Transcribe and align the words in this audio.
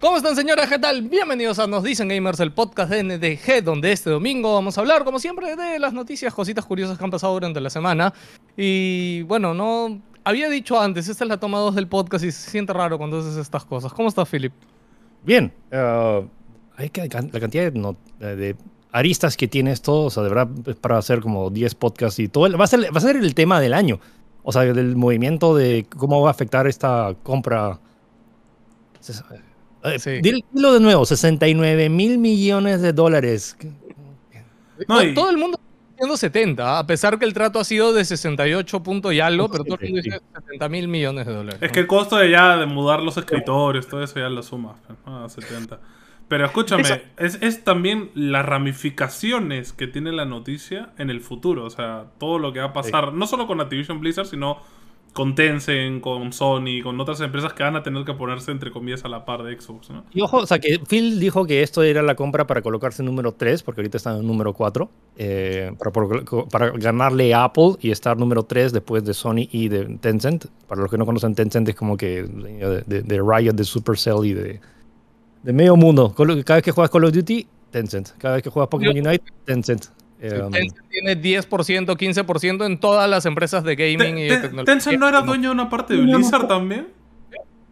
¿Cómo 0.00 0.16
están 0.16 0.34
señores? 0.34 0.66
¿Qué 0.66 0.78
tal? 0.78 1.02
Bienvenidos 1.02 1.58
a 1.58 1.66
Nos 1.66 1.84
Dicen 1.84 2.08
Gamers, 2.08 2.40
el 2.40 2.52
podcast 2.52 2.90
de 2.90 3.02
NDG, 3.04 3.62
donde 3.62 3.92
este 3.92 4.08
domingo 4.08 4.54
vamos 4.54 4.78
a 4.78 4.80
hablar, 4.80 5.04
como 5.04 5.18
siempre, 5.18 5.54
de 5.54 5.78
las 5.78 5.92
noticias, 5.92 6.32
cositas 6.32 6.64
curiosas 6.64 6.96
que 6.96 7.04
han 7.04 7.10
pasado 7.10 7.34
durante 7.34 7.60
la 7.60 7.68
semana. 7.68 8.14
Y 8.56 9.20
bueno, 9.24 9.52
no 9.52 10.00
había 10.24 10.48
dicho 10.48 10.80
antes, 10.80 11.06
esta 11.06 11.24
es 11.24 11.28
la 11.28 11.38
toma 11.38 11.58
2 11.58 11.74
del 11.74 11.86
podcast 11.86 12.24
y 12.24 12.32
se 12.32 12.50
siente 12.50 12.72
raro 12.72 12.96
cuando 12.96 13.18
haces 13.18 13.36
estas 13.36 13.66
cosas. 13.66 13.92
¿Cómo 13.92 14.08
estás, 14.08 14.26
Philip? 14.26 14.54
Bien. 15.22 15.52
Que, 15.70 17.08
la 17.32 17.40
cantidad 17.40 17.70
de, 17.70 18.56
aristas 18.92 19.36
que 19.36 19.48
tiene 19.48 19.72
esto, 19.72 20.04
o 20.04 20.10
sea, 20.10 20.22
de 20.22 20.30
verdad, 20.30 20.48
es 20.66 20.76
para 20.76 20.96
hacer 20.96 21.20
como 21.20 21.50
10 21.50 21.74
podcasts 21.74 22.18
y 22.20 22.28
todo. 22.28 22.56
Va 22.56 22.64
a, 22.64 22.68
ser, 22.68 22.84
va 22.84 22.96
a 22.96 23.02
ser 23.02 23.16
el 23.16 23.34
tema 23.34 23.60
del 23.60 23.74
año. 23.74 24.00
O 24.44 24.50
sea, 24.50 24.62
del 24.62 24.96
movimiento 24.96 25.54
de 25.54 25.84
cómo 25.94 26.22
va 26.22 26.28
a 26.28 26.30
afectar 26.30 26.66
esta 26.66 27.14
compra 27.22 27.80
eh, 29.84 30.20
dilo 30.22 30.72
de 30.74 30.80
nuevo, 30.80 31.04
69 31.04 31.88
mil 31.88 32.18
millones 32.18 32.82
de 32.82 32.92
dólares. 32.92 33.56
Todo 35.14 35.30
el 35.30 35.36
mundo 35.36 35.58
está 35.58 35.92
diciendo 35.92 36.16
70, 36.16 36.78
a 36.78 36.86
pesar 36.86 37.18
que 37.18 37.24
el 37.24 37.34
trato 37.34 37.58
ha 37.58 37.64
sido 37.64 37.92
de 37.92 38.04
68 38.04 38.82
puntos 38.82 39.12
y 39.12 39.20
algo, 39.20 39.50
pero 39.50 39.64
todo 39.64 39.78
el 39.80 39.90
mundo 39.90 40.02
dice 40.02 40.20
70 40.34 40.68
mil 40.68 40.88
millones 40.88 41.26
de 41.26 41.32
dólares. 41.32 41.60
Es 41.62 41.72
que 41.72 41.80
el 41.80 41.86
costo 41.86 42.16
de 42.16 42.30
ya 42.30 42.56
de 42.56 42.66
mudar 42.66 43.00
los 43.00 43.16
escritorios, 43.16 43.86
todo 43.86 44.02
eso 44.02 44.18
ya 44.18 44.28
lo 44.28 44.42
suma 44.42 44.76
a 45.04 45.28
70. 45.28 45.78
Pero 46.28 46.46
escúchame, 46.46 46.84
es, 47.16 47.38
es, 47.42 47.64
también 47.64 48.12
las 48.14 48.46
ramificaciones 48.46 49.72
que 49.72 49.88
tiene 49.88 50.12
la 50.12 50.26
noticia 50.26 50.90
en 50.96 51.10
el 51.10 51.20
futuro. 51.20 51.64
O 51.64 51.70
sea, 51.70 52.04
todo 52.18 52.38
lo 52.38 52.52
que 52.52 52.60
va 52.60 52.66
a 52.66 52.72
pasar, 52.72 53.12
no 53.12 53.26
solo 53.26 53.48
con 53.48 53.60
Activision 53.60 53.98
Blizzard, 53.98 54.26
sino 54.26 54.58
con 55.12 55.34
Tencent, 55.34 56.00
con 56.00 56.32
Sony, 56.32 56.82
con 56.82 57.00
otras 57.00 57.20
empresas 57.20 57.52
que 57.52 57.62
van 57.62 57.76
a 57.76 57.82
tener 57.82 58.04
que 58.04 58.14
ponerse 58.14 58.50
entre 58.50 58.70
comillas 58.70 59.04
a 59.04 59.08
la 59.08 59.24
par 59.24 59.42
de 59.42 59.58
Xbox, 59.60 59.90
¿no? 59.90 60.04
Y 60.12 60.20
ojo, 60.20 60.38
o 60.38 60.46
sea, 60.46 60.58
que 60.58 60.78
Phil 60.88 61.18
dijo 61.18 61.46
que 61.46 61.62
esto 61.62 61.82
era 61.82 62.02
la 62.02 62.14
compra 62.14 62.46
para 62.46 62.62
colocarse 62.62 63.02
en 63.02 63.06
número 63.06 63.32
3, 63.32 63.62
porque 63.62 63.80
ahorita 63.80 63.96
está 63.96 64.16
en 64.16 64.26
número 64.26 64.52
4, 64.52 64.90
eh, 65.16 65.72
para, 66.50 66.70
ganarle 66.70 67.34
a 67.34 67.44
Apple 67.44 67.76
y 67.80 67.90
estar 67.90 68.16
número 68.16 68.44
3 68.44 68.72
después 68.72 69.04
de 69.04 69.14
Sony 69.14 69.48
y 69.50 69.68
de 69.68 69.98
Tencent. 69.98 70.46
Para 70.68 70.82
los 70.82 70.90
que 70.90 70.98
no 70.98 71.06
conocen 71.06 71.34
Tencent 71.34 71.68
es 71.68 71.74
como 71.74 71.96
que 71.96 72.22
de, 72.22 73.02
de, 73.02 73.22
Riot, 73.22 73.52
de 73.54 73.64
Supercell 73.64 74.24
y 74.24 74.34
de, 74.34 74.60
de 75.42 75.52
medio 75.52 75.76
mundo. 75.76 76.14
Cada 76.14 76.56
vez 76.56 76.64
que 76.64 76.70
juegas 76.70 76.90
Call 76.90 77.04
of 77.04 77.12
Duty, 77.12 77.46
Tencent. 77.70 78.10
Cada 78.18 78.34
vez 78.34 78.42
que 78.42 78.50
juegas 78.50 78.68
Pokémon 78.68 78.96
Unite, 78.96 79.24
Tencent. 79.44 79.86
Um, 80.22 80.50
Tencent 80.50 80.88
tiene 80.90 81.20
10%, 81.20 81.96
15% 81.96 82.66
en 82.66 82.78
todas 82.78 83.08
las 83.08 83.24
empresas 83.24 83.64
de 83.64 83.74
gaming 83.74 84.18
y 84.18 84.24
de 84.24 84.36
tecnología. 84.36 84.74
¿Tencent 84.74 84.98
no 84.98 85.08
era 85.08 85.22
dueño 85.22 85.48
de 85.48 85.54
una 85.54 85.70
parte 85.70 85.94
de 85.94 86.02
Blizzard 86.02 86.46
también? 86.46 86.88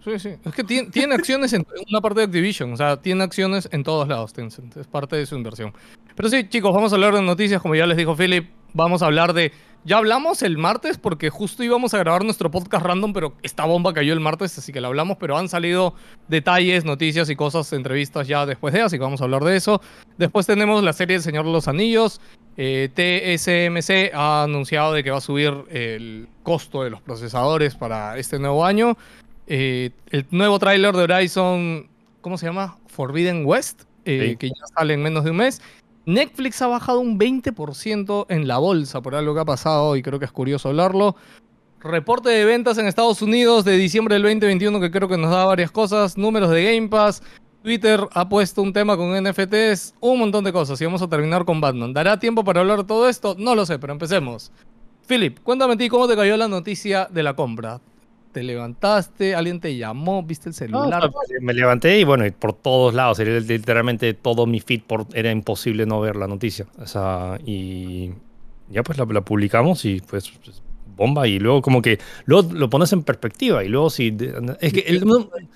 Sí, 0.03 0.19
sí. 0.19 0.31
Es 0.43 0.55
que 0.55 0.65
tiene, 0.65 1.15
acciones 1.15 1.53
en 1.53 1.67
una 1.91 2.01
parte 2.01 2.21
de 2.21 2.27
Activision. 2.27 2.73
O 2.73 2.77
sea, 2.77 2.97
tiene 2.97 3.25
acciones 3.25 3.69
en 3.73 3.83
todos 3.83 4.09
lados 4.09 4.33
Tencent. 4.33 4.77
Es 4.77 4.87
parte 4.87 5.17
de 5.17 5.27
su 5.27 5.37
inversión. 5.37 5.75
Pero 6.17 6.29
sí, 6.31 6.49
chicos, 6.49 6.73
vamos 6.73 6.93
a 6.93 6.97
hablar 6.97 7.15
de 7.15 7.23
noticias. 7.23 7.61
Como 7.61 7.75
ya 7.75 7.87
les 7.87 7.97
dijo 7.97 8.17
Philip, 8.17 8.49
vamos 8.73 9.03
a 9.03 9.07
hablar 9.07 9.35
de... 9.35 9.53
Ya 9.85 9.97
hablamos 9.97 10.43
el 10.43 10.59
martes 10.59 10.99
porque 10.99 11.31
justo 11.31 11.63
íbamos 11.63 11.95
a 11.95 11.99
grabar 11.99 12.25
nuestro 12.25 12.51
podcast 12.51 12.85
random, 12.85 13.13
pero 13.13 13.35
esta 13.43 13.65
bomba 13.65 13.95
cayó 13.95 14.13
el 14.13 14.21
martes, 14.21 14.59
así 14.59 14.73
que 14.73 14.81
la 14.81 14.89
hablamos, 14.89 15.17
pero 15.19 15.39
han 15.39 15.49
salido 15.49 15.95
detalles, 16.29 16.85
noticias 16.85 17.31
y 17.31 17.37
cosas, 17.37 17.73
entrevistas 17.73 18.29
ya 18.29 18.45
después 18.45 18.75
de, 18.75 18.83
así 18.83 18.97
que 18.97 19.03
vamos 19.03 19.21
a 19.21 19.25
hablar 19.25 19.45
de 19.45 19.57
eso. 19.57 19.81
Después 20.19 20.47
tenemos 20.47 20.83
la 20.83 20.93
serie 20.93 21.17
El 21.17 21.23
Señor 21.23 21.47
de 21.47 21.53
los 21.53 21.69
Anillos. 21.69 22.21
Eh, 22.57 22.91
TSMC 22.93 24.13
ha 24.15 24.43
anunciado 24.43 24.93
de 24.93 25.05
que 25.05 25.11
va 25.11 25.19
a 25.19 25.23
subir 25.23 25.55
el 25.71 26.29
costo 26.43 26.83
de 26.83 26.91
los 26.91 27.01
procesadores 27.01 27.77
para 27.77 28.19
este 28.19 28.39
nuevo 28.39 28.65
año. 28.65 28.99
Eh, 29.47 29.91
el 30.11 30.27
nuevo 30.31 30.59
tráiler 30.59 30.95
de 30.95 31.05
Horizon, 31.05 31.89
¿cómo 32.21 32.37
se 32.37 32.47
llama? 32.47 32.77
Forbidden 32.89 33.47
West, 33.47 33.85
eh, 34.05 34.37
que 34.39 34.49
ya 34.49 34.67
sale 34.77 34.95
en 34.95 35.03
menos 35.03 35.25
de 35.25 35.31
un 35.31 35.37
mes. 35.37 35.63
Netflix 36.09 36.63
ha 36.63 36.69
bajado 36.69 37.01
un 37.01 37.19
20% 37.19 38.25
en 38.31 38.49
la 38.49 38.57
bolsa 38.57 39.03
por 39.03 39.15
algo 39.15 39.35
que 39.35 39.41
ha 39.41 39.45
pasado 39.45 39.95
y 39.95 40.01
creo 40.01 40.19
que 40.19 40.25
es 40.25 40.33
curioso 40.33 40.71
hablarlo. 40.71 41.17
Reporte 41.81 42.31
de 42.31 42.47
ventas 42.47 42.79
en 42.79 42.87
Estados 42.87 43.21
Unidos 43.21 43.67
de 43.67 43.77
diciembre 43.77 44.15
del 44.15 44.23
2021 44.23 44.81
que 44.81 44.91
creo 44.91 45.07
que 45.07 45.19
nos 45.19 45.31
da 45.31 45.45
varias 45.45 45.71
cosas. 45.71 46.17
Números 46.17 46.49
de 46.49 46.65
Game 46.65 46.89
Pass, 46.89 47.23
Twitter 47.63 48.01
ha 48.11 48.27
puesto 48.27 48.63
un 48.63 48.73
tema 48.73 48.97
con 48.97 49.23
NFTs, 49.23 49.97
un 50.01 50.21
montón 50.21 50.45
de 50.45 50.53
cosas 50.55 50.81
y 50.81 50.87
vamos 50.87 51.03
a 51.03 51.09
terminar 51.09 51.45
con 51.45 51.61
Batman. 51.61 51.93
¿Dará 51.93 52.19
tiempo 52.19 52.43
para 52.43 52.61
hablar 52.61 52.85
todo 52.85 53.07
esto? 53.07 53.37
No 53.39 53.55
lo 53.55 53.67
sé, 53.67 53.79
pero 53.79 53.93
empecemos. 53.93 54.51
Philip, 55.07 55.39
cuéntame 55.41 55.75
a 55.75 55.77
ti 55.77 55.91
cómo 55.91 56.09
te 56.09 56.17
cayó 56.17 56.39
la 56.39 56.49
noticia 56.49 57.07
de 57.11 57.23
la 57.23 57.37
compra. 57.37 57.83
¿Te 58.33 58.43
levantaste? 58.43 59.35
¿Alguien 59.35 59.61
te 59.61 59.77
llamó? 59.77 60.23
¿Viste 60.23 60.51
el 60.51 60.55
celular? 60.55 61.11
me 61.41 61.55
levanté 61.55 61.99
y 61.99 62.05
bueno, 62.05 62.25
por 62.39 62.53
todos 62.53 62.95
lados, 62.95 63.19
literalmente 63.19 64.15
todo 64.15 64.47
mi 64.47 64.61
feed 64.61 64.83
era 65.15 65.31
imposible 65.31 65.87
no 65.87 66.01
ver 66.01 66.17
la 66.17 66.27
noticia. 66.27 66.67
O 66.79 66.87
sea, 66.87 67.39
y 67.45 68.11
ya 68.71 68.83
pues 68.83 68.99
la, 68.99 69.07
la 69.07 69.23
publicamos 69.23 69.85
y 69.85 70.01
pues, 70.01 70.31
pues 70.45 70.63
bomba 70.99 71.27
y 71.27 71.39
luego 71.39 71.63
como 71.63 71.81
que 71.81 71.99
luego 72.27 72.53
lo 72.53 72.69
pones 72.69 72.93
en 72.93 73.03
perspectiva 73.03 73.65
y 73.65 73.69
luego 73.69 73.89
si 73.89 74.15
es 74.61 74.73
que 74.73 74.81
el, 74.81 75.05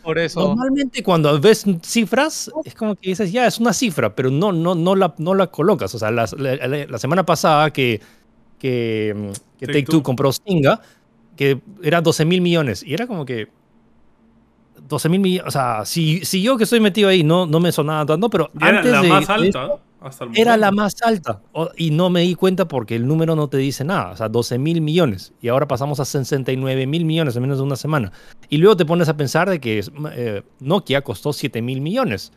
por 0.02 0.18
eso 0.18 0.40
normalmente 0.40 1.02
cuando 1.02 1.38
ves 1.38 1.66
cifras 1.82 2.50
es 2.64 2.74
como 2.74 2.94
que 2.94 3.10
dices 3.10 3.32
ya 3.32 3.46
es 3.46 3.58
una 3.58 3.72
cifra 3.72 4.14
pero 4.14 4.30
no 4.30 4.52
no 4.52 4.74
no 4.74 4.94
la 4.94 5.14
no 5.18 5.34
la 5.34 5.48
colocas 5.48 5.94
o 5.94 5.98
sea 5.98 6.10
la, 6.12 6.26
la, 6.38 6.98
semana 6.98 7.26
pasada 7.26 7.70
que 7.72 8.00
que, 8.58 9.32
que 9.58 9.66
Take, 9.66 9.82
Two 9.82 10.02
compró 10.04 10.32
Stinga 10.32 10.80
que 11.42 11.60
era 11.82 12.00
12 12.00 12.24
mil 12.24 12.40
millones. 12.40 12.82
Y 12.82 12.94
era 12.94 13.06
como 13.06 13.24
que 13.24 13.48
12 14.88 15.08
mil 15.08 15.20
millones 15.20 15.48
o 15.48 15.50
sea 15.50 15.84
si, 15.84 16.24
si 16.24 16.42
yo 16.42 16.56
que 16.56 16.64
estoy 16.64 16.80
metido 16.80 17.08
ahí 17.08 17.22
no 17.22 17.46
no 17.46 17.60
me 17.60 17.72
sonaba 17.72 18.04
tanto 18.04 18.28
pero 18.28 18.50
antes 18.60 18.92
la 18.92 19.00
de, 19.00 19.08
más 19.08 19.30
alta 19.30 19.78
era 20.34 20.56
la 20.56 20.70
más 20.70 20.96
alta. 21.02 21.40
Y 21.76 21.90
no 21.90 22.10
me 22.10 22.22
di 22.22 22.34
cuenta 22.34 22.66
porque 22.66 22.96
el 22.96 23.06
número 23.06 23.36
no 23.36 23.48
te 23.48 23.56
dice 23.56 23.84
nada, 23.84 24.10
o 24.10 24.16
sea, 24.16 24.28
12 24.28 24.58
mil 24.58 24.80
millones. 24.80 25.32
Y 25.40 25.48
ahora 25.48 25.68
pasamos 25.68 26.00
a 26.00 26.04
69 26.04 26.86
mil 26.86 27.04
millones 27.04 27.36
en 27.36 27.42
menos 27.42 27.58
de 27.58 27.64
una 27.64 27.76
semana. 27.76 28.12
Y 28.48 28.58
luego 28.58 28.76
te 28.76 28.84
pones 28.84 29.08
a 29.08 29.16
pensar 29.16 29.48
de 29.48 29.60
que 29.60 29.84
eh, 30.14 30.42
Nokia 30.60 31.02
costó 31.02 31.32
7 31.32 31.62
mil 31.62 31.80
millones. 31.80 32.32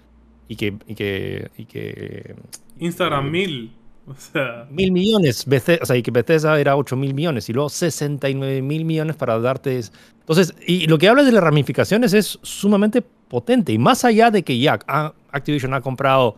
Y 0.47 0.57
que, 0.57 0.77
y 0.87 0.95
que, 0.95 1.49
y 1.57 1.65
que 1.65 2.35
Instagram 2.79 3.31
mil. 3.31 3.71
Mil 4.69 4.91
millones, 4.91 5.45
o 5.47 5.85
sea, 5.85 5.95
y 5.95 6.03
que 6.03 6.11
Bethesda 6.11 6.59
era 6.59 6.77
8 6.77 6.95
mil 6.95 7.13
millones 7.13 7.49
y 7.49 7.53
luego 7.53 7.69
69 7.69 8.61
mil 8.61 8.85
millones 8.85 9.15
para 9.15 9.39
darte. 9.39 9.81
Entonces, 10.19 10.53
y 10.67 10.87
lo 10.87 10.97
que 10.97 11.09
hablas 11.09 11.25
de 11.25 11.31
las 11.31 11.43
ramificaciones 11.43 12.13
es 12.13 12.39
sumamente 12.41 13.01
potente. 13.01 13.73
Y 13.73 13.77
más 13.77 14.05
allá 14.05 14.29
de 14.31 14.43
que 14.43 14.57
ya 14.59 14.79
Activision 15.31 15.73
ha 15.73 15.81
comprado 15.81 16.35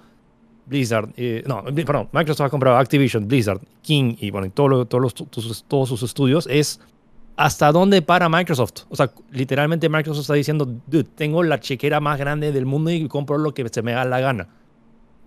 Blizzard, 0.66 1.10
eh, 1.18 1.44
no, 1.46 1.64
perdón, 1.64 2.10
Microsoft 2.12 2.48
ha 2.48 2.50
comprado 2.50 2.78
Activision, 2.78 3.28
Blizzard, 3.28 3.60
King 3.82 4.16
y 4.20 4.32
bueno, 4.32 4.50
todos 4.52 4.88
todos 4.88 5.90
sus 5.90 6.04
estudios, 6.04 6.48
es 6.50 6.80
hasta 7.38 7.72
dónde 7.72 8.02
para 8.02 8.28
Microsoft. 8.30 8.86
O 8.90 8.96
sea, 8.96 9.12
literalmente 9.32 9.90
Microsoft 9.90 10.24
está 10.24 10.34
diciendo, 10.34 10.66
dude, 10.88 11.04
tengo 11.04 11.44
la 11.44 11.60
chequera 11.60 12.00
más 12.00 12.18
grande 12.18 12.52
del 12.52 12.66
mundo 12.66 12.92
y 12.92 13.08
compro 13.08 13.38
lo 13.38 13.54
que 13.54 13.68
se 13.70 13.82
me 13.82 13.92
da 13.92 14.04
la 14.06 14.20
gana. 14.20 14.48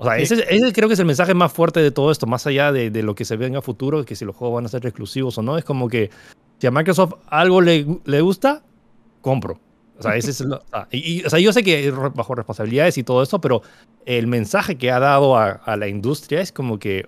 O 0.01 0.05
sea, 0.05 0.17
ese, 0.17 0.43
creo 0.73 0.89
que 0.89 0.95
es 0.95 0.99
el 0.99 1.05
mensaje 1.05 1.35
más 1.35 1.53
fuerte 1.53 1.81
de 1.81 1.91
todo 1.91 2.11
esto, 2.11 2.27
más 2.27 2.47
allá 2.47 2.73
de, 2.73 2.91
de, 2.91 3.03
lo 3.03 3.15
que 3.15 3.27
se 3.27 3.37
venga 3.37 3.59
a 3.59 3.63
futuro, 3.63 4.03
que 4.07 4.17
si 4.17 4.25
los 4.25 4.35
juegos 4.35 4.57
van 4.57 4.65
a 4.65 4.69
ser 4.69 4.87
exclusivos 4.87 5.37
o 5.37 5.43
no, 5.43 5.59
es 5.59 5.65
como 5.65 5.91
que 5.91 6.09
si 6.59 6.67
a 6.67 6.71
Microsoft 6.71 7.15
algo 7.27 7.61
le, 7.61 7.87
le 8.07 8.21
gusta, 8.23 8.63
compro. 9.21 9.61
O 9.99 10.03
sea, 10.03 10.17
ese 10.17 10.31
es 10.31 10.43
y, 10.93 11.23
o 11.27 11.29
sea, 11.29 11.39
yo 11.39 11.53
sé 11.53 11.63
que 11.63 11.91
bajo 11.91 12.35
responsabilidades 12.35 12.97
y 12.97 13.03
todo 13.03 13.23
eso, 13.23 13.39
pero 13.43 13.61
el 14.07 14.27
mensaje 14.27 14.77
que 14.77 14.91
ha 14.91 14.99
dado 14.99 15.37
a, 15.37 15.77
la 15.77 15.89
industria 15.89 16.41
es 16.41 16.51
como 16.51 16.79
que 16.79 17.07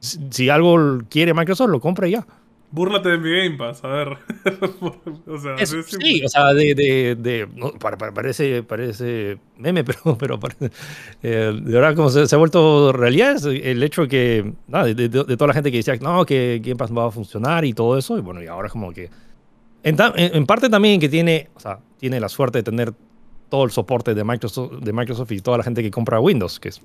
si, 0.00 0.48
algo 0.50 0.98
quiere 1.08 1.32
Microsoft, 1.32 1.70
lo 1.70 1.78
compra 1.80 2.08
ya. 2.08 2.26
Búrlate 2.76 3.08
de 3.08 3.16
mi 3.16 3.30
Game 3.30 3.56
Pass, 3.56 3.82
a 3.84 3.88
ver. 3.88 4.08
o 5.26 5.38
sea, 5.38 5.56
sí, 5.64 6.22
o 6.22 6.28
sea, 6.28 6.52
de, 6.52 6.74
de, 6.74 7.16
de 7.18 7.48
parece, 8.12 8.62
parece 8.64 9.38
meme, 9.56 9.82
pero, 10.18 10.18
pero 10.18 10.38
eh, 11.22 11.58
de 11.58 11.72
verdad 11.72 11.96
como 11.96 12.10
se, 12.10 12.34
ha 12.34 12.38
vuelto 12.38 12.92
realidad 12.92 13.42
el 13.46 13.82
hecho 13.82 14.06
que, 14.06 14.52
nada, 14.68 14.92
de, 14.92 15.08
toda 15.08 15.46
la 15.46 15.54
gente 15.54 15.70
que 15.70 15.78
decía, 15.78 15.96
no, 16.02 16.26
que 16.26 16.60
Game 16.62 16.76
Pass 16.76 16.94
va 16.94 17.06
a 17.06 17.10
funcionar 17.10 17.64
y 17.64 17.72
todo 17.72 17.96
eso, 17.96 18.18
y 18.18 18.20
bueno, 18.20 18.42
y 18.42 18.46
ahora 18.46 18.68
como 18.68 18.92
que 18.92 19.08
en, 19.82 20.44
parte 20.44 20.68
también 20.68 21.00
que 21.00 21.08
tiene, 21.08 21.48
o 21.54 21.60
sea, 21.60 21.78
tiene 21.98 22.20
la 22.20 22.28
suerte 22.28 22.58
de 22.58 22.62
tener 22.62 22.92
todo 23.48 23.64
el 23.64 23.70
soporte 23.70 24.12
de 24.12 24.22
Microsoft, 24.22 24.82
de 24.82 24.92
Microsoft 24.92 25.32
y 25.32 25.40
toda 25.40 25.56
la 25.56 25.64
gente 25.64 25.82
que 25.82 25.90
compra 25.90 26.20
Windows, 26.20 26.60
que, 26.60 26.68
es, 26.68 26.82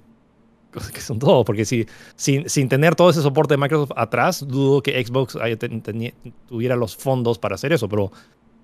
que 0.93 1.01
son 1.01 1.19
todos, 1.19 1.45
porque 1.45 1.65
si, 1.65 1.85
sin, 2.15 2.49
sin 2.49 2.69
tener 2.69 2.95
todo 2.95 3.09
ese 3.09 3.21
soporte 3.21 3.53
de 3.53 3.57
Microsoft 3.57 3.91
atrás, 3.95 4.45
dudo 4.47 4.81
que 4.81 5.03
Xbox 5.03 5.37
tuviera 6.47 6.75
los 6.75 6.95
fondos 6.95 7.37
para 7.39 7.55
hacer 7.55 7.73
eso, 7.73 7.89
pero 7.89 8.11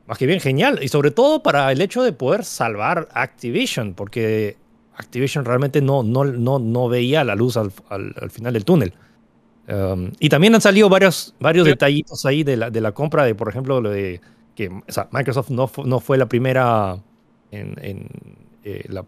más 0.08 0.18
que 0.18 0.26
bien 0.26 0.40
genial, 0.40 0.80
y 0.82 0.88
sobre 0.88 1.12
todo 1.12 1.44
para 1.44 1.72
el 1.72 1.82
hecho 1.82 2.02
de 2.04 2.14
poder 2.14 2.46
salvar 2.46 3.10
Activision, 3.12 3.94
porque 3.94 4.56
Activision 4.96 5.44
realmente 5.46 5.82
no, 5.82 6.02
no, 6.04 6.24
no, 6.24 6.60
no 6.60 6.88
veía 6.88 7.24
la 7.24 7.36
luz 7.36 7.58
al, 7.58 7.72
al 7.90 8.32
final 8.32 8.54
del 8.54 8.64
túnel. 8.66 8.94
Um, 9.70 10.12
y 10.20 10.30
también 10.30 10.56
han 10.56 10.62
salido 10.62 10.88
varios, 10.88 11.36
varios 11.42 11.66
detallitos 11.72 12.26
ahí 12.26 12.44
de 12.44 12.56
la, 12.56 12.70
de 12.70 12.80
la 12.80 12.94
compra 12.94 13.26
de, 13.26 13.36
por 13.36 13.50
ejemplo, 13.50 13.82
lo 13.82 13.90
de 13.90 14.22
que 14.56 14.70
Microsoft 15.12 15.50
no, 15.50 15.70
no 15.84 16.00
fue 16.00 16.18
la 16.18 16.26
primera 16.28 16.98
en, 17.52 18.08
eh, 18.64 18.86
la- 18.88 19.04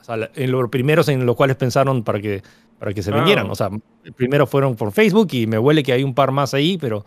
o 0.00 0.04
sea, 0.04 0.30
en 0.34 0.50
los 0.50 0.68
primeros 0.70 1.08
en 1.08 1.24
los 1.26 1.36
cuales 1.36 1.56
pensaron 1.56 2.02
para 2.02 2.20
que, 2.20 2.42
para 2.78 2.92
que 2.92 3.02
se 3.02 3.10
vendieran. 3.10 3.50
O 3.50 3.54
sea, 3.54 3.70
primero 4.16 4.46
fueron 4.46 4.76
por 4.76 4.92
Facebook 4.92 5.28
y 5.32 5.46
me 5.46 5.58
huele 5.58 5.82
que 5.82 5.92
hay 5.92 6.02
un 6.02 6.14
par 6.14 6.32
más 6.32 6.54
ahí, 6.54 6.78
pero 6.78 7.04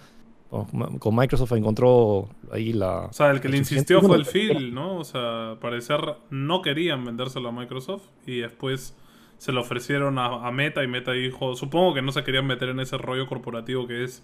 con- 0.50 1.00
con 1.00 1.16
Microsoft 1.16 1.52
encontró 1.54 2.30
ahí 2.52 2.74
la... 2.74 3.06
O 3.06 3.14
sea, 3.14 3.32
el 3.32 3.42
que 3.42 3.50
le 3.50 3.58
insistió 3.58 4.02
fue 4.02 4.18
el. 4.18 4.26
Phil, 4.26 4.74
¿no? 4.74 4.98
O 4.98 5.04
sea, 5.04 5.52
al 5.52 5.58
parecer 5.60 6.00
no 6.30 6.62
querían 6.62 7.04
vendérselo 7.04 7.50
a 7.50 7.52
Microsoft 7.52 8.04
y 8.28 8.40
después 8.42 8.96
se 9.40 9.52
lo 9.52 9.62
ofrecieron 9.62 10.20
a, 10.20 10.48
a 10.48 10.52
Meta 10.52 10.84
y 10.84 10.88
Meta 10.88 11.12
dijo, 11.12 11.56
supongo 11.56 11.96
que 11.96 12.02
no 12.04 12.12
se 12.12 12.24
querían 12.24 12.46
meter 12.46 12.70
en 12.70 12.80
ese 12.80 12.98
rollo 13.00 13.28
corporativo 13.28 13.88
que 13.88 14.04
es 14.04 14.24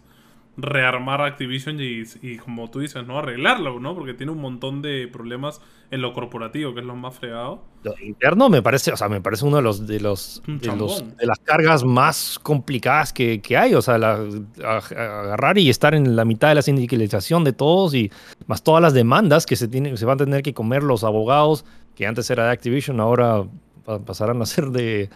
rearmar 0.62 1.22
Activision 1.22 1.80
y, 1.80 2.04
y 2.22 2.38
como 2.38 2.70
tú 2.70 2.80
dices, 2.80 3.06
¿no? 3.08 3.18
Arreglarlo, 3.20 3.80
¿no? 3.80 3.96
Porque 3.96 4.14
tiene 4.14 4.32
un 4.32 4.40
montón 4.42 4.82
de 4.82 5.08
problemas 5.12 5.62
en 5.92 6.02
lo 6.02 6.14
corporativo, 6.14 6.74
que 6.74 6.82
es 6.82 6.86
lo 6.86 6.96
más 6.96 7.16
fregado. 7.18 7.64
Lo 7.84 7.94
interno 8.02 8.50
me 8.50 8.62
parece, 8.62 8.92
o 8.92 8.98
sea, 8.98 9.10
me 9.10 9.22
parece 9.22 9.46
uno 9.46 9.58
de 9.58 9.64
los 9.64 9.88
de 9.88 10.00
los, 10.00 10.42
de, 10.46 10.54
los- 10.54 10.62
chambón. 10.98 11.16
de 11.18 11.26
las 11.26 11.40
cargas 11.40 11.84
más 11.84 12.38
complicadas 12.44 13.12
que, 13.14 13.42
que 13.42 13.58
hay. 13.58 13.74
O 13.74 13.82
sea, 13.82 13.98
la- 13.98 14.20
a- 14.64 14.78
a- 14.96 15.22
agarrar 15.24 15.58
y 15.58 15.70
estar 15.70 15.96
en 15.96 16.16
la 16.16 16.26
mitad 16.26 16.50
de 16.50 16.56
la 16.56 16.62
sindicalización 16.62 17.44
de 17.44 17.54
todos 17.54 17.96
y 17.96 18.12
más 18.48 18.64
todas 18.64 18.82
las 18.82 18.94
demandas 18.94 19.46
que 19.46 19.56
se 19.56 19.68
tienen, 19.68 19.98
se 19.98 20.06
van 20.06 20.16
a 20.22 20.26
tener 20.26 20.44
que 20.44 20.54
comer 20.54 20.84
los 20.84 21.04
abogados, 21.04 21.66
que 21.96 22.06
antes 22.06 22.30
era 22.30 22.46
de 22.46 22.52
Activision, 22.52 23.00
ahora 23.00 23.44
pa- 23.86 24.00
pasarán 24.00 24.42
a 24.42 24.46
ser 24.46 24.68
de, 24.70 25.10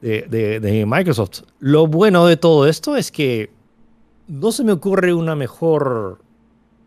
de, 0.00 0.22
de- 0.28 0.60
de 0.60 0.86
Microsoft. 0.86 1.42
Lo 1.58 1.86
bueno 1.86 2.26
de 2.26 2.36
todo 2.36 2.66
esto 2.66 2.96
es 2.96 3.10
que 3.12 3.50
no 4.28 4.52
se 4.52 4.64
me 4.64 4.72
ocurre 4.72 5.14
una 5.14 5.34
mejor 5.36 6.20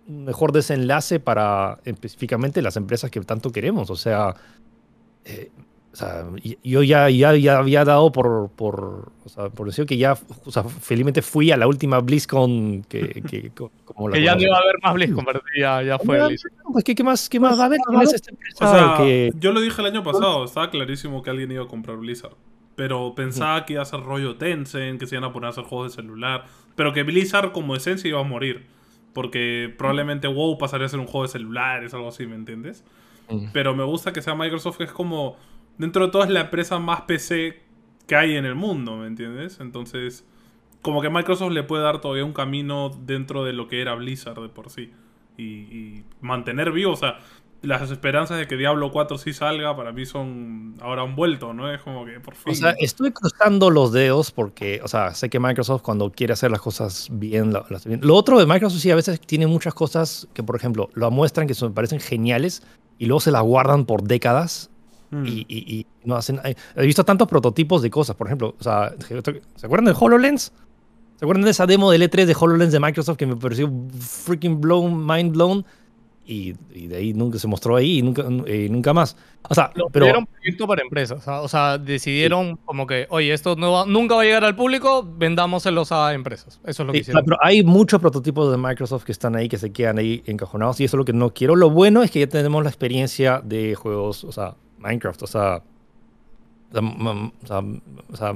un 0.08 0.26
mejor 0.26 0.52
desenlace 0.52 1.20
para 1.20 1.80
específicamente 1.86 2.62
las 2.64 2.76
empresas 2.78 3.12
que 3.12 3.22
tanto 3.22 3.52
queremos. 3.52 3.92
O 3.92 3.96
sea, 3.96 4.34
eh, 5.24 5.52
o 5.94 5.96
sea, 5.96 6.26
y- 6.44 6.58
yo 6.64 6.82
ya, 6.82 7.10
ya, 7.12 7.36
ya 7.36 7.60
había 7.60 7.86
dado 7.86 8.12
por, 8.12 8.50
por, 8.56 9.12
o 9.24 9.30
sea, 9.30 9.50
por 9.50 9.68
decir 9.68 9.86
que 9.86 9.98
ya, 9.98 10.18
o 10.46 10.52
sea, 10.52 10.64
felizmente 10.64 11.22
fui 11.22 11.52
a 11.52 11.58
la 11.58 11.68
última 11.68 12.00
BlizzCon 12.00 12.84
que, 12.90 13.22
que 13.30 13.52
co- 13.56 13.72
como 13.86 14.10
la 14.10 14.16
Que 14.16 14.24
ya 14.24 14.34
no 14.36 14.42
iba 14.42 14.56
a 14.56 14.60
haber 14.62 14.76
más 14.82 14.94
BlizzCon, 14.96 15.26
pero 15.26 15.42
ya, 15.60 15.82
ya 15.84 16.00
fue. 16.00 16.28
Listo. 16.32 16.50
pues, 16.74 16.84
¿qué, 16.84 16.96
qué 16.96 17.04
más, 17.04 17.30
¿Qué 17.30 17.40
más 17.40 17.58
va 17.60 17.64
a 17.64 17.66
haber? 17.68 17.80
¿Quién 17.88 18.02
es 18.02 18.14
esta 18.14 18.32
empresa 18.32 18.66
O 18.66 18.72
sea, 18.72 18.98
que- 19.06 19.32
yo 19.40 19.52
lo 19.52 19.62
dije 19.62 19.80
el 19.80 19.88
año 19.88 20.04
pasado, 20.04 20.44
estaba 20.46 20.72
clarísimo 20.72 21.22
que 21.22 21.30
alguien 21.30 21.52
iba 21.52 21.64
a 21.66 21.68
comprar 21.68 21.98
Blizzard. 21.98 22.34
Pero 22.80 23.14
pensaba 23.14 23.66
que 23.66 23.74
iba 23.74 23.82
a 23.82 23.86
ser 23.86 24.00
rollo 24.00 24.38
Tencent, 24.38 25.02
que 25.02 25.06
se 25.06 25.16
iban 25.16 25.30
a 25.30 25.34
poner 25.34 25.48
a 25.48 25.50
hacer 25.50 25.66
juegos 25.66 25.92
de 25.92 26.02
celular. 26.02 26.46
Pero 26.78 26.94
que 26.94 27.04
Blizzard 27.04 27.52
como 27.52 27.76
esencia 27.76 28.08
iba 28.08 28.22
a 28.22 28.24
morir. 28.24 28.68
Porque 29.12 29.76
probablemente 29.78 30.30
WoW 30.30 30.58
pasaría 30.58 30.86
a 30.86 30.90
ser 30.90 31.02
un 31.02 31.06
juego 31.06 31.24
de 31.24 31.28
celulares, 31.34 31.94
algo 31.94 32.08
así, 32.08 32.26
¿me 32.26 32.36
entiendes? 32.36 32.86
Pero 33.52 33.76
me 33.76 33.84
gusta 33.84 34.14
que 34.14 34.22
sea 34.22 34.34
Microsoft, 34.34 34.78
que 34.78 34.86
es 34.86 34.94
como, 34.94 35.36
dentro 35.78 36.06
de 36.06 36.12
todo, 36.14 36.24
es 36.24 36.30
la 36.30 36.40
empresa 36.40 36.80
más 36.80 37.02
PC 37.02 37.62
que 38.08 38.16
hay 38.16 38.38
en 38.38 38.46
el 38.46 38.56
mundo, 38.56 38.96
¿me 38.96 39.08
entiendes? 39.08 39.60
Entonces, 39.60 40.26
como 40.82 41.02
que 41.02 41.10
Microsoft 41.10 41.52
le 41.52 41.64
puede 41.64 41.84
dar 41.84 42.00
todavía 42.00 42.24
un 42.24 42.32
camino 42.32 42.92
dentro 42.98 43.44
de 43.44 43.52
lo 43.52 43.68
que 43.68 43.82
era 43.82 43.94
Blizzard 43.96 44.42
de 44.42 44.48
por 44.48 44.70
sí. 44.70 44.94
Y, 45.36 45.44
y 45.44 46.06
mantener 46.22 46.72
vivo, 46.72 46.94
o 46.94 46.96
sea, 46.96 47.20
las 47.62 47.92
esperanzas 47.92 48.38
de 48.38 48.48
que 48.48 48.56
Diablo 48.56 48.92
4 48.92 49.18
sí 49.18 49.34
salga, 49.34 49.76
para 49.76 49.92
mí 49.92 50.06
son 50.06 50.76
ahora 50.82 51.02
han 51.02 51.16
vuelto, 51.16 51.54
¿no? 51.54 51.72
Es 51.74 51.82
como 51.82 52.06
que 52.06 52.20
por 52.20 52.36
fin. 52.36 52.54
O 52.54 52.56
sea, 52.56 52.72
estoy 52.80 53.12
cruzando 53.12 53.70
los 53.70 53.92
dedos 53.92 54.32
porque, 54.32 54.80
o 54.84 54.88
sea, 54.88 55.14
sé 55.14 55.30
que 55.30 55.40
Microsoft 55.40 55.82
cuando 55.82 56.10
quiere 56.12 56.34
hacer 56.34 56.52
las 56.52 56.62
cosas 56.62 57.08
bien, 57.12 57.52
lo, 57.54 58.16
otro 58.16 58.40
de 58.40 58.46
Microsoft 58.46 58.80
sí 58.82 58.92
a 58.92 58.96
veces 58.96 59.20
tiene 59.20 59.46
muchas 59.48 59.74
cosas 59.74 60.28
que, 60.34 60.42
por 60.44 60.56
ejemplo, 60.56 60.90
lo 60.94 61.12
muestran 61.12 61.48
que 61.48 61.54
son, 61.54 61.74
parecen 61.74 62.00
geniales 62.00 62.64
y 62.98 63.08
luego 63.08 63.20
se 63.20 63.32
las 63.32 63.44
guardan 63.44 63.86
por 63.86 64.04
décadas 64.04 64.70
Mm. 65.12 65.26
y, 65.26 65.40
y- 65.50 65.76
y 65.80 65.86
no 66.04 66.16
hacen. 66.16 66.40
He 66.76 66.86
visto 66.86 67.04
tantos 67.04 67.28
prototipos 67.28 67.82
de 67.82 67.90
cosas, 67.90 68.16
por 68.16 68.28
ejemplo, 68.28 68.54
o 68.60 68.64
sea, 68.64 68.94
¿se 69.56 69.66
acuerdan 69.66 69.86
del 69.86 69.96
HoloLens? 70.00 70.52
¿Se 71.16 71.26
acuerdan 71.26 71.46
de 71.46 71.50
esa 71.50 71.66
demo 71.66 71.90
del 71.90 72.04
E3 72.04 72.26
de 72.28 72.38
HoloLens 72.40 72.72
de 72.72 72.80
Microsoft 72.80 73.18
que 73.18 73.26
me 73.26 73.36
pareció 73.36 73.72
freaking 74.00 74.62
blown, 74.62 75.04
mind 75.08 75.32
blown? 75.34 75.66
Y, 76.32 76.54
y 76.72 76.86
de 76.86 76.98
ahí 76.98 77.14
nunca 77.14 77.40
se 77.40 77.48
mostró 77.48 77.76
ahí 77.76 77.98
y 77.98 78.02
nunca, 78.04 78.24
y 78.48 78.70
nunca 78.70 78.94
más. 78.94 79.18
O 79.50 79.56
sea, 79.56 79.72
Lo 79.74 79.88
pero. 79.90 80.06
pidieron 80.06 80.28
proyecto 80.28 80.68
para 80.68 80.84
empresas. 80.84 81.28
O 81.28 81.48
sea, 81.48 81.80
decidieron 81.80 82.56
como 82.66 82.86
que, 82.86 83.08
oye, 83.10 83.34
esto 83.34 83.56
no 83.56 83.72
va- 83.72 83.86
nunca 83.88 84.14
va 84.14 84.22
a 84.22 84.26
llegar 84.26 84.46
al 84.46 84.56
público, 84.56 85.04
vendámoselos 85.18 85.92
a 85.92 86.14
empresas. 86.14 86.60
Eso 86.66 86.84
es 86.84 86.86
lo 86.88 86.94
que 86.94 87.00
Sí, 87.00 87.02
hicieron. 87.02 87.26
pero 87.26 87.38
hay 87.42 87.64
muchos 87.64 88.00
prototipos 88.00 88.52
de 88.52 88.58
Microsoft 88.58 89.06
que 89.06 89.12
están 89.12 89.36
ahí, 89.36 89.50
que 89.50 89.58
se 89.58 89.72
quedan 89.72 89.98
ahí 89.98 90.22
encajonados 90.28 90.80
y 90.82 90.84
eso 90.84 90.98
es 90.98 91.00
lo 91.00 91.06
que 91.06 91.14
no 91.14 91.34
quiero. 91.34 91.56
Lo 91.56 91.72
bueno 91.72 92.04
es 92.04 92.12
que 92.12 92.20
ya 92.20 92.28
tenemos 92.28 92.62
la 92.64 92.70
experiencia 92.70 93.42
de 93.44 93.74
juegos, 93.74 94.24
o 94.24 94.32
sea, 94.32 94.54
Minecraft, 94.78 95.24
o 95.24 95.28
sea, 95.28 95.64
o 96.70 96.72
sea, 96.74 96.80
m- 96.80 97.32
o 97.44 97.48
sea, 97.48 97.60
o 98.12 98.16
sea, 98.16 98.34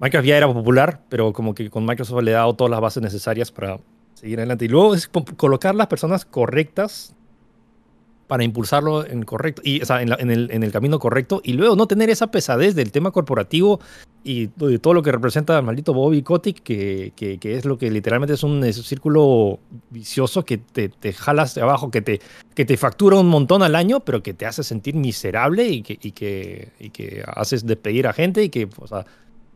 Minecraft 0.00 0.26
ya 0.26 0.38
era 0.38 0.50
popular, 0.50 1.02
pero 1.10 1.34
como 1.34 1.54
que 1.54 1.68
con 1.68 1.84
Microsoft 1.84 2.22
le 2.22 2.34
ha 2.34 2.38
dado 2.38 2.54
todas 2.54 2.70
las 2.70 2.80
bases 2.80 3.02
necesarias 3.02 3.52
para 3.52 3.78
seguir 4.24 4.38
adelante. 4.38 4.64
Y 4.64 4.68
luego 4.68 4.94
es 4.94 5.06
colocar 5.36 5.74
las 5.74 5.86
personas 5.86 6.24
correctas 6.24 7.14
para 8.26 8.42
impulsarlo 8.42 9.06
en 9.06 9.22
correcto 9.22 9.60
y 9.62 9.82
en, 9.86 10.30
el, 10.30 10.72
camino 10.72 10.98
correcto 10.98 11.42
y 11.44 11.52
luego 11.52 11.76
no 11.76 11.86
tener 11.86 12.08
esa 12.08 12.28
pesadez 12.28 12.74
del 12.74 12.90
tema 12.90 13.10
corporativo 13.10 13.80
y 14.24 14.46
de 14.46 14.78
todo 14.78 14.94
lo 14.94 15.02
que 15.02 15.12
representa 15.12 15.58
el 15.58 15.62
maldito 15.62 15.92
Bobby 15.92 16.22
Kotick, 16.22 16.62
que, 16.62 17.12
es 17.42 17.66
lo 17.66 17.76
que 17.76 17.90
literalmente 17.90 18.32
es 18.32 18.42
un, 18.42 18.64
círculo 18.72 19.58
vicioso 19.90 20.42
que 20.42 20.56
te, 20.56 20.88
te 20.88 21.12
jalas 21.12 21.54
de 21.54 21.60
abajo, 21.60 21.90
que 21.90 22.00
te, 22.00 22.22
que 22.54 22.64
te 22.64 22.78
factura 22.78 23.18
un 23.18 23.28
montón 23.28 23.62
al 23.62 23.74
año, 23.76 24.00
pero 24.00 24.22
que 24.22 24.32
te 24.32 24.46
hace 24.46 24.62
sentir 24.62 24.94
miserable 24.94 25.68
y 25.68 25.82
que, 25.82 25.98
y 26.00 26.12
que, 26.90 27.22
haces 27.26 27.66
despedir 27.66 28.06
a 28.06 28.14
gente 28.14 28.42
y 28.42 28.48
que, 28.48 28.70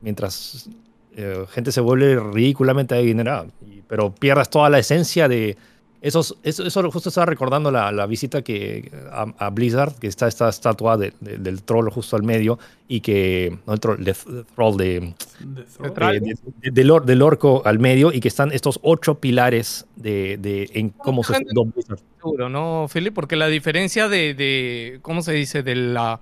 mientras 0.03 0.69
eh, 1.17 1.47
gente 1.49 1.73
se 1.73 1.81
vuelve 1.81 2.21
ridículamente 2.21 2.95
adinerada, 2.95 3.47
pero 3.89 4.15
pierdas 4.15 4.51
toda 4.51 4.71
la 4.71 4.79
esencia 4.79 5.27
de... 5.29 5.57
Esos, 6.01 6.37
eso, 6.45 6.65
eso 6.65 6.91
justo 6.93 7.09
estaba 7.09 7.27
recordando 7.27 7.73
la, 7.73 7.91
la 7.91 8.07
visita 8.07 8.43
que 8.43 8.93
a, 9.11 9.27
a 9.37 9.51
Blizzard, 9.51 9.95
que 9.99 10.07
está 10.07 10.29
esta 10.29 10.49
estatua 10.49 10.97
de- 10.97 11.13
de- 11.19 11.39
del 11.39 11.65
troll 11.65 11.91
justo 11.91 12.15
al 12.15 12.23
medio 12.23 12.57
y 12.87 13.01
que... 13.01 13.59
No 13.67 13.73
el 13.75 13.81
troll, 13.81 14.07
el 14.07 14.15
troll 14.55 14.77
de, 14.77 15.01
de- 15.41 16.37
de- 16.63 16.71
de- 16.71 16.91
or- 16.93 17.05
del 17.05 17.21
orco 17.21 17.63
al 17.65 17.81
medio 17.81 18.13
y 18.13 18.21
que 18.21 18.29
están 18.29 18.53
estos 18.53 18.79
ocho 18.83 19.17
pilares 19.17 19.87
de, 19.97 20.37
de 20.37 20.71
en 20.75 20.91
cómo 20.91 21.25
se 21.25 21.33
Blizzard. 21.75 21.99
Seguro, 22.19 22.49
¿no, 22.49 22.87
Philip? 22.93 23.13
Porque 23.13 23.35
la 23.35 23.49
diferencia 23.49 24.09
de, 24.09 24.35
de 24.35 25.01
¿cómo 25.03 25.23
se 25.23 25.33
dice? 25.33 25.65
De 25.65 25.75
la, 25.75 26.21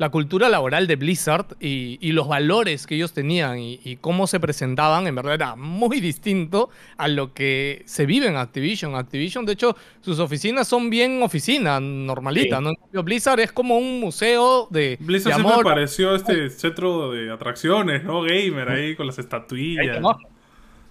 la 0.00 0.08
cultura 0.08 0.48
laboral 0.48 0.86
de 0.86 0.96
Blizzard 0.96 1.44
y, 1.60 1.98
y 2.00 2.12
los 2.12 2.26
valores 2.26 2.86
que 2.86 2.94
ellos 2.94 3.12
tenían 3.12 3.58
y, 3.58 3.78
y 3.84 3.96
cómo 3.96 4.26
se 4.26 4.40
presentaban, 4.40 5.06
en 5.06 5.14
verdad 5.14 5.34
era 5.34 5.56
muy 5.56 6.00
distinto 6.00 6.70
a 6.96 7.06
lo 7.06 7.34
que 7.34 7.82
se 7.84 8.06
vive 8.06 8.26
en 8.26 8.36
Activision. 8.36 8.94
Activision, 8.94 9.44
de 9.44 9.52
hecho, 9.52 9.76
sus 10.00 10.18
oficinas 10.18 10.66
son 10.66 10.88
bien 10.88 11.22
oficinas, 11.22 11.82
normalitas, 11.82 12.60
Sí. 12.66 12.74
¿no? 12.92 13.02
Blizzard 13.02 13.40
es 13.40 13.52
como 13.52 13.76
un 13.76 14.00
museo 14.00 14.68
de, 14.70 14.96
Blizzard 15.00 15.32
de 15.32 15.34
siempre 15.34 15.52
amor. 15.52 15.64
pareció 15.66 16.14
este 16.14 16.48
centro 16.48 17.12
de 17.12 17.30
atracciones, 17.30 18.02
¿no? 18.02 18.22
Gamer 18.22 18.70
ahí 18.70 18.96
con 18.96 19.06
las 19.06 19.18
estatuillas. 19.18 19.98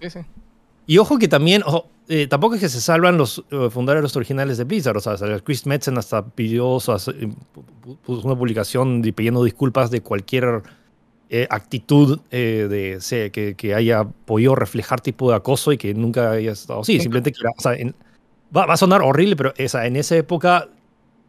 Sí, 0.00 0.10
sí. 0.10 0.20
Y 0.90 0.98
ojo 0.98 1.20
que 1.20 1.28
también, 1.28 1.62
ojo, 1.64 1.88
eh, 2.08 2.26
tampoco 2.26 2.56
es 2.56 2.60
que 2.60 2.68
se 2.68 2.80
salvan 2.80 3.16
los 3.16 3.44
eh, 3.52 3.68
fundadores 3.70 4.16
originales 4.16 4.58
de 4.58 4.64
Blizzard. 4.64 4.96
O 4.96 5.00
sea, 5.00 5.14
Chris 5.44 5.64
Metzen 5.64 5.96
hasta 5.98 6.26
pidió, 6.26 6.68
o 6.68 6.80
sea, 6.80 6.96
pu- 6.96 7.96
puso 8.04 8.26
una 8.26 8.36
publicación 8.36 9.00
di- 9.00 9.12
pidiendo 9.12 9.44
disculpas 9.44 9.92
de 9.92 10.00
cualquier 10.00 10.62
eh, 11.28 11.46
actitud 11.48 12.18
eh, 12.32 12.66
de, 12.68 13.30
que, 13.30 13.54
que 13.54 13.74
haya 13.76 14.02
podido 14.02 14.56
reflejar 14.56 15.00
tipo 15.00 15.30
de 15.30 15.36
acoso 15.36 15.70
y 15.72 15.78
que 15.78 15.94
nunca 15.94 16.32
haya 16.32 16.50
estado 16.50 16.80
así. 16.80 16.94
Simplemente 17.02 17.30
que 17.30 17.38
era, 17.40 17.50
o 17.56 17.60
sea, 17.62 17.74
en- 17.74 17.94
va, 18.56 18.66
va 18.66 18.74
a 18.74 18.76
sonar 18.76 19.00
horrible, 19.02 19.36
pero 19.36 19.54
esa, 19.58 19.86
en 19.86 19.94
esa 19.94 20.16
época 20.16 20.70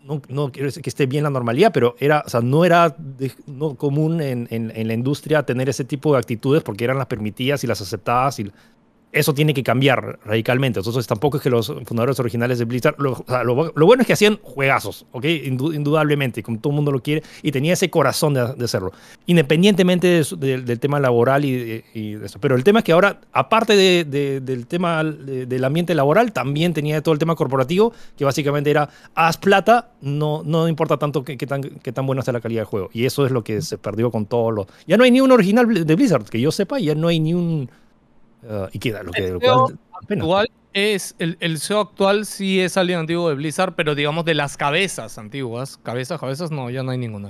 no, 0.03 0.23
no 0.27 0.51
quiero 0.51 0.69
decir 0.69 0.81
que 0.81 0.89
esté 0.89 1.05
bien 1.05 1.23
la 1.23 1.29
normalidad, 1.29 1.71
pero 1.71 1.95
era, 1.99 2.23
o 2.25 2.29
sea, 2.29 2.41
no 2.41 2.65
era 2.65 2.95
de- 2.97 3.31
no 3.45 3.75
común 3.75 4.21
en, 4.21 4.47
en- 4.49 4.71
en 4.75 4.87
la 4.87 4.95
industria 4.95 5.43
tener 5.43 5.69
ese 5.69 5.85
tipo 5.85 6.13
de 6.13 6.17
actitudes 6.17 6.63
porque 6.63 6.83
eran 6.83 6.97
las 6.97 7.05
permitidas 7.05 7.63
y 7.63 7.67
las 7.67 7.79
aceptadas 7.79 8.39
y 8.39 8.51
eso 9.11 9.33
tiene 9.33 9.53
que 9.53 9.63
cambiar 9.63 10.19
radicalmente. 10.25 10.79
Entonces 10.79 11.05
tampoco 11.07 11.37
es 11.37 11.43
que 11.43 11.49
los 11.49 11.67
fundadores 11.85 12.19
originales 12.19 12.59
de 12.59 12.65
Blizzard, 12.65 12.95
lo, 12.97 13.15
bueno 13.85 14.01
es 14.01 14.07
que 14.07 14.13
hacían 14.13 14.39
juegazos, 14.41 15.05
¿ok? 15.11 15.23
Indu- 15.25 15.75
indudablemente, 15.75 16.41
como 16.43 16.59
todo 16.59 16.71
el 16.71 16.75
mundo 16.75 16.91
lo 16.91 17.01
quiere, 17.01 17.23
y 17.43 17.51
tenía 17.51 17.73
ese 17.73 17.89
corazón 17.89 18.33
de, 18.33 18.41
hacerlo, 18.63 18.91
independientemente 19.25 20.23
del 20.37 20.79
tema 20.79 20.99
laboral 20.99 21.43
y, 21.45 21.51
de- 21.93 22.21
eso. 22.23 22.39
Pero 22.39 22.55
el 22.55 22.63
tema 22.63 22.79
es 22.79 22.85
que 22.85 22.91
ahora, 22.91 23.19
aparte 23.33 23.75
de- 23.75 24.05
de- 24.05 24.39
del 24.39 24.67
tema 24.67 25.03
de- 25.03 25.45
del 25.45 25.63
ambiente 25.63 25.93
laboral, 25.95 26.31
también 26.31 26.73
tenía 26.73 27.01
todo 27.01 27.13
el 27.13 27.19
tema 27.19 27.35
corporativo, 27.35 27.93
que 28.17 28.23
básicamente 28.25 28.69
era, 28.69 28.89
haz 29.15 29.37
plata, 29.37 29.91
no, 30.01 30.43
no 30.45 30.67
importa 30.67 30.97
tanto 30.97 31.23
qué 31.23 31.35
tan, 31.37 31.61
qué 31.61 31.91
tan 31.91 32.05
buena 32.05 32.21
sea 32.21 32.33
la 32.33 32.41
calidad 32.41 32.61
del 32.61 32.67
juego. 32.67 32.89
Y 32.93 33.05
eso 33.05 33.25
es 33.25 33.31
lo 33.31 33.43
que 33.43 33.61
se 33.61 33.77
perdió 33.77 34.11
con 34.11 34.25
todos 34.25 34.53
los... 34.53 34.67
Ya 34.87 34.97
no 34.97 35.03
hay 35.03 35.11
ni 35.11 35.21
un 35.21 35.31
original 35.31 35.85
de 35.85 35.95
Blizzard, 35.95 36.25
que 36.25 36.39
yo 36.39 36.51
sepa, 36.51 36.79
ya 36.79 36.95
no 36.95 37.07
hay 37.07 37.19
ni 37.19 37.33
un... 37.33 37.69
Uh, 38.43 38.67
y 38.71 38.79
queda 38.79 39.03
lo 39.03 39.11
que... 39.11 39.27
El 39.27 39.39
CEO 39.39 39.65
cual, 39.67 39.79
actual 40.09 40.49
es 40.73 41.15
el, 41.19 41.37
el 41.41 41.59
CEO 41.59 41.79
actual 41.81 42.25
sí 42.25 42.59
es 42.59 42.77
alguien 42.77 42.99
antiguo 42.99 43.29
de 43.29 43.35
Blizzard, 43.35 43.75
pero 43.75 43.93
digamos 43.93 44.25
de 44.25 44.33
las 44.33 44.57
cabezas 44.57 45.17
antiguas. 45.17 45.77
Cabezas, 45.83 46.19
cabezas, 46.19 46.49
no, 46.51 46.69
ya 46.69 46.81
no 46.83 46.91
hay 46.91 46.97
ninguna. 46.97 47.29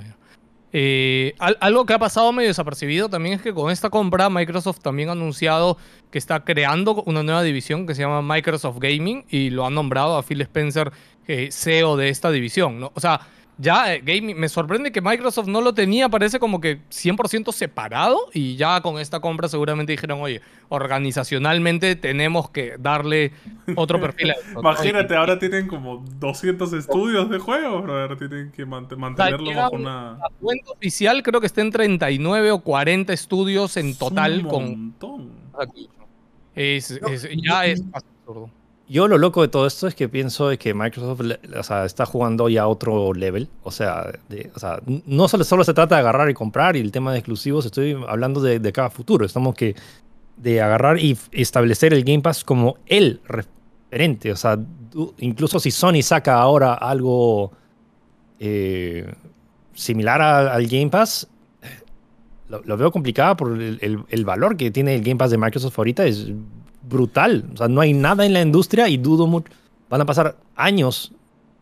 Eh, 0.74 1.34
al- 1.40 1.58
algo 1.60 1.86
que 1.86 1.94
ha 1.94 2.00
pasado 2.00 2.32
medio 2.32 2.48
desapercibido 2.48 3.10
también 3.10 3.36
es 3.36 3.42
que 3.42 3.54
con 3.54 3.72
esta 3.72 3.90
compra 3.90 4.30
Microsoft 4.30 4.80
también 4.80 5.10
ha 5.10 5.12
anunciado 5.12 5.78
que 6.12 6.18
está 6.18 6.46
creando 6.46 7.04
una 7.06 7.24
nueva 7.24 7.44
división 7.44 7.86
que 7.86 7.94
se 7.94 8.04
llama 8.04 8.22
Microsoft 8.22 8.78
Gaming 8.80 9.26
y 9.30 9.50
lo 9.50 9.66
han 9.66 9.74
nombrado 9.76 10.16
a 10.18 10.24
Phil 10.24 10.40
Spencer 10.42 10.94
eh, 11.28 11.50
CEO 11.52 11.98
de 11.98 12.08
esta 12.08 12.32
división. 12.32 12.80
¿no? 12.80 12.92
O 12.96 13.00
sea, 13.02 13.20
ya 13.58 13.94
eh, 13.94 14.02
gaming, 14.04 14.38
me 14.40 14.50
sorprende 14.50 14.92
que 14.92 15.02
Microsoft 15.02 15.48
no 15.48 15.62
lo 15.62 15.74
tenía, 15.74 16.10
parece 16.10 16.40
como 16.40 16.60
que 16.60 16.80
100% 16.90 17.52
separado 17.52 18.18
y 18.34 18.56
ya 18.56 18.82
con 18.82 19.00
esta 19.00 19.20
compra 19.20 19.48
seguramente 19.48 19.92
dijeron, 19.92 20.20
oye, 20.22 20.42
organizacionalmente 20.70 21.96
tenemos 21.96 22.50
que 22.50 22.76
darle 22.80 23.34
otro 23.76 24.00
perfil. 24.00 24.32
a 24.32 24.34
esto, 24.40 24.54
¿no? 24.54 24.60
Imagínate, 24.62 25.16
ahora 25.16 25.38
tienen 25.40 25.68
como 25.68 26.04
200 26.20 26.74
estudios 26.74 27.30
de 27.30 27.40
juegos, 27.40 27.84
brother. 27.84 28.18
Tienen 28.18 28.52
que 28.52 28.66
mant- 28.66 28.96
mantenerlo 28.96 29.54
bajo 29.54 29.76
un- 29.76 29.82
una. 29.82 30.14
La 30.14 30.30
cuenta 30.40 30.72
oficial 30.72 31.22
creo 31.24 31.40
que 31.42 31.48
está 31.48 31.62
en 31.62 31.72
39 31.72 32.52
o 32.52 32.60
40 32.62 33.14
estudios 33.14 33.78
en 33.78 33.96
total 33.98 34.44
un 34.46 34.50
con 34.50 34.70
montón. 34.70 35.30
es, 36.56 36.92
es- 36.92 37.30
ya 37.44 37.66
es 37.66 37.84
absurdo. 37.94 38.50
Yo 38.92 39.08
lo 39.08 39.18
loco 39.18 39.42
de 39.42 39.48
todo 39.48 39.66
esto 39.68 39.88
es 39.88 39.96
que 39.96 40.10
pienso 40.10 40.50
que 40.60 40.74
Microsoft 40.74 41.22
está 41.86 42.06
jugando 42.06 42.50
ya 42.50 42.64
a 42.64 42.68
otro 42.68 43.14
level. 43.14 43.48
O 43.64 43.72
sea, 43.72 44.12
de- 44.28 44.52
no 45.06 45.30
solo, 45.30 45.46
solo 45.46 45.64
se 45.64 45.74
trata 45.74 45.96
de 45.96 46.02
agarrar 46.02 46.30
y 46.30 46.34
comprar 46.34 46.76
y 46.76 46.82
el 46.82 46.92
tema 46.92 47.14
de 47.14 47.20
exclusivos, 47.20 47.66
estoy 47.66 47.98
hablando 48.06 48.42
de, 48.42 48.60
cada 48.74 48.90
futuro. 48.90 49.26
Estamos 49.26 49.56
que 49.56 49.76
de 50.36 50.62
agarrar 50.62 51.00
y 51.00 51.18
establecer 51.32 51.94
el 51.94 52.04
Game 52.04 52.22
Pass 52.22 52.44
como 52.44 52.80
el 52.86 53.22
referente. 53.26 54.30
O 54.34 54.36
sea, 54.36 54.60
incluso 55.20 55.62
si 55.62 55.72
Sony 55.72 56.02
saca 56.02 56.42
ahora 56.42 56.74
algo 56.74 57.54
eh, 58.42 59.10
similar 59.74 60.22
al 60.22 60.68
Game 60.68 60.90
Pass, 60.90 61.30
lo, 62.50 62.62
lo 62.66 62.76
veo 62.76 62.92
complicado 62.92 63.38
por 63.38 63.54
el, 63.54 63.80
el- 63.82 64.04
el 64.10 64.26
valor 64.26 64.58
que 64.58 64.70
tiene 64.70 64.96
el 64.96 65.02
Game 65.02 65.16
Pass 65.16 65.32
de 65.32 65.38
Microsoft 65.38 65.78
ahorita. 65.78 66.06
Es 66.06 66.28
brutal. 66.84 67.46
O 67.54 67.58
sea, 67.58 67.68
no 67.68 67.82
hay 67.82 67.94
nada 67.94 68.26
en 68.26 68.34
la 68.34 68.42
industria 68.42 68.88
y 68.90 68.98
dudo 68.98 69.28
mucho. 69.28 69.52
Van 69.90 70.02
a 70.02 70.06
pasar 70.06 70.38
años. 70.56 71.14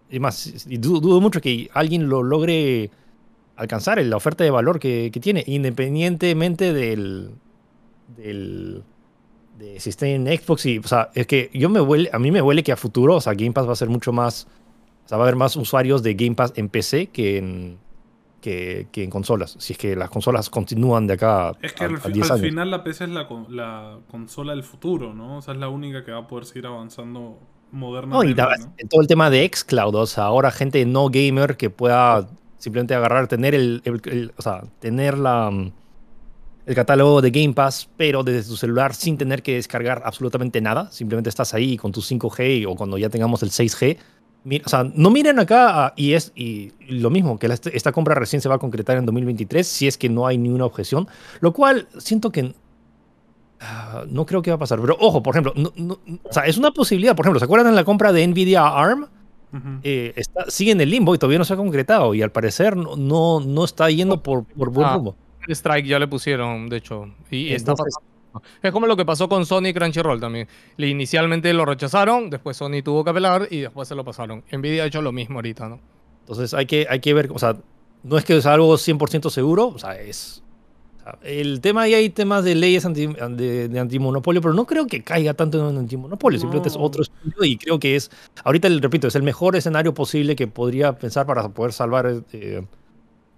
Y 0.09 0.19
más, 0.19 0.65
y 0.67 0.77
du- 0.77 0.99
dudo 0.99 1.21
mucho 1.21 1.39
que 1.41 1.69
alguien 1.73 2.09
lo 2.09 2.23
logre 2.23 2.89
alcanzar 3.55 4.03
la 4.03 4.15
oferta 4.17 4.43
de 4.43 4.49
valor 4.51 4.79
que, 4.79 5.09
que 5.13 5.19
tiene, 5.19 5.43
independientemente 5.47 6.73
del. 6.73 7.31
del 8.17 8.83
de 9.57 9.79
si 9.79 9.89
está 9.89 10.07
en 10.07 10.25
Xbox 10.25 10.65
y, 10.67 10.77
o 10.79 10.83
sea, 10.87 11.09
es 11.13 11.27
que 11.27 11.49
yo 11.53 11.67
me 11.69 11.81
huele, 11.81 12.09
a 12.13 12.17
mí 12.19 12.31
me 12.31 12.41
huele 12.41 12.63
que 12.63 12.71
a 12.71 12.77
futuro, 12.77 13.15
o 13.17 13.21
sea, 13.21 13.33
Game 13.33 13.51
Pass 13.51 13.67
va 13.67 13.73
a 13.73 13.75
ser 13.75 13.89
mucho 13.89 14.13
más, 14.13 14.47
o 15.05 15.09
sea, 15.09 15.17
va 15.17 15.25
a 15.25 15.27
haber 15.27 15.35
más 15.35 15.57
usuarios 15.57 16.01
de 16.01 16.13
Game 16.13 16.33
Pass 16.35 16.53
en 16.55 16.69
PC 16.69 17.07
que 17.07 17.37
en, 17.39 17.77
que, 18.39 18.87
que 18.91 19.03
en 19.03 19.09
consolas, 19.09 19.55
si 19.59 19.73
es 19.73 19.79
que 19.79 19.95
las 19.95 20.09
consolas 20.09 20.49
continúan 20.49 21.07
de 21.07 21.13
acá 21.15 21.53
Es 21.61 21.73
que 21.73 21.83
a, 21.83 21.87
al, 21.87 21.95
a 21.95 21.99
fi- 21.99 22.11
10 22.13 22.25
al 22.31 22.37
años. 22.37 22.47
final 22.49 22.71
la 22.71 22.83
PC 22.83 23.03
es 23.05 23.09
la, 23.11 23.27
con- 23.27 23.45
la 23.55 23.97
consola 24.09 24.53
del 24.53 24.63
futuro, 24.63 25.13
¿no? 25.13 25.37
O 25.37 25.41
sea, 25.41 25.53
es 25.53 25.59
la 25.59 25.69
única 25.69 26.03
que 26.05 26.11
va 26.11 26.19
a 26.19 26.27
poder 26.27 26.45
seguir 26.45 26.65
avanzando 26.67 27.19
No, 27.19 27.37
y 27.71 27.79
modernamente. 27.79 28.35
la- 28.35 28.57
¿no? 28.57 28.73
todo 28.89 29.01
el 29.01 29.07
tema 29.07 29.29
de 29.29 29.49
xCloud, 29.53 29.95
o 29.95 30.05
sea, 30.07 30.25
ahora 30.25 30.51
gente 30.51 30.85
no 30.85 31.09
gamer 31.09 31.57
que 31.57 31.69
pueda 31.69 32.27
simplemente 32.57 32.93
agarrar, 32.95 33.27
tener 33.27 33.55
el, 33.55 33.81
el- 33.85 34.01
el- 34.05 34.33
o 34.37 34.41
sea, 34.41 34.63
tener 34.79 35.17
la, 35.17 35.49
el 36.65 36.75
catálogo 36.75 37.21
de 37.21 37.31
Game 37.31 37.53
Pass, 37.53 37.89
pero 37.97 38.23
desde 38.23 38.47
tu 38.49 38.55
celular 38.55 38.93
sin 38.93 39.17
tener 39.17 39.41
que 39.41 39.55
descargar 39.55 40.01
absolutamente 40.05 40.61
nada. 40.61 40.91
Simplemente 40.91 41.29
estás 41.29 41.53
ahí 41.53 41.77
con 41.77 41.91
tu 41.91 42.01
5G 42.01 42.65
o 42.67 42.75
cuando 42.75 42.97
ya 42.97 43.09
tengamos 43.09 43.41
el 43.43 43.49
6G. 43.49 43.97
O 44.65 44.69
sea, 44.69 44.83
no 44.95 45.09
miren 45.11 45.37
acá 45.39 45.85
a- 45.87 45.93
y 45.95 46.13
es 46.13 46.31
y 46.35 46.71
lo 46.87 47.09
mismo, 47.09 47.37
que 47.37 47.47
la- 47.47 47.55
esta 47.73 47.91
compra 47.91 48.15
recién 48.15 48.41
se 48.41 48.49
va 48.49 48.55
a 48.55 48.59
concretar 48.59 48.97
en 48.97 49.05
2023 49.05 49.67
si 49.67 49.87
es 49.87 49.97
que 49.97 50.09
no 50.09 50.25
hay 50.25 50.37
ni 50.37 50.49
una 50.49 50.65
objeción, 50.65 51.07
lo 51.41 51.53
cual 51.53 51.87
siento 51.97 52.31
que 52.31 52.53
ah, 53.61 54.03
no 54.09 54.25
creo 54.25 54.41
que 54.41 54.51
va 54.51 54.55
a 54.55 54.59
pasar. 54.59 54.79
Pero 54.79 54.95
ojo, 54.99 55.21
por 55.21 55.33
ejemplo, 55.35 55.53
no- 55.55 55.73
no- 55.75 55.99
o 56.23 56.31
sea, 56.33 56.43
es 56.45 56.57
una 56.57 56.71
posibilidad. 56.71 57.15
Por 57.15 57.25
ejemplo, 57.25 57.39
¿se 57.39 57.45
acuerdan 57.45 57.71
de 57.71 57.75
la 57.75 57.83
compra 57.83 58.13
de 58.13 58.25
Nvidia 58.25 58.61
a 58.61 58.79
ARM? 58.81 59.07
Eh, 59.83 60.13
está, 60.15 60.45
sigue 60.49 60.71
en 60.71 60.79
el 60.79 60.91
limbo 60.91 61.13
y 61.15 61.17
todavía 61.17 61.39
no 61.39 61.43
se 61.45 61.53
ha 61.53 61.57
concretado 61.57 62.13
y 62.13 62.21
al 62.21 62.31
parecer 62.31 62.77
no, 62.77 62.95
no, 62.95 63.39
no 63.39 63.65
está 63.65 63.89
yendo 63.89 64.21
por, 64.21 64.45
por 64.45 64.69
buen 64.71 64.87
Ah. 64.87 64.93
rumbo. 64.93 65.15
Strike 65.47 65.87
ya 65.87 65.97
le 65.97 66.07
pusieron, 66.07 66.69
de 66.69 66.77
hecho. 66.77 67.07
Y 67.31 67.51
está 67.53 67.73
pasando. 67.73 68.07
Es 68.61 68.71
como 68.71 68.87
lo 68.87 68.95
que 68.95 69.05
pasó 69.05 69.27
con 69.27 69.45
Sony 69.45 69.67
y 69.67 69.73
Crunchyroll 69.73 70.19
también. 70.19 70.47
Le- 70.77 70.87
Inicialmente 70.89 71.51
lo 71.53 71.65
rechazaron, 71.65 72.29
después 72.29 72.57
Sony 72.57 72.81
tuvo 72.83 73.03
que 73.03 73.09
apelar 73.09 73.47
y 73.49 73.61
después 73.61 73.87
se 73.87 73.95
lo 73.95 74.03
pasaron. 74.05 74.43
Nvidia 74.51 74.83
ha 74.83 74.85
hecho 74.85 75.01
lo 75.01 75.11
mismo 75.11 75.35
ahorita, 75.39 75.67
¿no? 75.69 75.79
Entonces 76.21 76.53
hay 76.53 76.65
que, 76.65 76.85
hay 76.89 76.99
que 76.99 77.13
ver, 77.13 77.29
o 77.33 77.39
sea, 77.39 77.55
no 78.03 78.17
es 78.17 78.23
que 78.25 78.37
es 78.37 78.45
algo 78.45 78.75
100% 78.77 79.29
seguro, 79.29 79.67
o 79.69 79.79
sea, 79.79 79.99
es... 79.99 80.43
o 80.99 81.03
sea, 81.03 81.17
el 81.23 81.59
tema 81.59 81.81
ahí 81.81 81.95
hay 81.95 82.09
temas 82.11 82.43
de 82.43 82.53
leyes 82.55 82.85
anti- 82.85 83.07
de, 83.07 83.67
de 83.67 83.79
antimonopolio, 83.79 84.41
pero 84.41 84.53
no 84.53 84.65
creo 84.65 84.85
que 84.85 85.01
caiga 85.03 85.33
tanto 85.33 85.67
en 85.69 85.77
antimonopolio, 85.77 86.39
simplemente 86.39 86.69
es 86.69 86.75
No. 86.77 86.83
otro 86.83 87.01
estudio 87.01 87.43
y 87.43 87.57
creo 87.57 87.79
que 87.79 87.95
es, 87.95 88.11
ahorita 88.43 88.69
le 88.69 88.79
repito, 88.79 89.07
es 89.07 89.15
el 89.15 89.23
mejor 89.23 89.55
escenario 89.55 89.93
posible 89.95 90.35
que 90.35 90.47
podría 90.47 90.97
pensar 90.99 91.25
para 91.25 91.49
poder 91.49 91.73
salvar 91.73 92.23
eh, 92.31 92.63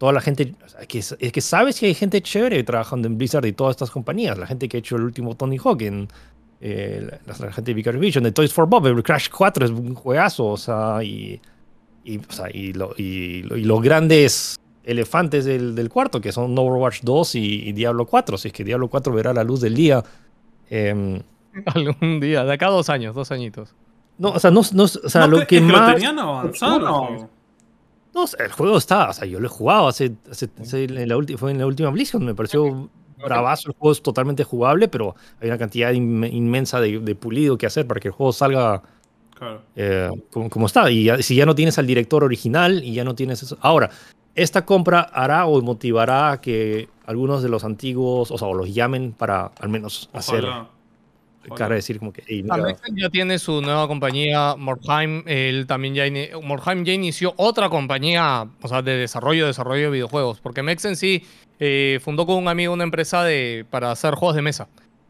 toda 0.02 0.14
la 0.14 0.22
gente, 0.22 0.56
o 0.66 0.68
sea, 0.68 0.80
que, 0.88 0.98
es 0.98 1.16
que 1.32 1.42
sabes 1.42 1.80
que 1.80 1.86
hay 1.86 1.94
gente 1.94 2.24
chévere 2.24 2.64
trabajando 2.64 3.08
en 3.08 3.20
Blizzard 3.20 3.46
y 3.46 3.54
todas 3.54 3.74
estas 3.76 3.92
compañías, 3.92 4.36
la 4.36 4.48
gente 4.48 4.68
que 4.68 4.78
ha 4.78 4.80
hecho 4.80 4.96
el 4.96 5.04
último 5.04 5.36
Tony 5.36 5.60
Hawk, 5.64 5.80
en, 5.84 6.08
eh, 6.60 7.08
la, 7.28 7.36
la 7.46 7.54
gente 7.54 7.70
de 7.70 7.76
Vicarious 7.76 8.02
Vision, 8.02 8.24
de 8.24 8.32
Toys 8.32 8.52
for 8.52 8.66
Bob, 8.68 8.88
el 8.88 9.04
Crash 9.04 9.28
4 9.30 9.66
es 9.66 9.70
un 9.72 9.94
juegazo, 9.94 10.48
o 10.48 10.58
sea, 10.58 11.04
y, 11.04 11.40
y, 12.04 12.18
o 12.18 12.32
sea, 12.32 12.48
y, 12.52 12.74
lo- 12.74 12.96
y 12.98 13.44
lo- 13.44 13.56
y 13.58 13.64
los 13.64 13.80
grandes 13.80 14.56
elefantes 14.84 15.46
del, 15.46 15.76
del 15.76 15.90
cuarto, 15.90 16.20
que 16.20 16.32
son 16.32 16.58
Overwatch 16.58 17.02
2 17.04 17.36
y, 17.36 17.70
y 17.70 17.72
Diablo 17.74 18.08
4, 18.08 18.40
si 18.40 18.48
es 18.48 18.54
que 18.56 18.64
Diablo 18.64 18.88
4 18.88 19.14
verá 19.14 19.34
la 19.36 19.44
luz 19.44 19.62
del 19.62 19.76
día. 19.76 20.04
Em, 20.68 21.22
Algún 21.76 22.20
día, 22.20 22.44
de 22.44 22.54
acá 22.54 22.68
a 22.68 22.72
dos 22.72 22.90
años, 22.90 23.14
dos 23.14 23.30
añitos. 23.32 23.76
no, 24.18 24.30
o 24.32 24.40
sea, 24.40 24.50
no, 24.50 24.62
no- 24.74 24.84
o 24.86 24.88
sea, 24.88 25.22
No, 25.22 25.28
lo 25.28 25.42
es 25.42 25.48
que 25.48 25.60
lo 25.62 25.68
más... 25.68 25.94
tenían 25.94 26.18
avanzado. 26.18 26.76
el 26.78 26.82
No. 27.22 27.41
No, 28.14 28.24
o 28.24 28.28
sea, 28.28 28.46
el 28.46 28.52
juego 28.52 28.78
está, 28.78 29.10
o 29.10 29.14
sea, 29.14 29.26
yo 29.26 29.40
lo 29.40 29.46
he 29.48 29.50
jugado 29.50 29.88
hace, 29.88 30.12
hace- 30.30 30.50
hace- 30.60 30.84
en 30.84 31.08
la 31.08 31.16
ulti- 31.16 31.38
fue 31.38 31.52
en 31.52 31.60
la 31.60 31.66
última 31.66 31.90
BlizzCon, 31.90 32.26
me 32.26 32.36
pareció 32.36 32.90
bravazo, 33.24 33.70
el 33.70 33.76
juego 33.76 33.92
es 33.94 34.02
totalmente 34.02 34.44
jugable, 34.44 34.88
pero 34.88 35.16
hay 35.40 35.48
una 35.48 35.58
cantidad 35.58 35.92
inme- 35.94 36.32
inmensa 36.34 36.82
de, 36.82 37.00
de 37.00 37.16
pulido 37.16 37.58
que 37.58 37.68
hacer 37.68 37.88
para 37.88 38.00
que 38.00 38.08
el 38.10 38.14
juego 38.14 38.34
salga 38.34 38.82
Claro. 39.38 39.62
eh, 39.76 40.10
como, 40.32 40.50
como 40.50 40.66
está. 40.68 40.90
Y 40.92 41.06
ya- 41.06 41.22
si 41.22 41.36
ya 41.36 41.46
no 41.46 41.56
tienes 41.56 41.78
al 41.80 41.88
director 41.88 42.24
original 42.24 42.84
y 42.84 42.94
ya 42.94 43.04
no 43.04 43.16
tienes 43.16 43.42
eso. 43.44 43.58
Ahora, 43.62 43.90
esta 44.36 44.66
compra 44.66 45.02
hará 45.02 45.46
o 45.46 45.62
motivará 45.62 46.32
a 46.32 46.42
que 46.42 46.90
algunos 47.06 47.42
de 47.44 47.50
los 47.50 47.64
antiguos, 47.64 48.30
o 48.32 48.38
sea, 48.38 48.48
o 48.48 48.54
los 48.54 48.74
llamen 48.74 49.14
para 49.14 49.52
al 49.60 49.70
menos 49.70 50.10
hacer 50.14 50.46
Ojalá. 50.46 50.70
Cara 51.56 51.70
de 51.70 51.76
decir 51.76 52.00
como 52.00 52.14
que, 52.14 52.24
"Ey, 52.28 52.42
Ah, 52.50 52.58
mira, 52.58 52.68
Mexen 52.70 52.96
ya 52.96 53.10
tiene 53.10 53.40
su 53.40 53.62
nueva 53.62 53.88
compañía, 53.88 54.56
Morheim. 54.58 55.24
Él 55.28 55.66
también 55.68 55.94
ya, 55.96 56.06
ini- 56.08 56.30
Morheim 56.44 56.84
ya 56.84 56.94
inició 56.94 57.34
otra 57.38 57.70
compañía, 57.70 58.48
o 58.62 58.68
sea, 58.68 58.82
de 58.82 58.98
desarrollo, 58.98 59.48
desarrollo 59.48 59.86
de 59.86 59.90
videojuegos. 59.92 60.40
Porque 60.40 60.64
Mexen 60.64 60.96
sí 60.96 61.24
eh, 61.60 62.00
fundó 62.04 62.26
con 62.26 62.38
un 62.38 62.48
amigo 62.48 62.74
una 62.74 62.84
empresa 62.84 63.24
de, 63.24 63.66
para 63.70 63.92
hacer 63.92 64.14
juegos 64.16 64.36
de 64.36 64.42
mesa. 64.42 64.68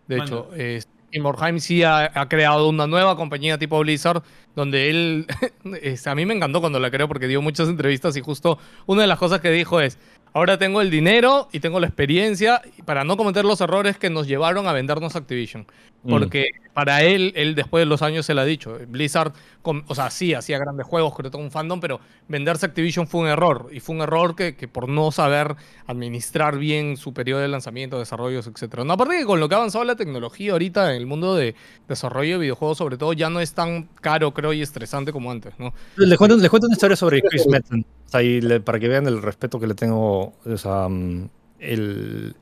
De 0.08 0.18
Bueno. 0.18 0.24
hecho, 0.26 0.50
eh, 0.56 0.82
y 1.14 1.20
Morheim 1.20 1.60
sí 1.60 1.84
ha, 1.84 2.10
ha 2.14 2.30
creado 2.30 2.70
una 2.70 2.88
nueva 2.88 3.16
compañía 3.18 3.58
tipo 3.58 3.80
Blizzard, 3.80 4.24
donde 4.56 4.90
él, 4.90 5.28
a 6.06 6.16
mí 6.16 6.26
me 6.26 6.34
encantó 6.34 6.60
cuando 6.62 6.80
la 6.80 6.90
creó 6.92 7.08
porque 7.08 7.28
dio 7.28 7.42
muchas 7.42 7.68
entrevistas 7.70 8.16
y 8.18 8.22
justo 8.22 8.58
una 8.86 9.02
de 9.02 9.08
las 9.08 9.18
cosas 9.20 9.42
que 9.42 9.52
dijo 9.52 9.80
es, 9.82 9.98
ahora 10.34 10.58
tengo 10.58 10.80
el 10.82 10.90
dinero 10.90 11.50
y 11.52 11.60
tengo 11.60 11.80
la 11.82 11.88
experiencia 11.88 12.62
para 12.86 13.04
no 13.04 13.18
cometer 13.18 13.44
los 13.46 13.60
errores 13.62 13.98
que 13.98 14.10
nos 14.10 14.28
llevaron 14.28 14.68
a 14.68 14.74
vendernos 14.74 15.16
Activision. 15.18 15.66
Mm, 16.03 16.10
Porque 16.10 16.48
para 16.74 17.03
él, 17.03 17.34
él 17.36 17.53
después 17.53 17.81
de 17.81 17.86
los 17.86 18.01
años 18.01 18.25
se 18.25 18.34
lo 18.34 18.41
ha 18.41 18.46
dicho, 18.46 18.77
Blizzard, 18.88 19.34
o 19.63 19.96
sea, 19.96 20.10
sí, 20.10 20.34
hacía 20.34 20.58
grandes 20.58 20.88
juegos, 20.88 21.13
creó 21.15 21.29
todo 21.29 21.41
un 21.41 21.51
fandom, 21.51 21.79
pero 21.79 22.00
venderse 22.29 22.65
Activision 22.65 23.08
fue 23.08 23.22
un 23.22 23.27
error. 23.27 23.70
Y 23.72 23.81
fue 23.81 23.96
un 23.96 24.01
error 24.01 24.36
que, 24.36 24.55
que 24.55 24.67
por 24.67 24.88
no 24.88 25.12
saber 25.12 25.55
administrar 25.86 26.58
bien 26.58 26.96
su 26.98 27.13
periodo 27.13 27.41
de 27.41 27.50
lanzamiento, 27.50 28.00
desarrollos, 28.00 28.48
etc. 28.48 28.84
No, 28.86 28.93
aparte 28.93 29.17
que 29.17 29.25
con 29.25 29.39
lo 29.39 29.50
que 29.50 29.55
ha 29.55 29.58
avanzado 29.58 29.84
la 29.84 29.96
tecnología 29.96 30.53
ahorita 30.53 30.91
en 30.91 30.98
el 30.98 31.05
mundo 31.08 31.36
de 31.36 31.55
desarrollo 31.88 32.36
de 32.36 32.39
videojuegos, 32.39 32.77
sobre 32.77 32.98
todo, 32.98 33.13
ya 33.13 33.29
no 33.29 33.41
es 33.41 33.53
tan 33.53 33.89
caro, 34.00 34.34
creo, 34.34 34.53
y 34.53 34.62
estresante 34.62 35.12
como 35.12 35.29
antes, 35.29 35.53
¿no? 35.60 35.74
Les 35.98 36.17
cuento, 36.17 36.38
les 36.38 36.50
cuento 36.50 36.67
una 36.67 36.75
historia 36.75 36.96
sobre 36.96 37.22
Chris 37.22 37.48
Metzen, 37.48 37.86
o 38.05 38.10
sea, 38.10 38.60
para 38.62 38.79
que 38.79 38.88
vean 38.88 39.08
el 39.08 39.22
respeto 39.22 39.60
que 39.60 39.67
le 39.67 39.75
tengo. 39.75 40.34
O 40.46 40.58
sea, 40.58 40.88
mm, 40.88 41.29
el- 41.60 42.36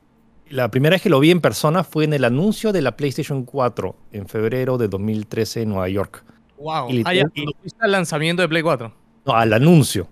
la 0.50 0.70
primera 0.70 0.94
vez 0.94 1.02
que 1.02 1.08
lo 1.10 1.20
vi 1.20 1.30
en 1.30 1.40
persona 1.40 1.84
fue 1.84 2.04
en 2.04 2.12
el 2.12 2.24
anuncio 2.24 2.72
de 2.72 2.82
la 2.82 2.96
PlayStation 2.96 3.44
4 3.44 3.96
en 4.12 4.26
febrero 4.28 4.78
de 4.78 4.88
2013 4.88 5.62
en 5.62 5.70
Nueva 5.70 5.88
York. 5.88 6.24
Wow. 6.58 6.90
Y 6.90 7.02
Ah, 7.06 7.14
ya, 7.14 7.22
literal- 7.24 7.32
cuando 7.34 7.52
fuiste 7.60 7.78
al 7.84 7.92
lanzamiento 7.92 8.42
de 8.42 8.48
Play 8.48 8.62
4. 8.62 8.92
No, 9.26 9.32
al 9.34 9.52
anuncio. 9.52 10.08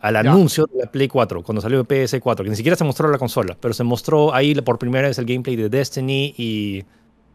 Al 0.00 0.14
Ya. 0.14 0.20
anuncio 0.20 0.66
de 0.72 0.84
la 0.84 0.90
Play 0.92 1.08
4, 1.08 1.42
cuando 1.42 1.60
salió 1.60 1.80
el 1.80 1.86
PS4, 1.86 2.44
que 2.44 2.50
ni 2.50 2.56
siquiera 2.56 2.76
se 2.76 2.84
mostró 2.84 3.08
la 3.10 3.18
consola, 3.18 3.56
pero 3.60 3.74
se 3.74 3.82
mostró 3.84 4.32
ahí 4.34 4.54
por 4.56 4.78
primera 4.78 5.08
vez 5.08 5.18
el 5.18 5.24
gameplay 5.26 5.56
de 5.56 5.68
Destiny 5.68 6.34
y, 6.36 6.84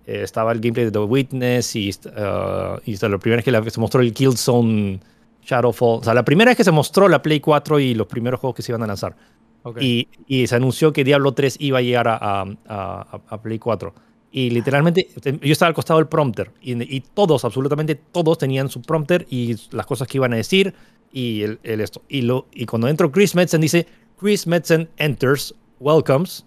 eh, 0.06 0.22
estaba 0.24 0.52
el 0.54 0.60
gameplay 0.62 0.86
de 0.86 0.92
The 0.92 1.00
Witness 1.00 1.76
y, 1.76 1.90
uh, 1.90 2.80
y 2.86 2.96
la 2.98 3.18
primera 3.18 3.38
vez 3.38 3.46
que, 3.46 3.52
la, 3.52 3.70
se 3.70 3.80
mostró 3.82 4.00
el 4.02 4.14
Killzone 4.14 5.00
Shadowfall. 5.46 6.00
O 6.00 6.04
sea, 6.04 6.14
la 6.14 6.24
primera 6.24 6.52
vez 6.52 6.58
que 6.58 6.64
se 6.64 6.72
mostró 6.72 7.08
la 7.10 7.22
Play 7.22 7.40
4 7.42 7.80
y 7.80 7.96
los 7.96 8.08
primeros 8.08 8.40
juegos 8.40 8.56
que 8.56 8.62
se 8.62 8.72
iban 8.72 8.84
a 8.84 8.88
lanzar. 8.88 9.16
Y, 9.80 10.08
y, 10.28 10.48
se 10.48 10.56
anunció 10.56 10.92
que 10.92 11.04
Diablo 11.04 11.34
3 11.34 11.58
iba 11.60 11.80
a 11.80 11.82
llegar 11.82 12.08
a, 12.08 12.18
a, 12.18 12.46
a, 12.68 13.22
a 13.28 13.42
Play 13.42 13.60
4. 13.60 13.94
Y 14.32 14.50
literalmente, 14.50 15.08
yo 15.42 15.52
estaba 15.52 15.68
al 15.68 15.76
costado 15.76 16.00
del 16.00 16.08
prompter 16.08 16.52
y, 16.60 16.74
y, 16.96 17.02
todos, 17.02 17.46
absolutamente 17.46 17.96
todos 17.96 18.40
tenían 18.40 18.68
su 18.68 18.82
prompter 18.82 19.28
y 19.30 19.56
las 19.72 19.86
cosas 19.86 20.08
que 20.08 20.18
iban 20.18 20.34
a 20.34 20.38
decir 20.38 20.74
y 21.12 21.44
el, 21.44 21.60
el 21.64 21.82
esto. 21.82 22.02
Y, 22.10 22.24
lo, 22.24 22.48
y 22.52 22.66
cuando 22.66 22.88
entró 22.88 23.12
Chris 23.12 23.36
Metzen 23.36 23.62
dice, 23.62 23.86
Chris 24.20 24.48
Metzen 24.48 24.90
enters, 24.98 25.54
welcomes, 25.80 26.46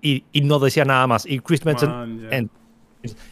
y, 0.00 0.24
y 0.32 0.40
no 0.40 0.58
decía 0.58 0.84
nada 0.84 1.06
más. 1.06 1.26
Y 1.26 1.40
Chris 1.40 1.64
Metzen 1.64 2.50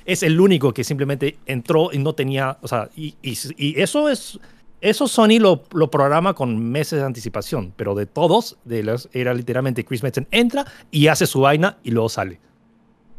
es 0.05 0.23
el 0.23 0.39
único 0.39 0.75
que 0.75 0.85
simplemente 0.85 1.39
entró 1.47 1.91
y 1.91 1.99
no 1.99 2.15
tenía, 2.15 2.59
o 2.61 2.69
sea, 2.69 2.91
y, 2.95 3.15
y 3.23 3.81
eso 3.81 4.09
es... 4.09 4.39
Eso 4.85 5.09
Sony 5.09 5.39
lo, 5.41 5.63
lo, 5.73 5.91
programa 5.91 6.35
con 6.35 6.71
meses 6.71 6.99
de 6.99 7.07
anticipación, 7.07 7.73
pero 7.75 7.95
de 7.95 8.05
todos, 8.05 8.59
de 8.67 8.83
los, 8.83 9.09
era 9.15 9.33
literalmente 9.33 9.83
Chris 9.83 10.03
Metzen 10.03 10.29
entra 10.31 10.67
y 10.91 11.07
hace 11.07 11.27
su 11.27 11.41
vaina 11.41 11.79
y 11.83 11.91
luego 11.91 12.11
sale. 12.11 12.39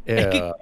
Es 0.06 0.28
que, 0.28 0.38
eh, 0.38 0.54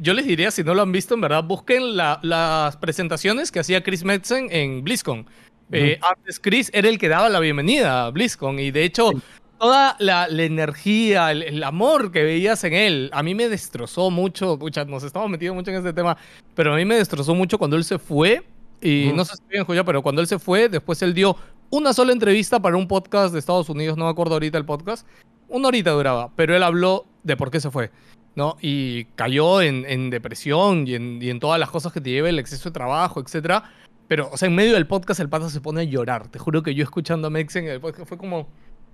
yo 0.00 0.14
les 0.14 0.26
diría, 0.26 0.50
si 0.50 0.64
no 0.64 0.74
lo 0.74 0.82
han 0.82 0.90
visto, 0.90 1.14
en 1.14 1.20
verdad, 1.20 1.44
busquen 1.44 1.96
la, 1.96 2.18
las 2.22 2.76
presentaciones 2.76 3.52
que 3.52 3.60
hacía 3.60 3.84
Chris 3.84 4.02
Metzen 4.02 4.48
en 4.50 4.82
BlizzCon. 4.82 5.20
Uh 5.20 5.22
-huh. 5.22 5.26
eh, 5.70 6.00
antes 6.02 6.40
Chris 6.40 6.72
era 6.74 6.88
el 6.88 6.98
que 6.98 7.08
daba 7.08 7.28
la 7.28 7.38
bienvenida 7.38 8.06
a 8.06 8.10
BlizzCon 8.10 8.58
y 8.58 8.72
de 8.72 8.82
hecho 8.82 9.10
sí. 9.12 9.22
toda 9.60 9.94
la, 10.00 10.26
la 10.26 10.42
energía, 10.42 11.30
el, 11.30 11.44
el, 11.44 11.62
amor 11.62 12.10
que 12.10 12.24
veías 12.24 12.64
en 12.64 12.72
él, 12.72 13.10
a 13.12 13.22
mí 13.22 13.36
me 13.36 13.48
destrozó 13.48 14.10
mucho, 14.10 14.58
pucha, 14.58 14.84
nos 14.86 15.04
estamos 15.04 15.30
metidos 15.30 15.54
mucho 15.54 15.70
en 15.70 15.76
este 15.76 15.92
tema, 15.92 16.16
pero 16.56 16.74
a 16.74 16.76
mí 16.76 16.84
me 16.84 16.96
destrozó 16.96 17.32
mucho 17.32 17.58
cuando 17.58 17.76
él 17.76 17.84
se 17.84 18.00
fue 18.00 18.42
y 18.82 19.08
uh 19.08 19.12
-huh. 19.12 19.16
no 19.16 19.24
sé 19.24 19.36
si 19.36 19.42
bien, 19.48 19.64
Joya, 19.64 19.84
pero 19.84 20.02
cuando 20.02 20.20
él 20.20 20.26
se 20.26 20.38
fue, 20.38 20.68
después 20.68 21.00
él 21.02 21.14
dio 21.14 21.36
una 21.70 21.92
sola 21.92 22.12
entrevista 22.12 22.60
para 22.60 22.76
un 22.76 22.88
podcast 22.88 23.32
de 23.32 23.38
Estados 23.38 23.70
Unidos, 23.70 23.96
no 23.96 24.04
me 24.04 24.10
acuerdo 24.10 24.34
ahorita 24.34 24.58
el 24.58 24.64
podcast, 24.64 25.06
una 25.48 25.68
horita 25.68 25.92
duraba, 25.92 26.30
pero 26.36 26.54
él 26.54 26.62
habló 26.62 27.06
de 27.22 27.36
por 27.36 27.50
qué 27.50 27.60
se 27.60 27.70
fue. 27.70 27.90
¿no? 28.34 28.56
Y 28.60 29.04
cayó 29.16 29.60
en, 29.60 29.84
en 29.86 30.10
depresión 30.10 30.86
y 30.86 30.94
en, 30.94 31.20
y 31.20 31.30
en, 31.30 31.40
todas 31.40 31.60
las 31.60 31.70
cosas 31.70 31.92
que 31.92 32.00
te 32.00 32.10
lleva 32.10 32.28
el 32.28 32.38
exceso 32.38 32.70
de 32.70 32.72
trabajo, 32.72 33.20
etc. 33.20 33.62
Pero, 34.08 34.30
o 34.32 34.36
sea, 34.36 34.48
en 34.48 34.54
medio 34.54 34.74
del 34.74 34.86
podcast 34.86 35.20
el 35.20 35.28
pata 35.28 35.50
se 35.50 35.60
pone 35.60 35.82
a 35.82 35.84
llorar. 35.84 36.28
Te 36.28 36.38
juro 36.38 36.62
que 36.62 36.74
yo 36.74 36.82
escuchando 36.82 37.28
a 37.28 37.30
Mexen 37.30 37.64
en 37.64 37.72
el 37.72 37.80
podcast 37.80 38.08
fue 38.08 38.18
como, 38.18 38.48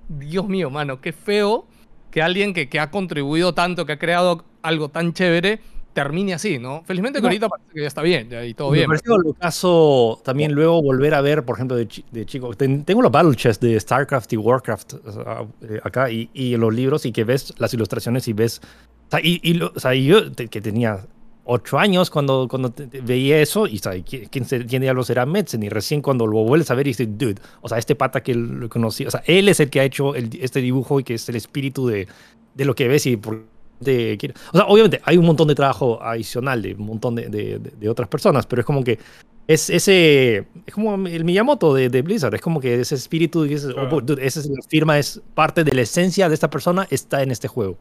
Dios 0.08 0.48
mío, 0.48 0.70
mano, 0.70 1.00
qué 1.00 1.12
feo 1.12 1.66
que 2.10 2.22
alguien 2.22 2.54
que, 2.54 2.68
que 2.68 2.80
ha 2.80 2.90
contribuido 2.90 3.54
tanto, 3.54 3.86
que 3.86 3.92
ha 3.92 3.98
creado 3.98 4.44
algo 4.62 4.88
tan 4.88 5.12
chévere, 5.12 5.60
termine 6.02 6.34
así, 6.34 6.58
¿no? 6.58 6.82
Felizmente 6.84 7.18
que 7.18 7.22
no. 7.22 7.28
ahorita 7.28 7.48
parece 7.48 7.68
que 7.74 7.80
ya 7.80 7.86
está 7.86 8.02
bien, 8.02 8.28
ya, 8.28 8.44
y 8.44 8.54
todo 8.54 8.70
Me 8.70 8.78
bien. 8.78 8.90
Me 8.90 8.98
pareció 8.98 9.34
caso 9.34 10.20
también 10.24 10.52
luego 10.52 10.80
volver 10.80 11.14
a 11.14 11.20
ver, 11.20 11.44
por 11.44 11.56
ejemplo, 11.56 11.76
de, 11.76 11.88
de 12.10 12.26
chico, 12.26 12.54
tengo 12.54 13.02
los 13.02 13.10
Battle 13.10 13.34
Chess 13.34 13.58
de 13.58 13.78
StarCraft 13.78 14.32
y 14.32 14.36
Warcraft 14.36 14.94
uh, 14.94 15.48
acá 15.82 16.10
y, 16.10 16.30
y, 16.32 16.56
los 16.56 16.72
libros 16.72 17.04
y 17.06 17.12
que 17.12 17.24
ves 17.24 17.52
las 17.58 17.74
ilustraciones 17.74 18.28
y 18.28 18.32
ves 18.32 18.60
o 19.08 19.10
sea, 19.10 19.20
y, 19.22 19.40
y 19.42 19.54
lo, 19.54 19.72
o 19.74 19.80
sea, 19.80 19.94
yo 19.94 20.30
te, 20.32 20.48
que 20.48 20.60
tenía 20.60 21.00
ocho 21.44 21.78
años 21.78 22.10
cuando, 22.10 22.46
cuando 22.48 22.70
te, 22.70 22.86
te 22.86 23.00
veía 23.00 23.40
eso, 23.40 23.66
y 23.66 23.78
¿sabes? 23.78 24.04
¿quién, 24.04 24.44
quién 24.44 24.82
diablos 24.82 25.08
era 25.08 25.24
Metzen? 25.24 25.62
Y 25.62 25.70
recién 25.70 26.02
cuando 26.02 26.26
lo 26.26 26.44
vuelves 26.44 26.70
a 26.70 26.74
ver 26.74 26.86
y 26.86 26.90
dices, 26.90 27.08
dude, 27.10 27.40
o 27.62 27.68
sea, 27.68 27.78
este 27.78 27.94
pata 27.94 28.22
que 28.22 28.34
lo 28.34 28.68
conocí, 28.68 29.06
o 29.06 29.10
sea, 29.10 29.22
él 29.26 29.48
es 29.48 29.60
el 29.60 29.70
que 29.70 29.80
ha 29.80 29.84
hecho 29.84 30.14
el, 30.14 30.30
este 30.40 30.60
dibujo 30.60 31.00
y 31.00 31.04
que 31.04 31.14
es 31.14 31.28
el 31.28 31.36
espíritu 31.36 31.86
de, 31.86 32.06
de 32.54 32.64
lo 32.66 32.74
que 32.74 32.86
ves 32.86 33.06
y 33.06 33.16
por, 33.16 33.46
de, 33.80 34.34
o 34.52 34.56
sea, 34.56 34.66
obviamente 34.66 35.00
hay 35.04 35.16
un 35.16 35.26
montón 35.26 35.48
de 35.48 35.54
trabajo 35.54 36.02
adicional 36.02 36.62
de 36.62 36.74
un 36.74 36.86
montón 36.86 37.14
de, 37.14 37.28
de, 37.28 37.58
de 37.58 37.88
otras 37.88 38.08
personas, 38.08 38.46
pero 38.46 38.60
es 38.60 38.66
como 38.66 38.82
que 38.82 38.98
es 39.46 39.70
ese 39.70 40.46
es 40.66 40.74
como 40.74 41.06
el 41.06 41.24
Miyamoto 41.24 41.74
de, 41.74 41.88
de 41.88 42.02
Blizzard 42.02 42.34
es 42.34 42.40
como 42.40 42.60
que 42.60 42.80
ese 42.80 42.94
espíritu 42.94 43.44
ese, 43.44 43.72
claro. 43.72 43.96
oh, 43.96 44.00
dude, 44.00 44.24
esa 44.26 44.42
firma 44.68 44.98
es 44.98 45.22
parte 45.34 45.64
de 45.64 45.72
la 45.72 45.82
esencia 45.82 46.28
de 46.28 46.34
esta 46.34 46.50
persona 46.50 46.86
está 46.90 47.22
en 47.22 47.30
este 47.30 47.48
juego 47.48 47.78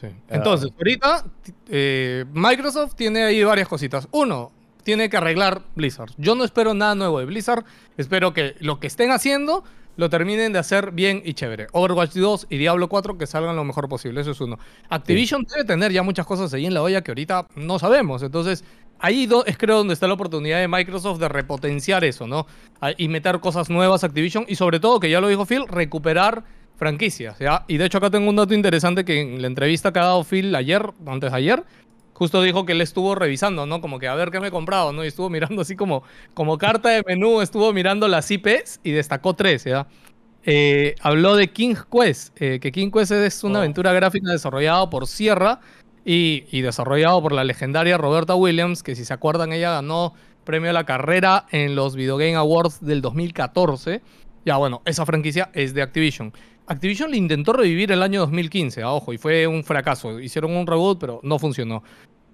Sí. 0.00 0.08
Entonces, 0.28 0.70
uh, 0.70 0.74
ahorita 0.76 1.24
eh, 1.68 2.24
Microsoft 2.32 2.94
tiene 2.94 3.22
ahí 3.22 3.42
varias 3.44 3.68
cositas. 3.68 4.08
Uno, 4.10 4.50
tiene 4.82 5.08
que 5.08 5.16
arreglar 5.16 5.62
Blizzard. 5.74 6.10
Yo 6.18 6.34
no 6.34 6.44
espero 6.44 6.74
nada 6.74 6.94
nuevo 6.94 7.18
de 7.20 7.24
Blizzard. 7.24 7.64
Espero 7.96 8.34
que 8.34 8.54
lo 8.60 8.80
que 8.80 8.86
estén 8.86 9.10
haciendo 9.10 9.64
lo 9.96 10.10
terminen 10.10 10.52
de 10.52 10.58
hacer 10.58 10.92
bien 10.92 11.22
y 11.24 11.34
chévere. 11.34 11.68
Overwatch 11.72 12.14
2 12.14 12.46
y 12.50 12.58
Diablo 12.58 12.88
4 12.88 13.18
que 13.18 13.26
salgan 13.26 13.56
lo 13.56 13.64
mejor 13.64 13.88
posible. 13.88 14.20
Eso 14.20 14.32
es 14.32 14.40
uno. 14.40 14.58
Activision 14.88 15.42
sí. 15.42 15.54
debe 15.54 15.64
tener 15.64 15.92
ya 15.92 16.02
muchas 16.02 16.26
cosas 16.26 16.52
ahí 16.54 16.66
en 16.66 16.74
la 16.74 16.82
olla 16.82 17.02
que 17.02 17.10
ahorita 17.10 17.46
no 17.56 17.78
sabemos. 17.78 18.22
Entonces, 18.22 18.64
ahí 18.98 19.28
es 19.46 19.58
creo 19.58 19.78
donde 19.78 19.94
está 19.94 20.06
la 20.06 20.14
oportunidad 20.14 20.60
de 20.60 20.68
Microsoft 20.68 21.18
de 21.18 21.28
repotenciar 21.28 22.04
eso, 22.04 22.26
¿no? 22.26 22.46
Y 22.96 23.08
meter 23.08 23.40
cosas 23.40 23.70
nuevas 23.70 24.02
a 24.02 24.06
Activision. 24.06 24.44
Y 24.48 24.56
sobre 24.56 24.80
todo, 24.80 25.00
que 25.00 25.10
ya 25.10 25.20
lo 25.20 25.28
dijo 25.28 25.46
Phil, 25.46 25.66
recuperar 25.68 26.44
franquicias, 26.76 27.38
¿ya? 27.38 27.64
Y 27.68 27.76
de 27.76 27.86
hecho 27.86 27.98
acá 27.98 28.10
tengo 28.10 28.28
un 28.28 28.36
dato 28.36 28.54
interesante 28.54 29.04
que 29.04 29.20
en 29.20 29.40
la 29.40 29.46
entrevista 29.46 29.92
que 29.92 30.00
ha 30.00 30.04
dado 30.04 30.24
Phil 30.24 30.54
ayer, 30.54 30.84
antes 31.06 31.30
de 31.30 31.36
ayer, 31.36 31.64
justo 32.14 32.40
dijo 32.42 32.64
que 32.64 32.72
él 32.72 32.80
estuvo 32.80 33.14
revisando, 33.14 33.66
¿no? 33.66 33.80
Como 33.80 33.98
que 33.98 34.08
a 34.08 34.14
ver 34.14 34.30
qué 34.30 34.40
me 34.40 34.48
he 34.48 34.50
comprado, 34.50 34.92
¿no? 34.92 35.04
Y 35.04 35.08
estuvo 35.08 35.28
mirando 35.28 35.62
así 35.62 35.76
como, 35.76 36.02
como 36.32 36.56
carta 36.56 36.88
de 36.88 37.02
menú, 37.06 37.42
estuvo 37.42 37.72
mirando 37.72 38.08
las 38.08 38.30
IPs 38.30 38.80
y 38.82 38.92
destacó 38.92 39.34
tres, 39.34 39.64
¿ya? 39.64 39.86
Eh, 40.46 40.94
habló 41.00 41.36
de 41.36 41.50
King 41.50 41.74
Quest, 41.90 42.40
eh, 42.40 42.60
que 42.60 42.70
King 42.72 42.90
Quest 42.90 43.12
es 43.12 43.44
una 43.44 43.58
oh. 43.58 43.62
aventura 43.62 43.92
gráfica 43.92 44.30
desarrollada 44.30 44.88
por 44.90 45.06
Sierra 45.06 45.60
y, 46.04 46.44
y 46.50 46.60
desarrollado 46.62 47.20
por 47.22 47.32
la 47.32 47.44
legendaria 47.44 47.98
Roberta 47.98 48.34
Williams, 48.34 48.82
que 48.82 48.94
si 48.94 49.04
se 49.04 49.12
acuerdan 49.14 49.52
ella 49.52 49.70
ganó 49.70 50.14
premio 50.44 50.70
a 50.70 50.74
la 50.74 50.84
carrera 50.84 51.46
en 51.50 51.74
los 51.74 51.96
Video 51.96 52.16
Game 52.16 52.36
Awards 52.36 52.80
del 52.80 53.00
2014. 53.00 54.02
Ya 54.44 54.58
bueno, 54.58 54.82
esa 54.84 55.06
franquicia 55.06 55.50
es 55.54 55.72
de 55.72 55.82
Activision. 55.82 56.32
Activision 56.66 57.10
le 57.10 57.18
intentó 57.18 57.52
revivir 57.52 57.92
el 57.92 58.02
año 58.02 58.20
2015, 58.20 58.82
a 58.82 58.92
ojo, 58.92 59.12
y 59.12 59.18
fue 59.18 59.46
un 59.46 59.64
fracaso. 59.64 60.18
Hicieron 60.18 60.56
un 60.56 60.66
reboot, 60.66 60.98
pero 60.98 61.20
no 61.22 61.38
funcionó. 61.38 61.82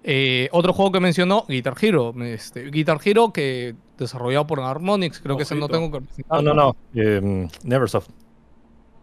Eh, 0.02 0.48
otro 0.52 0.72
juego 0.72 0.92
que 0.92 1.00
mencionó, 1.00 1.44
Guitar 1.48 1.74
Hero. 1.80 2.14
Este, 2.22 2.70
Guitar 2.70 2.98
Hero, 3.04 3.32
que 3.32 3.74
desarrollado 3.98 4.46
por 4.46 4.60
Harmonix, 4.60 5.20
creo 5.20 5.34
Ojito. 5.34 5.38
que 5.38 5.54
ese 5.54 5.60
no 5.60 5.68
tengo 5.68 5.90
que 5.90 6.04
presentar. 6.04 6.42
No, 6.42 6.54
no, 6.54 6.74
no. 6.94 7.18
Um, 7.18 7.48
Neversoft. 7.64 8.08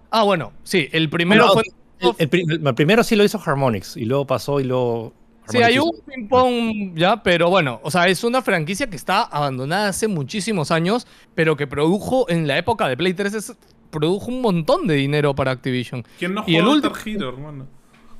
Ah, 0.10 0.24
bueno, 0.24 0.54
sí, 0.64 0.88
el 0.92 1.10
primero 1.10 1.46
no, 1.46 1.54
fue. 1.54 1.64
El, 2.00 2.30
el, 2.32 2.68
el, 2.68 2.76
primero 2.76 3.04
sí 3.04 3.16
lo 3.16 3.24
hizo 3.24 3.40
Harmonix, 3.44 3.98
y 3.98 4.06
luego 4.06 4.26
pasó 4.26 4.60
y 4.60 4.64
luego. 4.64 5.14
Sí, 5.50 5.62
hay 5.62 5.80
un 5.80 5.92
ping-pong 6.06 6.94
ya, 6.96 7.24
pero 7.24 7.50
bueno, 7.50 7.80
o 7.82 7.90
sea, 7.90 8.08
es 8.10 8.24
una 8.26 8.42
franquicia 8.42 8.90
que 8.90 8.98
está 8.98 9.24
abandonada 9.24 9.90
hace 9.90 10.10
muchísimos 10.10 10.72
años, 10.72 11.08
pero 11.36 11.56
que 11.56 11.68
produjo 11.68 12.30
en 12.30 12.48
la 12.48 12.58
época 12.58 12.88
de 12.90 12.98
Play 12.98 13.14
3 13.14 13.56
produjo 13.90 14.28
un 14.28 14.42
montón 14.42 14.88
de 14.88 14.96
dinero 14.96 15.36
para 15.36 15.52
Activision. 15.52 16.06
¿Quién 16.20 16.34
no 16.34 16.44
y 16.48 16.56
el 16.56 16.68
último 16.68 16.96
Hero, 17.06 17.30
hermano? 17.30 17.68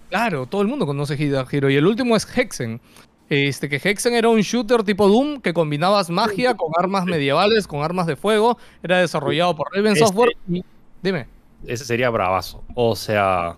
Claro, 0.10 0.46
todo 0.46 0.62
el 0.62 0.68
mundo 0.68 0.86
conoce 0.86 1.16
Guitar 1.16 1.46
Hero. 1.52 1.70
Y 1.70 1.76
el 1.76 1.86
último 1.86 2.16
es 2.16 2.26
Hexen. 2.26 2.80
Este, 3.30 3.68
que 3.68 3.76
Hexen 3.76 4.14
era 4.14 4.30
un 4.30 4.40
shooter 4.40 4.84
tipo 4.84 5.08
Doom 5.08 5.42
que 5.42 5.54
combinabas 5.54 6.10
magia 6.10 6.56
con 6.56 6.72
armas 6.78 7.06
medievales, 7.06 7.68
con 7.68 7.84
armas 7.84 8.08
de 8.08 8.16
fuego. 8.16 8.58
Era 8.82 9.00
desarrollado 9.00 9.56
por 9.56 9.68
Raven 9.74 9.94
este, 9.94 10.06
Software. 10.06 10.32
Y, 10.48 10.64
dime. 11.02 11.28
Ese 11.66 11.84
sería 11.84 12.10
bravazo. 12.10 12.64
O 12.74 12.96
sea. 12.96 13.58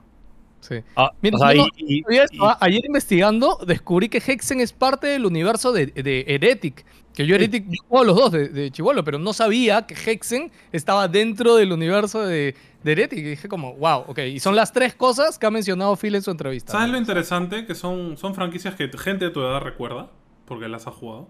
Sí. 0.62 0.76
Ah, 0.96 1.12
Mira, 1.22 1.38
o 1.38 1.40
sea, 1.40 1.54
no, 1.54 1.68
y, 1.78 2.00
y, 2.00 2.30
ayer 2.60 2.86
investigando 2.86 3.60
descubrí 3.66 4.10
que 4.10 4.18
Hexen 4.18 4.60
es 4.60 4.74
parte 4.74 5.08
del 5.08 5.26
universo 5.26 5.72
de, 5.72 5.88
de 5.88 6.26
Heretic. 6.28 6.86
Que 7.20 7.28
yo 7.28 7.36
Heretic 7.36 7.70
sí. 7.70 7.76
juego 7.86 8.06
los 8.06 8.16
dos 8.16 8.32
de, 8.32 8.48
de 8.48 8.72
Chivolo, 8.72 9.04
pero 9.04 9.20
no 9.20 9.34
sabía 9.34 9.86
que 9.86 9.94
Hexen 9.94 10.54
estaba 10.72 11.10
dentro 11.10 11.58
del 11.58 11.74
universo 11.74 12.26
de, 12.26 12.56
de 12.82 12.92
Heretic. 12.94 13.20
Y 13.20 13.24
dije 13.24 13.50
como, 13.50 13.74
wow, 13.74 14.06
ok. 14.08 14.20
Y 14.20 14.40
son 14.40 14.56
las 14.56 14.72
tres 14.72 14.96
cosas 14.96 15.38
que 15.38 15.46
ha 15.46 15.52
mencionado 15.52 15.98
Phil 15.98 16.16
en 16.16 16.22
su 16.22 16.32
entrevista. 16.32 16.72
¿Sabes 16.72 16.90
lo 16.90 16.98
interesante? 16.98 17.66
Que 17.66 17.76
son, 17.76 18.16
son 18.16 18.36
franquicias 18.36 18.74
que 18.76 18.90
gente 18.98 19.26
de 19.26 19.32
tu 19.32 19.42
edad 19.42 19.60
recuerda, 19.60 20.10
porque 20.46 20.70
las 20.70 20.88
ha 20.88 20.92
jugado. 20.92 21.28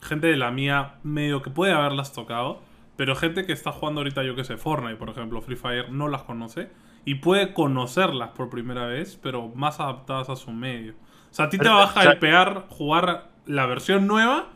Gente 0.00 0.28
de 0.28 0.38
la 0.38 0.50
mía 0.50 0.94
medio 1.02 1.42
que 1.42 1.50
puede 1.50 1.74
haberlas 1.74 2.14
tocado, 2.14 2.62
pero 2.96 3.14
gente 3.14 3.44
que 3.44 3.52
está 3.52 3.72
jugando 3.72 4.00
ahorita, 4.00 4.22
yo 4.22 4.34
que 4.34 4.44
sé, 4.44 4.56
Fortnite, 4.56 4.96
por 4.96 5.10
ejemplo, 5.10 5.42
Free 5.42 5.56
Fire, 5.56 5.92
no 5.92 6.08
las 6.08 6.22
conoce. 6.22 6.70
Y 7.04 7.16
puede 7.16 7.52
conocerlas 7.52 8.30
por 8.30 8.48
primera 8.48 8.86
vez, 8.86 9.18
pero 9.22 9.48
más 9.48 9.80
adaptadas 9.80 10.30
a 10.30 10.36
su 10.36 10.50
medio. 10.50 10.94
O 11.30 11.34
sea, 11.34 11.44
a 11.44 11.48
ti 11.50 11.58
te 11.58 11.68
va 11.68 11.92
a 11.94 12.14
hypear 12.14 12.68
jugar 12.70 13.28
la 13.44 13.66
versión 13.66 14.06
nueva 14.06 14.48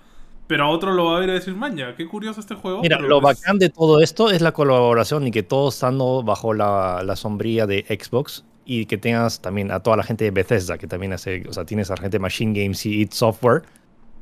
pero 0.47 0.65
a 0.65 0.69
otro 0.69 0.93
lo 0.93 1.07
va 1.07 1.17
a 1.17 1.21
ver 1.21 1.31
y 1.31 1.33
decir, 1.33 1.55
maña, 1.55 1.95
qué 1.97 2.07
curioso 2.07 2.41
este 2.41 2.55
juego. 2.55 2.83
Mira, 2.83 2.99
lo 2.99 3.21
pues... 3.21 3.41
bacán 3.41 3.59
de 3.59 3.71
todo 3.71 4.01
esto 4.01 4.31
es 4.31 4.43
la 4.43 4.53
colaboración 4.53 5.27
y 5.27 5.31
que 5.31 5.43
todos 5.43 5.75
estando 5.75 6.23
bajo 6.23 6.53
la, 6.53 7.03
la, 7.05 7.17
sombría 7.17 7.67
de 7.67 7.85
Xbox 7.89 8.45
y 8.65 8.87
que 8.87 8.99
tengas 8.99 9.41
también 9.41 9.71
a 9.71 9.81
toda 9.81 9.97
la 9.97 10.03
gente 10.03 10.25
de 10.25 10.31
Bethesda, 10.31 10.79
que 10.79 10.87
también 10.87 11.13
hace, 11.13 11.45
o 11.49 11.53
sea, 11.53 11.65
tienes 11.65 11.91
a 11.91 11.95
la 11.95 12.03
gente 12.03 12.17
de 12.17 12.21
Machine 12.21 12.59
Games 12.59 12.85
y 12.87 13.01
It 13.03 13.13
Software, 13.13 13.63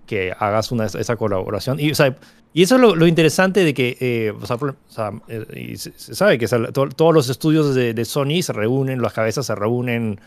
que 0.07 0.33
hagas 0.39 0.73
una, 0.73 0.87
esa 0.87 1.17
colaboración. 1.17 1.79
Y, 1.81 1.91
o 1.91 1.95
sea, 1.95 2.17
y 2.53 2.63
eso 2.63 2.75
es 2.75 2.81
lo, 2.81 2.95
lo 2.95 3.07
interesante 3.07 3.65
de 3.65 3.73
que, 3.73 3.97
eh, 4.01 4.31
o 4.31 4.47
sea, 4.47 4.57
o 4.57 4.75
sea 4.89 5.13
eh, 5.29 5.75
se, 5.77 5.93
se, 5.93 6.15
sabe 6.15 6.39
que 6.39 6.45
o 6.45 6.49
sea, 6.49 6.73
to, 6.73 6.89
todos 6.89 7.15
los 7.15 7.29
estudios 7.29 7.75
de, 7.75 7.95
de, 7.95 8.05
Sony 8.05 8.43
se 8.43 8.53
reúnen, 8.53 9.01
las 9.01 9.13
cabezas 9.13 9.47
se 9.47 9.55
reúnen 9.55 10.21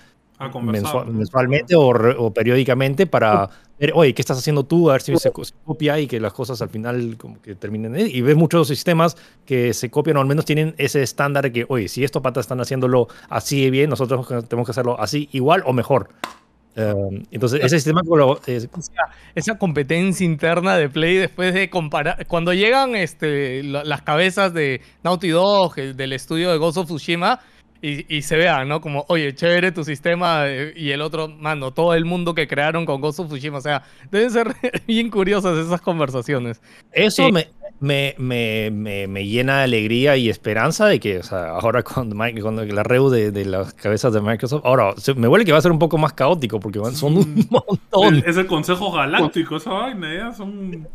Conversar. 0.52 1.08
mensualmente 1.08 1.76
o, 1.76 1.88
o, 1.88 2.34
periódicamente 2.34 3.08
para 3.08 3.50
ver, 3.80 3.93
oye, 3.95 4.13
¿qué 4.13 4.21
estás 4.21 4.38
haciendo 4.38 4.65
tú? 4.65 4.89
A 4.89 4.93
ver 4.93 5.02
si 5.02 5.15
se, 5.15 5.32
copia 5.32 5.98
y 6.00 6.08
que 6.08 6.19
las 6.19 6.34
cosas 6.34 6.62
al 6.62 6.69
final 6.69 7.15
como 7.17 7.41
que 7.41 7.56
terminen. 7.56 7.95
Y 7.98 8.21
ves 8.21 8.36
muchos 8.36 8.67
sistemas 8.67 9.15
que 9.45 9.74
se 9.74 9.89
copian 9.89 10.17
o 10.17 10.19
al 10.21 10.28
menos 10.28 10.43
tienen 10.43 10.76
ese 10.78 11.02
estándar 11.02 11.52
que, 11.54 11.65
oye, 11.69 11.88
si 11.88 12.04
estos 12.04 12.21
patas 12.21 12.45
están 12.45 12.60
haciéndolo 12.60 13.08
así 13.30 13.63
de 13.63 13.71
bien, 13.71 13.89
nosotros 13.89 14.28
tenemos 14.50 14.67
que 14.67 14.71
hacerlo 14.71 15.00
así 15.00 15.30
igual 15.32 15.63
o 15.65 15.71
mejor. 15.71 16.10
Em, 16.76 17.24
entonces, 17.32 17.63
ese 17.63 17.80
sistema. 17.80 18.02
esa 19.34 19.58
competencia 19.58 20.26
interna 20.26 20.76
de 20.76 20.89
Play 20.89 21.15
después 21.15 21.54
de 21.54 21.69
comparar. 21.69 22.28
Cuando 22.28 22.54
llegan 22.54 22.95
este, 22.95 23.63
las 23.63 24.02
cabezas 24.02 24.54
de 24.54 24.82
Naughty 25.04 25.30
Dog, 25.30 25.76
del 25.76 26.12
estudio 26.12 26.52
de 26.52 26.58
Ghost 26.58 26.78
of 26.78 26.88
Tsushima, 26.88 27.39
y, 27.86 28.21
se 28.24 28.36
vean, 28.36 28.67
¿no? 28.67 28.82
Como, 28.82 29.06
oye, 29.10 29.36
chévere 29.36 29.71
tu 29.71 29.84
sistema, 29.84 30.48
eh, 30.48 30.74
y 30.76 30.89
el 30.89 31.02
otro, 31.02 31.28
mano, 31.28 31.71
todo 31.71 31.93
el 31.93 32.06
mundo 32.06 32.34
que 32.34 32.48
crearon 32.48 32.86
con 32.86 33.00
Ghost 33.00 33.19
of 33.19 33.28
Tsushima. 33.28 33.60
O 33.60 33.62
sea, 33.62 33.84
deben 34.10 34.32
ser 34.32 34.56
bien 34.88 35.10
curiosas 35.10 35.58
esas 35.58 35.82
conversaciones. 35.82 36.62
Eso 36.91 37.30
me, 37.30 37.50
me, 37.80 38.15
me, 38.17 39.08
me, 39.08 39.28
llena 39.28 39.60
de 39.60 39.63
alegría 39.65 40.17
y 40.17 40.30
esperanza 40.30 40.88
de 40.88 41.00
que, 41.00 41.19
o 41.19 41.24
sea, 41.24 41.50
ahora 41.50 41.84
con, 41.84 42.10
con 42.41 42.76
la 42.76 42.84
reu 42.84 43.10
de, 43.10 43.32
de, 43.32 43.45
las 43.45 43.74
cabezas 43.74 44.13
de 44.13 44.21
Microsoft, 44.21 44.65
ahora 44.65 44.93
me 45.15 45.28
huele 45.28 45.45
que 45.45 45.52
va 45.52 45.60
a 45.60 45.62
ser 45.62 45.71
un 45.71 45.80
poco 45.80 45.98
más 45.98 46.13
caótico 46.13 46.60
porque 46.60 46.80
son 46.93 47.17
un 47.17 47.48
montón. 47.50 48.24
Es 48.26 48.38
el 48.38 48.48
Consejo 48.48 48.91
Galáctico, 48.91 49.58
esa 49.58 49.71
vaina, 49.71 50.34
son 50.34 50.50
un 50.50 50.88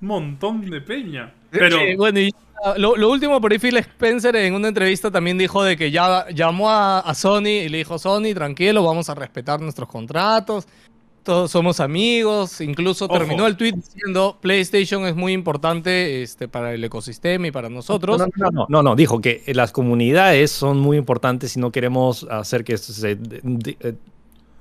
montón 0.00 0.68
de 0.70 0.80
peña. 0.80 1.34
Pero... 1.50 1.76
bueno, 1.98 2.20
y 2.20 2.30
lo, 2.76 3.10
último 3.10 3.40
por 3.40 3.52
ahí 3.52 3.58
Phil 3.58 3.76
Spencer 3.76 4.36
en 4.36 4.54
una 4.54 4.68
entrevista 4.68 5.10
también 5.10 5.38
dijo 5.38 5.62
de 5.64 5.76
que 5.76 5.90
ya 5.90 6.26
llamó 6.30 6.70
a, 6.70 7.00
a 7.00 7.14
Sony 7.14 7.64
y 7.64 7.68
le 7.68 7.78
dijo, 7.78 7.98
Sony, 7.98 8.34
tranquilo, 8.34 8.84
vamos 8.84 9.08
a 9.08 9.14
respetar 9.14 9.60
nuestros 9.60 9.88
contratos. 9.88 10.66
Todos 11.22 11.52
somos 11.52 11.78
amigos, 11.78 12.60
incluso 12.60 13.06
terminó 13.06 13.46
el 13.46 13.56
tweet 13.56 13.74
diciendo 13.74 14.38
PlayStation 14.40 15.06
es 15.06 15.14
muy 15.14 15.32
importante 15.32 16.22
este, 16.22 16.48
para 16.48 16.74
el 16.74 16.82
ecosistema 16.82 17.46
y 17.46 17.52
para 17.52 17.68
nosotros. 17.68 18.18
No 18.18 18.50
no, 18.50 18.66
no, 18.68 18.82
no, 18.82 18.96
dijo 18.96 19.20
que 19.20 19.44
las 19.54 19.70
comunidades 19.70 20.50
son 20.50 20.80
muy 20.80 20.96
importantes 20.96 21.56
y 21.56 21.60
no 21.60 21.70
queremos 21.70 22.26
hacer 22.28 22.64
que 22.64 22.76
se... 22.76 23.12
Eh, 23.12 23.94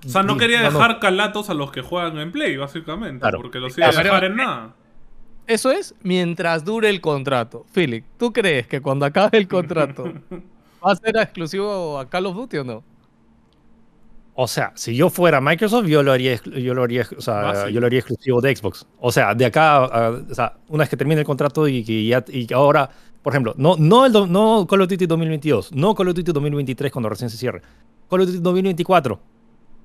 o 0.05 0.09
sea, 0.09 0.21
no 0.23 0.37
quería 0.37 0.61
dejar 0.61 0.99
calatos 0.99 1.49
a 1.49 1.55
los 1.55 1.71
que 1.71 1.81
juegan 1.81 2.17
en 2.19 2.31
Play, 2.31 2.57
básicamente, 2.57 3.27
porque 3.41 3.59
los 3.59 3.75
iba 3.77 3.87
a 3.87 3.91
dejar 3.91 4.23
en 4.25 4.35
nada. 4.35 4.75
Eso 5.47 5.71
es 5.71 5.95
mientras 6.01 6.63
dure 6.63 6.89
el 6.89 7.01
contrato. 7.01 7.65
Philip, 7.73 8.05
¿tú 8.17 8.31
crees 8.31 8.67
que 8.67 8.81
cuando 8.81 9.05
acabe 9.05 9.37
el 9.37 9.47
contrato 9.47 10.03
va 10.85 10.91
a 10.91 10.95
ser 10.95 11.17
exclusivo 11.17 11.99
a 11.99 12.09
Call 12.09 12.25
of 12.27 12.35
Duty 12.35 12.57
o 12.57 12.63
no? 12.63 12.83
O 14.33 14.47
sea, 14.47 14.71
si 14.75 14.95
yo 14.95 15.09
fuera 15.09 15.41
Microsoft, 15.41 15.87
yo 15.87 16.01
lo 16.03 16.13
haría, 16.13 16.39
yo 16.43 16.73
lo 16.73 16.83
haría, 16.83 17.05
o 17.17 17.21
sea, 17.21 17.69
yo 17.69 17.81
lo 17.81 17.87
haría 17.87 17.99
exclusivo 17.99 18.39
de 18.39 18.55
Xbox. 18.55 18.87
O 18.99 19.11
sea, 19.11 19.35
de 19.35 19.45
acá, 19.45 19.83
o 19.83 20.33
sea, 20.33 20.57
una 20.69 20.83
vez 20.83 20.89
que 20.89 20.97
termine 20.97 21.19
el 21.19 21.27
contrato 21.27 21.67
y 21.67 21.83
que 21.83 22.05
ya, 22.05 22.23
y 22.29 22.51
ahora, 22.53 22.89
por 23.21 23.33
ejemplo, 23.33 23.53
no, 23.57 23.75
no, 23.77 24.05
el, 24.05 24.13
no 24.31 24.65
Call 24.67 24.81
of 24.81 24.89
Duty 24.89 25.05
2022, 25.05 25.73
no 25.73 25.93
Call 25.93 26.07
of 26.07 26.15
Duty 26.15 26.31
2023 26.31 26.91
cuando 26.91 27.09
recién 27.09 27.29
se 27.29 27.37
cierre, 27.37 27.61
Call 28.09 28.21
of 28.21 28.27
Duty 28.27 28.39
2024. 28.39 29.19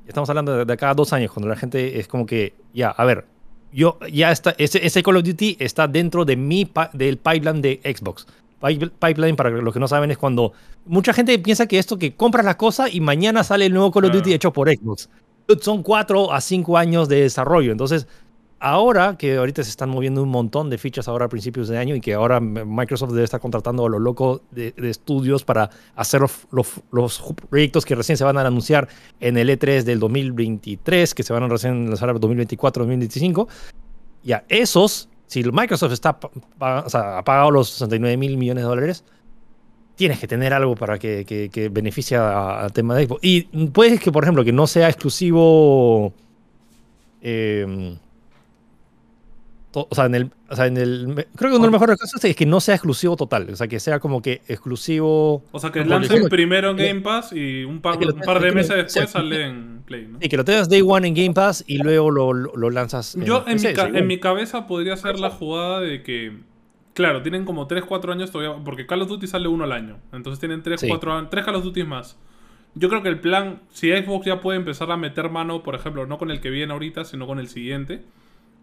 Estamos 0.07 0.31
hablando 0.31 0.57
de, 0.57 0.65
de 0.65 0.73
acá 0.73 0.91
a 0.91 0.95
dos 0.95 1.13
años, 1.13 1.33
cuando 1.33 1.49
la 1.49 1.57
gente 1.57 1.99
es 1.99 2.07
como 2.07 2.25
que, 2.25 2.55
ya, 2.73 2.91
a 2.91 3.05
ver, 3.05 3.27
yo 3.73 3.99
ya 4.13 4.33
está, 4.33 4.55
ese, 4.59 4.85
ese 4.85 5.03
Call 5.03 5.17
of 5.17 5.25
Duty 5.25 5.57
está 5.61 5.87
dentro 5.89 6.25
de 6.25 6.37
mi, 6.37 6.71
del 6.93 7.19
pipeline 7.19 7.61
de 7.61 7.81
Xbox. 7.85 8.27
Pipeline, 8.61 9.37
para 9.37 9.51
los 9.51 9.73
que 9.73 9.81
no 9.81 9.87
saben, 9.87 10.11
es 10.11 10.19
cuando 10.19 10.53
mucha 10.87 11.13
gente 11.13 11.39
piensa 11.39 11.67
que 11.67 11.79
esto 11.79 11.99
que 11.99 12.15
compras 12.15 12.45
la 12.45 12.57
cosa 12.57 12.89
y 12.89 13.01
mañana 13.01 13.45
sale 13.45 13.67
el 13.67 13.75
nuevo 13.75 13.93
Call 13.93 14.07
of 14.07 14.13
Duty 14.13 14.33
hecho 14.33 14.53
por 14.53 14.69
Xbox. 14.69 15.11
Son 15.61 15.83
cuatro 15.83 16.33
a 16.33 16.41
cinco 16.41 16.77
años 16.79 17.09
de 17.09 17.21
desarrollo. 17.21 17.71
Entonces, 17.71 18.09
ahora 18.59 19.17
que 19.19 19.37
ahorita 19.37 19.63
se 19.63 19.71
están 19.71 19.91
moviendo 19.91 20.23
un 20.23 20.29
montón 20.29 20.71
de 20.71 20.79
fichas 20.79 21.09
ahora 21.09 21.27
a 21.27 21.29
principios 21.29 21.69
de 21.69 21.79
año 21.79 21.95
y 21.95 22.01
que 22.01 22.15
ahora 22.15 22.41
Microsoft 22.41 23.13
debe 23.13 23.25
estar 23.25 23.41
contratando 23.41 23.87
a 23.87 23.89
lo 23.89 23.99
loco 23.99 24.43
de, 24.51 24.75
estudios 24.83 25.45
para 25.45 25.71
hacer 25.95 26.21
los, 26.51 26.83
los, 26.91 27.35
proyectos 27.49 27.85
que 27.85 27.95
recién 27.95 28.17
se 28.17 28.25
van 28.25 28.39
a 28.39 28.43
anunciar 28.43 28.89
en 29.21 29.37
el 29.37 29.49
E3 29.51 29.83
del 29.83 30.01
2023, 30.01 31.15
que 31.15 31.23
se 31.23 31.33
van 31.33 31.43
a 31.43 31.49
recién 31.49 31.89
lanzar 31.89 32.11
en 32.11 32.17
2024-2025. 32.17 33.49
Ya, 34.23 34.45
esos 34.49 35.09
si 35.27 35.43
Microsoft 35.43 35.93
está, 35.93 36.19
ha 36.61 37.23
pagado 37.25 37.51
los 37.51 37.71
69 37.71 38.17
mil 38.17 38.37
millones 38.37 38.63
de 38.63 38.69
dólares, 38.69 39.05
tienes 39.97 40.21
que 40.21 40.29
tener 40.29 40.53
algo 40.53 40.77
para 40.77 40.99
que, 40.99 41.25
que, 41.25 41.69
beneficie 41.69 42.17
al 42.17 42.73
tema 42.73 42.95
de 42.95 43.07
Xbox. 43.07 43.21
Y 43.23 43.43
puede 43.69 43.99
que, 43.99 44.13
por 44.13 44.23
ejemplo, 44.23 44.45
que 44.45 44.53
no 44.53 44.67
sea 44.67 44.89
exclusivo. 44.89 46.13
Eh, 47.23 47.97
o 49.79 49.95
sea, 49.95 50.07
en 50.07 50.15
el, 50.15 50.31
o 50.49 50.57
sea, 50.57 50.67
en 50.67 50.79
el 50.79 51.27
creo 51.37 51.51
que 51.51 51.57
uno 51.57 51.67
de 51.67 51.71
los 51.71 51.73
mejores 51.73 51.99
casos 51.99 52.25
es 52.25 52.35
que 52.35 52.47
no 52.47 52.61
sea 52.61 52.77
exclusivo 52.77 53.15
total, 53.15 53.51
o 53.51 53.57
sea, 53.57 53.69
que 53.69 53.79
sea 53.79 54.01
como 54.01 54.23
que 54.23 54.41
exclusivo. 54.49 55.43
O 55.53 55.61
sea, 55.61 55.71
que 55.71 55.85
lancen 55.85 56.29
primero 56.31 56.71
en 56.71 56.77
Game 56.79 57.01
Pass 57.03 57.33
y 57.35 57.65
un 57.65 57.81
par, 57.83 57.99
un 57.99 58.21
par 58.21 58.41
de 58.41 58.53
meses 58.53 58.75
después 58.75 59.11
sale 59.11 59.47
en 59.47 59.83
Play, 59.85 60.09
¿no? 60.11 60.19
Y 60.21 60.29
que 60.31 60.37
lo 60.39 60.45
tengas 60.45 60.71
Day 60.71 60.83
One 60.83 61.09
en 61.09 61.15
Game 61.15 61.35
Pass 61.35 61.63
y 61.67 61.79
luego 61.79 62.11
lo, 62.11 62.33
lo, 62.33 62.71
lanzas. 62.71 63.17
Yo 63.23 63.45
en, 63.47 63.61
mi, 63.61 63.99
en 63.99 64.07
mi 64.07 64.19
cabeza 64.19 64.67
podría 64.67 64.97
ser 64.97 65.19
la 65.19 65.31
jugada 65.31 65.81
de 65.81 66.03
que. 66.03 66.33
Claro, 66.95 67.21
tienen 67.21 67.45
como 67.45 67.69
3-4 67.69 68.13
años 68.13 68.31
todavía. 68.31 68.65
Porque 68.65 68.87
Call 68.87 69.03
of 69.03 69.09
Duty 69.09 69.27
sale 69.27 69.49
uno 69.49 69.65
al 69.65 69.73
año. 69.73 69.99
Entonces 70.13 70.41
tienen 70.41 70.63
3-4 70.63 71.19
años. 71.19 71.31
3 71.31 71.45
Call 71.45 71.57
of 71.57 71.65
Duty 71.65 71.85
más. 71.85 72.17
Yo 72.75 72.89
creo 72.89 73.03
que 73.03 73.11
el 73.11 73.21
plan, 73.21 73.61
si 73.71 73.91
Xbox 73.91 74.25
ya 74.25 74.41
puede 74.41 74.59
empezar 74.59 74.91
a 74.91 74.97
meter 74.97 75.29
mano, 75.29 75.63
por 75.63 75.75
ejemplo, 75.75 76.07
no 76.07 76.17
con 76.17 76.31
el 76.31 76.41
que 76.41 76.49
viene 76.49 76.73
ahorita, 76.73 77.05
sino 77.05 77.27
con 77.27 77.39
el 77.39 77.49
siguiente 77.49 78.03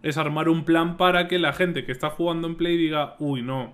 es 0.03 0.17
armar 0.17 0.49
un 0.49 0.65
plan 0.65 0.97
para 0.97 1.27
que 1.27 1.39
la 1.39 1.53
gente 1.53 1.85
que 1.85 1.91
está 1.91 2.09
jugando 2.11 2.47
en 2.47 2.55
Play 2.55 2.77
diga, 2.77 3.15
uy, 3.19 3.41
no, 3.41 3.73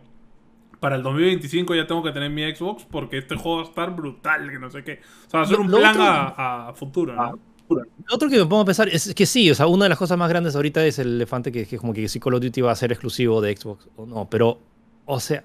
para 0.80 0.96
el 0.96 1.04
2025 1.04 1.76
ya 1.76 1.88
tengo 1.88 2.04
que 2.04 2.12
tener 2.12 2.30
mi 2.30 2.44
Xbox 2.44 2.86
porque 2.90 3.18
este 3.18 3.36
juego 3.36 3.58
va 3.58 3.64
a 3.64 3.66
estar 3.66 3.96
brutal, 3.96 4.50
que 4.50 4.60
no 4.60 4.70
sé 4.70 4.84
qué. 4.84 5.02
O 5.28 5.30
sea, 5.30 5.42
hacer 5.42 5.60
un 5.60 5.68
plan 5.68 5.96
a, 6.00 6.72
futuro, 6.76 7.16
¿no? 7.16 7.40
Lo 7.70 8.16
otro 8.16 8.30
que 8.30 8.38
me 8.38 8.46
pongo 8.46 8.62
a 8.62 8.66
pensar 8.66 8.90
es 8.90 9.14
que 9.14 9.26
sí, 9.26 9.52
o 9.52 9.56
sea, 9.56 9.68
una 9.68 9.86
de 9.86 9.90
las 9.90 9.98
cosas 9.98 10.18
más 10.18 10.30
grandes 10.30 10.56
ahorita 10.56 10.84
es 10.86 10.98
el 10.98 11.16
elefante 11.16 11.52
que, 11.52 11.62
es 11.62 11.80
como 11.80 11.94
que 11.94 12.08
si 12.08 12.20
Call 12.20 12.34
of 12.34 12.42
Duty 12.42 12.62
va 12.62 12.72
a 12.72 12.76
ser 12.76 12.92
exclusivo 12.92 13.42
de 13.42 13.56
Xbox 13.56 13.88
o 13.96 14.08
no, 14.08 14.28
pero, 14.28 14.60
o 15.06 15.20
sea, 15.20 15.44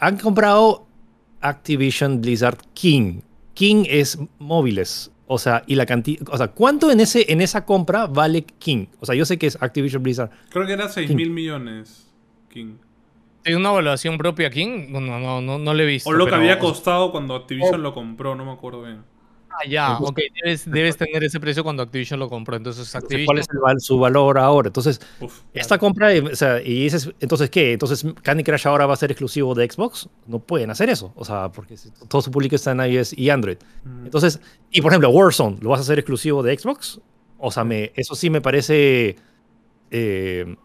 han 0.00 0.18
comprado 0.18 0.86
Activision 1.40 2.20
Blizzard 2.20 2.58
King. 2.74 3.20
King 3.54 3.84
es 3.88 4.18
móviles. 4.38 5.12
O 5.32 5.38
sea, 5.38 5.62
y 5.68 5.76
la 5.76 5.86
cantidad, 5.86 6.28
o 6.28 6.36
sea, 6.36 6.48
¿cuánto 6.48 6.90
en 6.90 6.98
ese 6.98 7.32
en 7.32 7.40
esa 7.40 7.64
compra 7.64 8.08
vale 8.08 8.42
King? 8.42 8.86
O 8.98 9.06
sea, 9.06 9.14
yo 9.14 9.24
sé 9.24 9.38
que 9.38 9.46
es 9.46 9.56
Activision 9.62 10.02
Blizzard. 10.02 10.28
Creo 10.48 10.66
que 10.66 10.72
era 10.72 10.88
6 10.88 11.14
mil 11.14 11.30
millones 11.30 12.12
King. 12.48 12.78
¿Tiene 13.44 13.60
una 13.60 13.70
evaluación 13.70 14.18
propia 14.18 14.50
King? 14.50 14.86
No, 14.88 15.00
no, 15.00 15.40
no, 15.40 15.56
no 15.56 15.74
le 15.74 15.84
he 15.84 15.86
visto. 15.86 16.10
O 16.10 16.12
lo 16.14 16.26
que 16.26 16.34
había 16.34 16.58
costado 16.58 17.12
cuando 17.12 17.36
Activision 17.36 17.80
lo 17.80 17.94
compró, 17.94 18.34
no 18.34 18.44
me 18.44 18.50
acuerdo 18.50 18.82
bien. 18.82 19.04
Ah, 19.60 19.66
ya, 19.68 19.98
ok, 19.98 20.18
debes, 20.66 20.96
tener 20.96 21.24
ese 21.24 21.38
precio 21.38 21.62
cuando 21.62 21.82
Activision 21.82 22.18
lo 22.18 22.28
compró. 22.28 22.56
Entonces, 22.56 22.94
Activision... 22.94 23.26
¿cuál 23.60 23.76
es 23.76 23.84
su 23.84 23.98
valor 23.98 24.38
ahora? 24.38 24.68
Entonces, 24.68 25.00
esta 25.52 25.76
compra, 25.78 26.08
o 26.32 26.34
sea, 26.34 26.60
y 26.62 26.84
dices, 26.84 27.10
entonces, 27.20 27.50
¿qué? 27.50 27.72
Entonces, 27.72 28.04
Candy 28.22 28.42
Crush 28.42 28.66
ahora 28.66 28.86
va 28.86 28.94
a 28.94 28.96
ser 28.96 29.10
exclusivo 29.10 29.54
de 29.54 29.70
Xbox. 29.70 30.08
No 30.26 30.38
pueden 30.38 30.70
hacer 30.70 30.88
eso, 30.88 31.12
o 31.14 31.24
sea, 31.24 31.50
porque 31.50 31.76
todo 32.08 32.22
su 32.22 32.30
público 32.30 32.56
está 32.56 32.72
en 32.72 32.80
iOS 32.80 33.12
y 33.16 33.28
Android. 33.28 33.58
Mm. 33.84 34.06
Entonces, 34.06 34.40
y 34.70 34.80
por 34.80 34.92
ejemplo, 34.92 35.10
Warzone, 35.10 35.58
¿lo 35.60 35.70
vas 35.70 35.80
a 35.80 35.82
hacer 35.82 35.98
exclusivo 35.98 36.42
de 36.42 36.58
Xbox? 36.58 37.00
O 37.38 37.50
sea, 37.50 37.64
me, 37.64 37.92
eso 37.96 38.14
sí 38.14 38.30
me 38.30 38.40
parece. 38.40 39.16
Eh, 39.90 40.56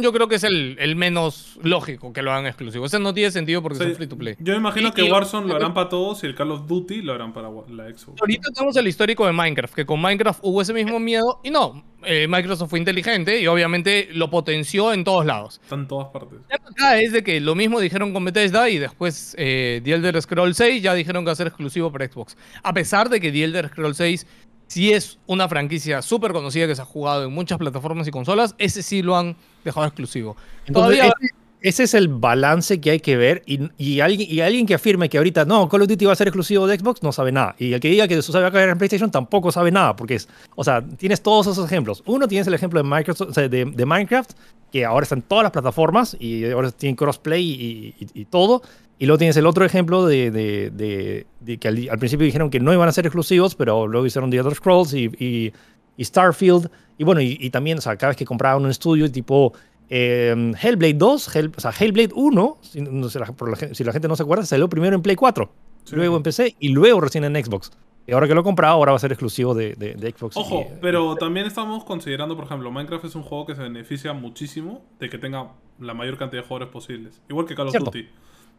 yo 0.00 0.12
creo 0.12 0.28
que 0.28 0.36
es 0.36 0.44
el, 0.44 0.96
menos 0.96 1.58
lógico 1.62 2.12
que 2.12 2.22
lo 2.22 2.32
hagan 2.32 2.46
exclusivo. 2.46 2.86
Ese 2.86 2.98
no 2.98 3.12
tiene 3.14 3.30
sentido 3.30 3.62
porque 3.62 3.78
son 3.78 3.94
free 3.94 4.06
to 4.06 4.16
play. 4.16 4.36
Yo 4.38 4.54
imagino 4.54 4.92
que 4.92 5.02
Warzone 5.02 5.48
lo 5.48 5.56
harán 5.56 5.74
para 5.74 5.88
todos 5.88 6.22
y 6.24 6.26
el 6.26 6.34
Call 6.34 6.50
of 6.52 6.66
Duty 6.66 7.02
lo 7.02 7.12
harán 7.12 7.32
para 7.32 7.48
la 7.50 7.84
Xbox. 7.88 8.20
Ahorita 8.20 8.50
tenemos 8.52 8.76
el 8.76 8.88
histórico 8.88 9.26
de 9.26 9.32
Minecraft, 9.32 9.74
que 9.74 9.86
con 9.86 10.00
Minecraft 10.00 10.40
hubo 10.42 10.62
ese 10.62 10.72
mismo 10.72 10.98
miedo 10.98 11.40
y 11.42 11.50
no. 11.50 11.84
Eh, 12.06 12.26
Microsoft 12.28 12.68
fue 12.68 12.78
inteligente 12.78 13.40
y 13.40 13.46
obviamente 13.46 14.10
lo 14.12 14.28
potenció 14.28 14.92
en 14.92 15.04
todos 15.04 15.24
lados. 15.24 15.60
Está 15.62 15.74
en 15.74 15.88
todas 15.88 16.08
partes. 16.08 16.38
Acá 16.50 17.00
es 17.00 17.12
de 17.12 17.22
que 17.22 17.40
lo 17.40 17.54
mismo 17.54 17.80
dijeron 17.80 18.12
con 18.12 18.24
Bethesda 18.24 18.68
y 18.68 18.78
después 18.78 19.34
eh, 19.38 19.80
The 19.82 19.92
Elder 19.92 20.20
Scrolls 20.20 20.56
6 20.56 20.82
ya 20.82 20.92
dijeron 20.92 21.24
que 21.24 21.28
va 21.28 21.32
a 21.32 21.36
ser 21.36 21.46
exclusivo 21.46 21.90
para 21.90 22.06
Xbox. 22.06 22.36
A 22.62 22.74
pesar 22.74 23.08
de 23.08 23.20
que 23.20 23.32
The 23.32 23.44
Elder 23.44 23.68
Scrolls 23.68 23.96
6 23.96 24.26
si 24.66 24.92
es 24.92 25.18
una 25.26 25.48
franquicia 25.48 26.02
súper 26.02 26.32
conocida 26.32 26.66
que 26.66 26.74
se 26.74 26.82
ha 26.82 26.86
jugado 26.86 27.24
en 27.24 27.32
muchas 27.32 27.58
plataformas 27.58 28.08
y 28.08 28.10
consolas, 28.10 28.54
ese 28.58 28.82
sí 28.82 29.02
lo 29.02 29.16
han 29.16 29.36
dejado 29.64 29.86
exclusivo. 29.86 30.36
Todavía... 30.72 31.12
Ese, 31.60 31.84
es 31.84 31.94
el 31.94 32.08
balance 32.08 32.78
que 32.78 32.90
hay 32.90 33.00
que 33.00 33.16
ver 33.16 33.42
y, 33.46 34.00
alguien, 34.00 34.30
y 34.30 34.40
alguien 34.40 34.66
que 34.66 34.74
afirme 34.74 35.08
que 35.08 35.16
ahorita 35.16 35.46
no, 35.46 35.66
Call 35.66 35.80
of 35.80 35.88
Duty 35.88 36.04
va 36.04 36.12
a 36.12 36.14
ser 36.14 36.28
exclusivo 36.28 36.66
de 36.66 36.78
Xbox 36.78 37.02
no 37.02 37.10
sabe 37.10 37.32
nada. 37.32 37.56
Y 37.58 37.72
el 37.72 37.80
que 37.80 37.88
diga 37.88 38.06
que 38.06 38.18
eso 38.18 38.32
sabe 38.32 38.52
caer 38.52 38.68
en 38.68 38.76
PlayStation 38.76 39.10
tampoco 39.10 39.50
sabe 39.50 39.70
nada, 39.70 39.96
porque 39.96 40.16
es, 40.16 40.28
o 40.56 40.62
sea, 40.62 40.86
tienes 40.86 41.22
todos 41.22 41.46
esos 41.46 41.64
ejemplos. 41.64 42.02
Uno 42.04 42.28
tienes 42.28 42.46
el 42.48 42.52
ejemplo 42.52 42.82
de, 42.82 42.86
Microsoft, 42.86 43.34
de, 43.38 43.86
Minecraft, 43.86 44.32
que 44.70 44.84
ahora 44.84 45.04
está 45.04 45.14
en 45.14 45.22
todas 45.22 45.42
las 45.44 45.52
plataformas 45.52 46.14
y 46.20 46.44
ahora 46.50 46.70
tiene 46.70 46.96
crossplay 46.96 47.42
y, 47.42 47.94
y 48.12 48.24
todo. 48.26 48.60
Y 48.98 49.06
luego 49.06 49.16
tienes 49.16 49.36
el 49.38 49.46
otro 49.46 49.64
ejemplo 49.64 50.04
de, 50.06 50.30
de- 50.30 50.70
de- 50.70 51.26
de 51.40 51.56
que 51.58 51.68
al, 51.68 51.88
al 51.90 51.98
principio 51.98 52.26
dijeron 52.26 52.50
que 52.50 52.60
no 52.60 52.74
iban 52.74 52.90
a 52.90 52.92
ser 52.92 53.06
exclusivos, 53.06 53.54
pero 53.54 53.86
luego 53.86 54.04
hicieron 54.06 54.30
The 54.30 54.36
Elder 54.36 54.54
Scrolls 54.54 54.92
y, 54.92 55.10
y- 55.18 55.52
y 55.96 56.04
Starfield. 56.04 56.70
Y 56.98 57.04
bueno, 57.04 57.20
y, 57.20 57.36
y 57.40 57.50
también, 57.50 57.78
o 57.78 57.80
sea, 57.80 57.96
cada 57.96 58.10
vez 58.10 58.16
que 58.16 58.24
compraban 58.24 58.62
un 58.64 58.70
estudio 58.70 59.10
tipo 59.10 59.52
eh, 59.90 60.52
Hellblade 60.62 60.94
2, 60.94 61.36
Hell- 61.36 61.52
o 61.56 61.60
sea, 61.60 61.72
Hellblade 61.78 62.10
1, 62.14 62.56
si, 62.62 62.80
no 62.80 63.08
la, 63.14 63.26
por 63.26 63.50
la 63.50 63.56
gen- 63.56 63.74
si 63.74 63.84
la 63.84 63.92
gente 63.92 64.08
no 64.08 64.16
se 64.16 64.22
acuerda, 64.22 64.44
salió 64.46 64.68
primero 64.68 64.94
en 64.96 65.02
Play 65.02 65.16
4, 65.16 65.50
Sí. 65.84 65.96
luego 65.96 66.16
en 66.16 66.22
PC 66.22 66.56
y 66.58 66.68
luego 66.70 67.00
recién 67.00 67.24
en 67.24 67.42
Xbox. 67.44 67.70
Y 68.06 68.12
ahora 68.12 68.26
que 68.28 68.34
lo 68.34 68.40
he 68.42 68.44
comprado, 68.44 68.74
ahora 68.74 68.92
va 68.92 68.96
a 68.96 68.98
ser 69.00 69.12
exclusivo 69.12 69.54
de, 69.54 69.74
de- 69.74 69.94
de 69.94 70.10
Xbox. 70.10 70.36
y- 70.36 70.40
Ojo, 70.40 70.66
pero 70.80 71.16
también 71.16 71.46
estamos 71.46 71.84
considerando, 71.84 72.36
por 72.36 72.44
ejemplo, 72.46 72.70
Minecraft 72.70 73.04
es 73.06 73.14
un 73.14 73.22
juego 73.22 73.46
que 73.46 73.54
se 73.54 73.62
beneficia 73.62 74.12
muchísimo 74.12 74.82
de 75.00 75.08
que 75.10 75.18
tenga 75.18 75.52
la 75.80 75.94
mayor 75.94 76.16
cantidad 76.18 76.42
de 76.42 76.48
jugadores 76.48 76.72
posibles. 76.72 77.20
Igual 77.28 77.46
que 77.46 77.54
Call 77.54 77.68
of. 77.68 77.74
Duty. 77.76 78.08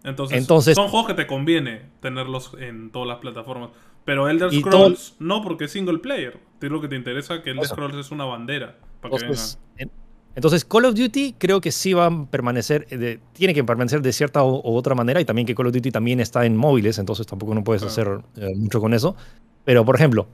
Entonces, 0.04 0.38
Entonces- 0.38 0.76
son 0.76 0.90
juegos 0.90 1.08
que 1.08 1.14
te 1.16 1.26
conviene 1.28 1.82
tenerlos 2.02 2.52
en 2.60 2.92
todas 2.92 3.08
las 3.08 3.18
plataformas. 3.20 3.70
Pero 4.04 4.30
Elder 4.30 4.52
Scrolls 4.54 5.16
no, 5.20 5.42
porque 5.42 5.64
es 5.66 5.72
single 5.72 5.98
player. 5.98 6.40
Es 6.62 6.70
lo 6.72 6.80
que 6.82 6.88
te 6.88 6.96
interesa, 6.96 7.42
que 7.42 7.50
Elder 7.52 7.66
Eso. 7.66 7.74
Scrolls 7.74 7.96
es 7.96 8.12
una 8.12 8.26
bandera. 8.26 8.78
Para 9.02 9.16
que 9.18 9.22
Entonces, 9.24 9.60
en- 9.78 9.92
entonces, 10.36 10.64
Call 10.64 10.86
of 10.86 10.94
Duty 10.96 11.36
creo 11.40 11.60
que 11.60 11.72
sí 11.72 11.94
va 11.94 12.06
a 12.08 12.26
permanecer, 12.28 12.86
eh, 12.92 12.98
de- 12.98 13.20
tiene 13.34 13.54
que 13.56 13.64
permanecer 13.64 14.02
de 14.04 14.14
cierta 14.14 14.44
o, 14.44 14.62
u 14.72 14.76
otra 14.76 14.94
manera 14.94 15.20
y 15.22 15.26
también 15.26 15.48
que 15.48 15.56
Call 15.56 15.68
of 15.68 15.74
Duty 15.74 15.90
también 15.92 16.20
está 16.20 16.46
en 16.46 16.56
móviles, 16.56 17.00
entonces 17.00 17.26
tampoco 17.26 17.56
no 17.56 17.64
puedes 17.64 17.82
Claro. 17.84 18.24
hacer 18.36 18.44
eh, 18.50 18.56
mucho 18.56 18.80
con 18.80 18.94
eso. 18.94 19.16
Pero, 19.64 19.84
por 19.86 19.96
ejemplo, 19.96 20.28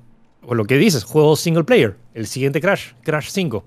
con 0.46 0.58
lo 0.58 0.66
que 0.66 0.78
dices, 0.78 1.06
juegos 1.06 1.40
single 1.40 1.64
player, 1.64 1.96
el 2.14 2.28
siguiente 2.28 2.60
Crash, 2.60 2.92
Crash 3.04 3.30
5. 3.30 3.64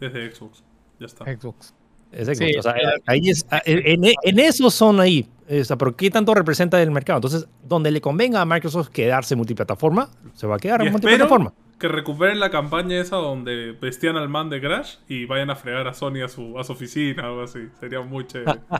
vengan 0.00 0.14
desde 0.14 0.34
Xbox. 0.34 0.64
Ya 0.98 1.06
está. 1.06 1.24
Xbox. 1.26 1.74
Xbox. 2.12 2.38
Sí, 2.38 2.56
o 2.58 2.62
sea, 2.62 2.74
claro. 2.74 2.96
ahí 3.06 3.28
es, 3.30 3.46
a- 3.50 3.62
en, 3.64 4.04
en 4.22 4.38
esos 4.38 4.74
son 4.74 5.00
ahí. 5.00 5.26
O 5.50 5.64
sea, 5.64 5.76
pero 5.76 5.94
¿qué 5.96 6.10
tanto 6.10 6.32
representa 6.34 6.80
el 6.80 6.90
mercado? 6.90 7.18
Entonces, 7.18 7.46
donde 7.66 7.90
le 7.90 8.00
convenga 8.00 8.40
a 8.40 8.44
Microsoft 8.44 8.88
quedarse 8.88 9.36
multiplataforma, 9.36 10.08
se 10.34 10.46
va 10.46 10.56
a 10.56 10.58
quedar 10.58 10.80
en 10.82 10.92
multiplataforma. 10.92 11.52
Que 11.82 11.88
recuperen 11.88 12.38
la 12.38 12.48
campaña 12.48 13.00
esa 13.00 13.16
donde 13.16 13.72
vestían 13.72 14.16
al 14.16 14.28
man 14.28 14.48
de 14.48 14.60
Crash 14.60 14.98
y 15.08 15.24
vayan 15.24 15.50
a 15.50 15.56
fregar 15.56 15.88
a 15.88 15.94
Sony 15.94 16.22
a 16.24 16.28
su, 16.28 16.56
a 16.56 16.62
su 16.62 16.74
oficina 16.74 17.24
o 17.24 17.26
algo 17.30 17.42
así. 17.42 17.58
Sería 17.80 18.00
muy 18.00 18.24
chévere. 18.24 18.60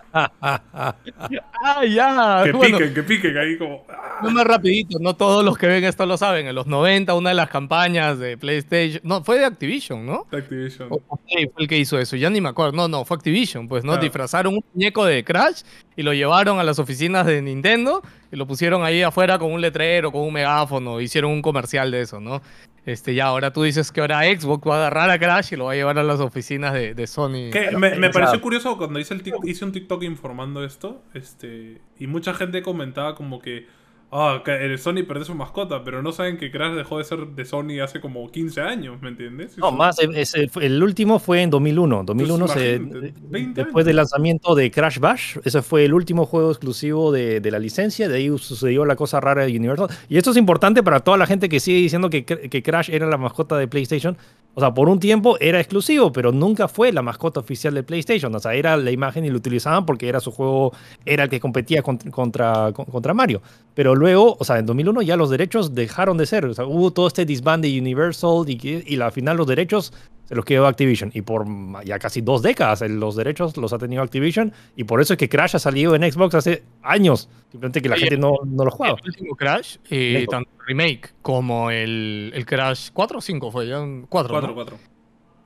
Ah, 1.64 1.84
ya. 1.86 2.42
que 2.44 2.52
bueno, 2.52 2.78
piquen, 2.78 2.94
que 2.94 3.02
piquen 3.04 3.38
ahí 3.38 3.56
como... 3.56 3.84
ah. 3.88 4.18
no 4.22 4.30
más 4.32 4.44
rapidito, 4.44 4.98
no 5.00 5.14
todos 5.14 5.44
los 5.44 5.56
que 5.56 5.68
ven 5.68 5.84
esto 5.84 6.04
lo 6.06 6.16
saben. 6.16 6.46
En 6.48 6.54
los 6.56 6.66
90, 6.66 7.14
una 7.14 7.30
de 7.30 7.36
las 7.36 7.48
campañas 7.48 8.18
de 8.18 8.36
PlayStation, 8.36 9.00
no, 9.04 9.22
fue 9.22 9.38
de 9.38 9.44
Activision, 9.44 10.04
¿no? 10.04 10.26
de 10.30 10.38
Activision. 10.38 10.88
O- 10.90 11.00
fue 11.00 11.50
el 11.56 11.68
que 11.68 11.78
hizo 11.78 11.98
eso, 11.98 12.16
ya 12.16 12.30
ni 12.30 12.40
me 12.40 12.48
acuerdo. 12.48 12.72
No, 12.72 12.88
no, 12.88 13.04
fue 13.04 13.16
Activision, 13.16 13.68
pues, 13.68 13.84
¿no? 13.84 13.96
Disfrazaron 13.96 14.54
un 14.54 14.64
muñeco 14.74 15.04
de 15.04 15.22
Crash 15.22 15.62
y 15.96 16.02
lo 16.02 16.12
llevaron 16.12 16.58
a 16.58 16.64
las 16.64 16.80
oficinas 16.80 17.26
de 17.26 17.40
Nintendo 17.42 18.02
y 18.32 18.36
lo 18.36 18.46
pusieron 18.46 18.82
ahí 18.82 19.02
afuera 19.02 19.38
con 19.38 19.52
un 19.52 19.60
letrero, 19.60 20.10
con 20.10 20.22
un 20.22 20.32
megáfono, 20.32 21.00
hicieron 21.00 21.30
un 21.30 21.42
comercial 21.42 21.90
de 21.90 22.00
eso, 22.00 22.20
¿no? 22.20 22.42
Este, 22.84 23.14
ya, 23.14 23.26
ahora 23.26 23.52
tú 23.52 23.62
dices 23.62 23.92
que 23.92 24.00
ahora 24.00 24.22
Xbox 24.24 24.68
va 24.68 24.74
a 24.74 24.78
agarrar 24.78 25.10
a 25.10 25.18
Crash 25.18 25.52
y 25.52 25.56
lo 25.56 25.66
va 25.66 25.72
a 25.72 25.74
llevar 25.76 25.98
a 26.00 26.02
las 26.02 26.18
oficinas 26.18 26.72
de, 26.74 26.94
de 26.94 27.06
Sony. 27.06 27.50
Que 27.52 27.70
me, 27.78 27.94
me 27.94 28.10
pareció 28.10 28.40
curioso 28.40 28.76
cuando 28.76 28.98
hice, 28.98 29.14
el 29.14 29.22
tic- 29.22 29.38
hice 29.48 29.64
un 29.64 29.70
TikTok 29.70 30.02
informando 30.02 30.64
esto, 30.64 31.02
este, 31.14 31.80
y 31.98 32.08
mucha 32.08 32.34
gente 32.34 32.60
comentaba 32.62 33.14
como 33.14 33.40
que, 33.40 33.66
ah, 34.12 34.42
el 34.46 34.78
Sony 34.78 35.02
perdió 35.08 35.24
su 35.24 35.34
mascota, 35.34 35.82
pero 35.82 36.02
no 36.02 36.12
saben 36.12 36.36
que 36.36 36.50
Crash 36.50 36.74
dejó 36.74 36.98
de 36.98 37.04
ser 37.04 37.26
de 37.26 37.44
Sony 37.44 37.80
hace 37.82 38.00
como 38.00 38.30
15 38.30 38.60
años, 38.60 39.00
¿me 39.02 39.08
entiendes? 39.08 39.56
No, 39.58 39.68
Eso- 39.68 39.76
más, 39.76 39.98
eh, 40.00 40.08
ese 40.14 40.48
fue- 40.48 40.66
el 40.66 40.82
último 40.82 41.18
fue 41.18 41.42
en 41.42 41.50
2001. 41.50 42.04
2001 42.04 42.46
se- 42.48 42.74
imagínate, 42.76 43.14
20 43.22 43.64
después 43.64 43.84
del 43.86 43.96
lanzamiento 43.96 44.54
de 44.54 44.70
Crash 44.70 44.98
Bash, 44.98 45.38
ese 45.44 45.62
fue 45.62 45.84
el 45.84 45.94
último 45.94 46.26
juego 46.26 46.50
exclusivo 46.50 47.10
de, 47.10 47.40
de 47.40 47.50
la 47.50 47.58
licencia, 47.58 48.08
de 48.08 48.16
ahí 48.18 48.28
sucedió 48.38 48.84
la 48.84 48.94
cosa 48.96 49.18
rara 49.20 49.44
de 49.46 49.56
Universal. 49.56 49.88
Y 50.08 50.18
esto 50.18 50.30
es 50.30 50.36
importante 50.36 50.82
para 50.82 51.00
toda 51.00 51.16
la 51.16 51.26
gente 51.26 51.48
que 51.48 51.58
sigue 51.58 51.78
diciendo 51.78 52.10
que, 52.10 52.24
que 52.24 52.62
Crash 52.62 52.90
era 52.90 53.06
la 53.06 53.16
mascota 53.16 53.56
de 53.56 53.66
PlayStation. 53.66 54.16
O 54.54 54.60
sea, 54.60 54.74
por 54.74 54.90
un 54.90 55.00
tiempo 55.00 55.38
era 55.40 55.58
exclusivo, 55.60 56.12
pero 56.12 56.30
nunca 56.30 56.68
fue 56.68 56.92
la 56.92 57.00
mascota 57.00 57.40
oficial 57.40 57.72
de 57.72 57.82
PlayStation. 57.82 58.34
O 58.34 58.38
sea, 58.38 58.52
era 58.52 58.76
la 58.76 58.90
imagen 58.90 59.24
y 59.24 59.30
lo 59.30 59.38
utilizaban 59.38 59.86
porque 59.86 60.06
era 60.10 60.20
su 60.20 60.30
juego, 60.30 60.74
era 61.06 61.24
el 61.24 61.30
que 61.30 61.40
competía 61.40 61.80
contra, 61.82 62.10
contra, 62.10 62.70
contra 62.72 63.14
Mario. 63.14 63.40
Pero 63.74 63.94
luego, 64.02 64.36
o 64.38 64.44
sea, 64.44 64.58
en 64.58 64.66
2001 64.66 65.00
ya 65.02 65.16
los 65.16 65.30
derechos 65.30 65.74
dejaron 65.74 66.18
de 66.18 66.26
ser. 66.26 66.44
O 66.44 66.52
sea, 66.54 66.66
hubo 66.66 66.90
todo 66.92 67.06
este 67.06 67.24
disband 67.24 67.64
de 67.64 67.80
Universal 67.80 68.44
y, 68.46 68.58
que- 68.58 68.84
y 68.86 69.00
al 69.00 69.12
final 69.12 69.38
los 69.38 69.46
derechos 69.46 69.92
se 70.24 70.34
los 70.34 70.44
quedó 70.44 70.66
Activision. 70.66 71.10
Y 71.14 71.22
por 71.22 71.46
ya 71.84 71.98
casi 71.98 72.20
dos 72.20 72.42
décadas 72.42 72.82
los 72.82 73.16
derechos 73.16 73.56
los 73.56 73.72
ha 73.72 73.78
tenido 73.78 74.02
Activision. 74.02 74.52
Y 74.76 74.84
por 74.84 75.00
eso 75.00 75.14
es 75.14 75.18
que 75.18 75.28
Crash 75.28 75.56
ha 75.56 75.58
salido 75.58 75.94
en 75.94 76.02
Xbox 76.10 76.34
hace 76.34 76.62
años. 76.82 77.28
Simplemente 77.50 77.80
que 77.80 77.88
la 77.88 77.94
Oye, 77.94 78.02
gente 78.04 78.18
no, 78.18 78.32
no 78.44 78.64
lo 78.64 78.70
jugaba. 78.70 78.98
El 79.02 79.08
último 79.10 79.34
Crash, 79.36 79.76
eh, 79.90 80.26
tanto 80.30 80.50
el 80.60 80.66
remake 80.66 81.14
como 81.22 81.70
el, 81.70 82.30
el 82.34 82.44
Crash 82.46 82.90
4 82.92 83.18
o 83.18 83.20
5 83.20 83.50
fue, 83.50 83.66
ya 83.68 83.78
4, 84.08 84.32
4, 84.34 84.54
4. 84.54 84.78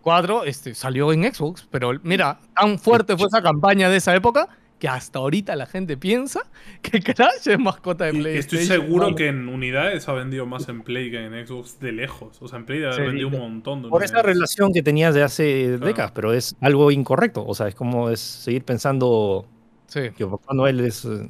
4 0.02 0.44
este, 0.44 0.74
salió 0.74 1.12
en 1.12 1.24
Xbox, 1.34 1.66
pero 1.70 1.90
mira, 2.04 2.38
tan 2.54 2.78
fuerte 2.78 3.16
fue 3.16 3.26
esa 3.26 3.42
campaña 3.42 3.90
de 3.90 3.96
esa 3.96 4.14
época 4.14 4.48
que 4.78 4.88
hasta 4.88 5.18
ahorita 5.20 5.56
la 5.56 5.64
gente 5.66 5.96
piensa 5.96 6.40
que 6.82 7.00
Crash 7.02 7.46
es 7.48 7.58
mascota 7.58 8.04
de 8.04 8.10
Y 8.18 8.20
PlayStation. 8.20 8.60
estoy 8.62 8.76
seguro 8.78 9.04
Vale. 9.04 9.16
que 9.16 9.28
en 9.28 9.48
unidades 9.48 10.06
ha 10.08 10.12
vendido 10.12 10.44
más 10.46 10.68
en 10.68 10.82
Play 10.82 11.10
que 11.10 11.24
en 11.24 11.46
Xbox 11.46 11.80
de 11.80 11.92
lejos. 11.92 12.36
O 12.42 12.48
sea, 12.48 12.58
en 12.58 12.66
Play 12.66 12.80
debe 12.80 12.92
haber 12.92 13.04
Sí, 13.04 13.06
vendido 13.08 13.28
un 13.28 13.38
montón 13.38 13.82
de 13.82 13.88
Por 13.88 14.04
esa 14.04 14.20
relación 14.22 14.72
que 14.74 14.82
tenías 14.82 15.14
de 15.14 15.22
hace 15.22 15.64
Claro. 15.76 15.86
décadas, 15.86 16.12
pero 16.12 16.32
es 16.34 16.54
algo 16.60 16.90
incorrecto. 16.90 17.44
O 17.46 17.54
sea, 17.54 17.68
es 17.68 17.74
como 17.74 18.10
es 18.10 18.20
seguir 18.20 18.64
pensando 18.64 19.46
Sí. 19.86 20.10
que 20.16 20.26
Papá 20.26 20.52
Noel 20.52 20.80
es... 20.80 21.04
eh, 21.06 21.28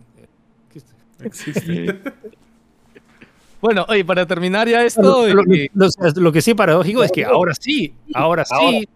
Existe. 1.23 1.99
Bueno, 3.61 3.87
oye, 3.89 4.05
para 4.05 4.27
terminar 4.27 4.69
ya 4.69 4.85
esto, 4.85 5.27
Lo, 5.27 5.43
lo- 5.43 5.55
eh, 5.55 5.71
lo- 5.75 5.89
lo 6.17 6.31
que 6.33 6.43
sí 6.43 6.51
es 6.51 6.57
paradójico 6.57 7.03
es 7.03 7.11
que 7.11 7.25
ahora 7.25 7.55
sí, 7.55 7.95
ahora 8.15 8.45
sí, 8.45 8.87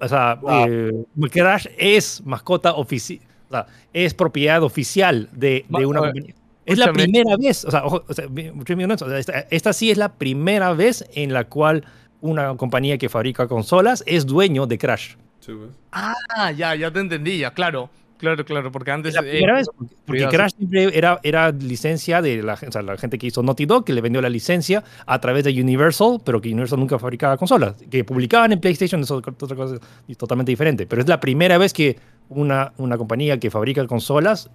o 0.00 0.08
sea, 0.08 0.38
eh, 0.66 0.90
Crash 1.30 1.68
es 1.78 2.22
mascota 2.26 2.74
oficial, 2.74 3.20
o 3.52 3.64
sea, 3.64 3.66
es 3.92 4.14
propiedad 4.14 4.62
oficial 4.62 5.28
de, 5.32 5.64
una 5.68 6.00
compañía. 6.00 6.34
Es 6.64 6.78
la 6.78 6.92
primera 6.92 7.36
vez, 7.36 7.64
o 7.64 7.70
sea, 7.70 7.84
ojo, 7.84 8.04
o 8.08 8.14
sea, 8.14 9.18
esta, 9.18 9.40
esta 9.50 9.72
sí 9.72 9.90
es 9.90 9.98
la 9.98 10.12
primera 10.12 10.72
vez 10.72 11.04
en 11.14 11.32
la 11.32 11.44
cual 11.44 11.84
una 12.20 12.56
compañía 12.56 12.98
que 12.98 13.08
fabrica 13.08 13.48
consolas 13.48 14.04
es 14.06 14.26
dueño 14.26 14.66
de 14.66 14.78
Crash. 14.78 15.14
Sí, 15.40 15.52
ah, 15.90 16.52
ya, 16.56 16.76
ya 16.76 16.92
te 16.92 17.00
entendí, 17.00 17.38
ya, 17.38 17.52
claro, 17.52 17.90
claro, 18.16 18.44
claro, 18.44 18.70
porque 18.70 18.92
antes... 18.92 19.16
Eh, 19.16 19.42
vez, 19.44 19.68
porque, 20.06 20.28
Crash 20.28 20.52
siempre 20.56 20.96
era, 20.96 21.18
era 21.24 21.50
licencia 21.50 22.22
de 22.22 22.44
la, 22.44 22.56
gen- 22.56 22.68
o 22.68 22.72
sea, 22.72 22.82
la 22.82 22.96
gente 22.96 23.18
que 23.18 23.26
hizo 23.26 23.42
Naughty 23.42 23.66
Dog, 23.66 23.84
que 23.84 23.92
le 23.92 24.00
vendió 24.00 24.22
la 24.22 24.30
licencia 24.30 24.84
a 25.04 25.20
través 25.20 25.42
de 25.42 25.60
Universal, 25.60 26.18
pero 26.24 26.40
que 26.40 26.48
Universal 26.48 26.78
nunca 26.78 26.96
fabricaba 27.00 27.36
consolas. 27.36 27.74
Que 27.90 28.04
publicaban 28.04 28.52
en 28.52 28.60
PlayStation, 28.60 29.00
eso 29.00 29.18
es 29.18 29.26
otra 29.26 29.56
cosa 29.56 29.78
totalmente 30.16 30.52
diferente. 30.52 30.86
Pero 30.86 31.02
es 31.02 31.08
la 31.08 31.18
primera 31.18 31.58
vez 31.58 31.72
que 31.72 31.98
una, 32.34 32.72
una 32.78 32.96
compañía 32.98 33.38
que 33.38 33.50
fabrica 33.50 33.86
consolas, 33.86 34.50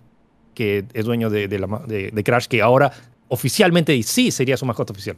que 0.54 0.86
es 0.94 1.06
dueño 1.06 1.30
de, 1.30 1.48
de 1.48 1.60
la 1.60 1.68
de- 1.88 2.12
de 2.12 2.24
Crash, 2.24 2.48
que 2.48 2.62
ahora 2.62 2.92
oficialmente 3.30 4.02
sí 4.04 4.32
sería 4.32 4.58
su 4.58 4.66
mascota 4.66 4.94
oficial. 4.94 5.18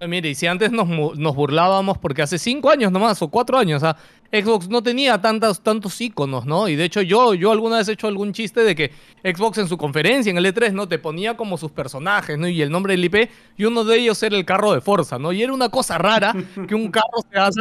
Eh, 0.00 0.08
Mire, 0.08 0.30
y 0.30 0.34
si 0.34 0.46
antes 0.48 0.72
nos, 0.72 0.88
mu- 0.88 1.14
nos 1.14 1.36
burlábamos 1.36 1.98
porque 1.98 2.22
hace 2.22 2.38
cinco 2.38 2.70
años 2.70 2.90
nomás 2.90 3.22
o 3.22 3.28
cuatro 3.28 3.56
años, 3.58 3.82
ah, 3.84 3.96
Xbox 4.32 4.68
no 4.68 4.82
tenía 4.82 5.20
tantas, 5.20 5.60
tantos 5.62 6.00
iconos, 6.00 6.46
¿no? 6.46 6.66
Y 6.66 6.74
de 6.74 6.84
hecho 6.84 7.02
yo, 7.02 7.34
yo 7.34 7.52
alguna 7.52 7.76
vez 7.76 7.88
he 7.88 7.92
hecho 7.92 8.08
algún 8.08 8.32
chiste 8.32 8.62
de 8.62 8.74
que 8.74 8.90
Xbox 9.22 9.58
en 9.58 9.68
su 9.68 9.76
conferencia 9.76 10.30
en 10.30 10.38
el 10.38 10.46
E3, 10.46 10.72
¿no? 10.72 10.88
Te 10.88 10.98
ponía 10.98 11.36
como 11.36 11.56
sus 11.58 11.70
personajes, 11.70 12.36
¿no? 12.38 12.48
Y 12.48 12.62
el 12.62 12.70
nombre 12.70 12.94
del 12.94 13.04
IP, 13.04 13.30
y 13.58 13.64
uno 13.66 13.84
de 13.84 13.98
ellos 13.98 14.20
era 14.22 14.34
el 14.36 14.44
carro 14.46 14.72
de 14.72 14.80
Forza, 14.80 15.18
¿no? 15.18 15.32
Y 15.32 15.42
era 15.42 15.52
una 15.52 15.68
cosa 15.68 15.98
rara 15.98 16.34
que 16.66 16.74
un 16.74 16.90
carro 16.90 17.18
se 17.30 17.38
hace 17.38 17.60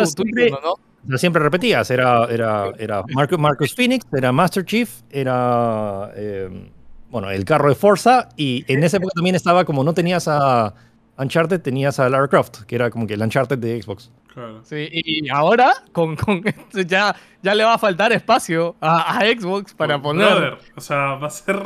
icono, 0.49 0.59
¿no? 0.63 0.73
Sea, 1.07 1.17
siempre 1.17 1.41
repetías, 1.41 1.89
era, 1.89 2.25
era, 2.25 2.71
era 2.77 3.03
Marcus, 3.13 3.39
Marcus 3.39 3.73
Phoenix, 3.75 4.05
era 4.13 4.31
Master 4.31 4.63
Chief, 4.63 4.89
era 5.09 6.11
eh, 6.15 6.69
bueno, 7.09 7.29
el 7.29 7.43
carro 7.43 7.69
de 7.69 7.75
Forza, 7.75 8.29
y 8.37 8.63
en 8.67 8.83
esa 8.83 8.97
época 8.97 9.13
también 9.15 9.35
estaba 9.35 9.65
como 9.65 9.83
no 9.83 9.93
tenías 9.93 10.27
a 10.27 10.73
Uncharted, 11.17 11.61
tenías 11.61 11.99
a 11.99 12.07
Lara 12.07 12.27
Croft, 12.27 12.63
que 12.65 12.75
era 12.75 12.89
como 12.89 13.07
que 13.07 13.15
el 13.15 13.21
Uncharted 13.21 13.57
de 13.57 13.81
Xbox. 13.81 14.11
Claro. 14.33 14.61
Sí, 14.63 14.87
y 14.91 15.29
ahora 15.29 15.73
con, 15.91 16.15
con 16.15 16.41
esto 16.45 16.81
ya, 16.81 17.13
ya 17.41 17.53
le 17.53 17.65
va 17.65 17.73
a 17.73 17.77
faltar 17.77 18.13
espacio 18.13 18.75
a, 18.79 19.17
a 19.17 19.21
Xbox 19.23 19.73
para 19.73 20.01
poner... 20.01 20.25
brother, 20.25 20.57
o 20.75 20.81
sea, 20.81 21.15
va 21.15 21.27
a 21.27 21.31
ser 21.31 21.65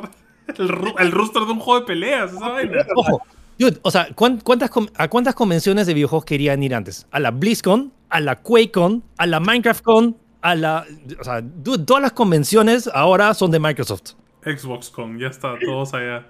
el, 0.57 0.69
el 0.97 1.11
rooster 1.11 1.43
de 1.43 1.51
un 1.51 1.59
juego 1.59 1.81
de 1.81 1.85
peleas, 1.85 2.33
esa 2.33 2.49
vaina. 2.49 2.85
Ojo, 2.95 3.21
dude, 3.57 3.79
o 3.81 3.91
sea, 3.91 4.07
¿cuán- 4.15 4.39
¿cuántas, 4.43 4.69
com- 4.69 4.87
¿a 4.97 5.07
cuántas 5.07 5.35
convenciones 5.35 5.87
de 5.87 5.93
videojuegos 5.93 6.25
querían 6.25 6.61
ir 6.63 6.75
antes? 6.75 7.07
¿A 7.11 7.19
la 7.19 7.31
BlizzCon? 7.31 7.91
¿A 8.09 8.19
la 8.19 8.35
QuakeCon? 8.41 9.03
¿A 9.17 9.25
la 9.25 9.39
MinecraftCon? 9.39 10.17
A 10.41 10.55
la... 10.55 10.85
O 11.19 11.23
sea, 11.23 11.41
dude, 11.41 11.85
todas 11.85 12.01
las 12.03 12.11
convenciones 12.11 12.89
ahora 12.93 13.33
son 13.33 13.51
de 13.51 13.59
Microsoft. 13.59 14.13
Xbox 14.43 14.89
con, 14.91 15.17
ya 15.17 15.27
está, 15.27 15.55
todos 15.65 15.93
allá. 15.93 16.27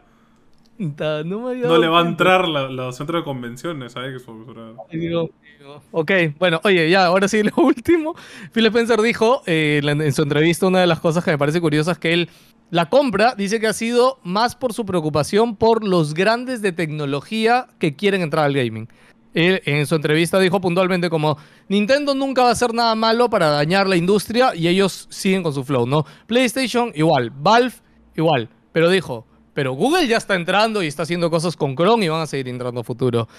No, 0.78 1.40
me 1.40 1.52
había 1.52 1.64
No 1.64 1.70
dado 1.70 1.82
le 1.82 1.88
va 1.88 2.02
a 2.02 2.06
entrar 2.06 2.48
la, 2.50 2.70
la 2.70 2.92
centro 2.92 3.18
de 3.18 3.24
convenciones 3.24 3.96
a 3.96 4.02
Xbox, 4.02 4.46
digo, 4.92 5.30
digo, 5.58 5.82
Ok, 5.92 6.12
bueno, 6.38 6.60
oye, 6.66 6.90
ya, 6.90 7.06
ahora 7.06 7.30
sí, 7.30 7.44
lo 7.44 7.52
último. 7.64 8.14
Phil 8.52 8.66
Spencer 8.66 9.02
dijo 9.02 9.42
eh, 9.46 9.82
en 9.84 10.14
su 10.14 10.24
entrevista 10.24 10.68
una 10.68 10.82
de 10.82 10.88
las 10.88 11.00
cosas 11.00 11.24
que 11.24 11.32
me 11.32 11.38
parece 11.38 11.62
curiosas 11.62 11.98
que 11.98 12.12
él 12.14 12.30
La 12.76 12.90
compra 12.90 13.36
dice 13.36 13.62
que 13.62 13.68
ha 13.68 13.74
sido 13.74 14.20
más 14.24 14.58
por 14.58 14.74
su 14.74 14.86
preocupación 14.86 15.56
por 15.56 15.88
los 15.88 16.14
grandes 16.14 16.62
de 16.62 16.74
tecnología 16.74 17.68
que 17.80 17.96
quieren 17.96 18.22
entrar 18.22 18.44
al 18.44 18.54
gaming. 18.54 18.90
Él 19.34 19.62
en 19.64 19.88
su 19.88 19.96
entrevista 19.96 20.42
dijo 20.42 20.60
puntualmente 20.60 21.10
como 21.10 21.38
Nintendo 21.70 22.14
nunca 22.14 22.44
va 22.44 22.50
a 22.50 22.52
hacer 22.52 22.74
nada 22.74 22.94
malo 22.96 23.30
para 23.30 23.50
dañar 23.50 23.88
la 23.88 23.96
industria 23.96 24.54
y 24.54 24.68
ellos 24.68 25.08
siguen 25.10 25.42
con 25.42 25.54
su 25.54 25.64
flow, 25.64 25.88
¿no? 25.88 26.06
PlayStation 26.28 26.92
igual, 26.96 27.30
Valve 27.30 27.76
igual, 28.14 28.50
pero 28.74 28.90
dijo, 28.90 29.26
pero 29.54 29.72
Google 29.72 30.06
ya 30.06 30.18
está 30.18 30.36
entrando 30.36 30.84
y 30.84 30.88
está 30.88 31.04
haciendo 31.04 31.30
cosas 31.32 31.56
con 31.56 31.78
Chrome 31.78 32.04
y 32.04 32.10
van 32.10 32.24
a 32.24 32.28
seguir 32.28 32.50
entrando 32.50 32.82
a 32.82 32.84
futuro. 32.84 33.30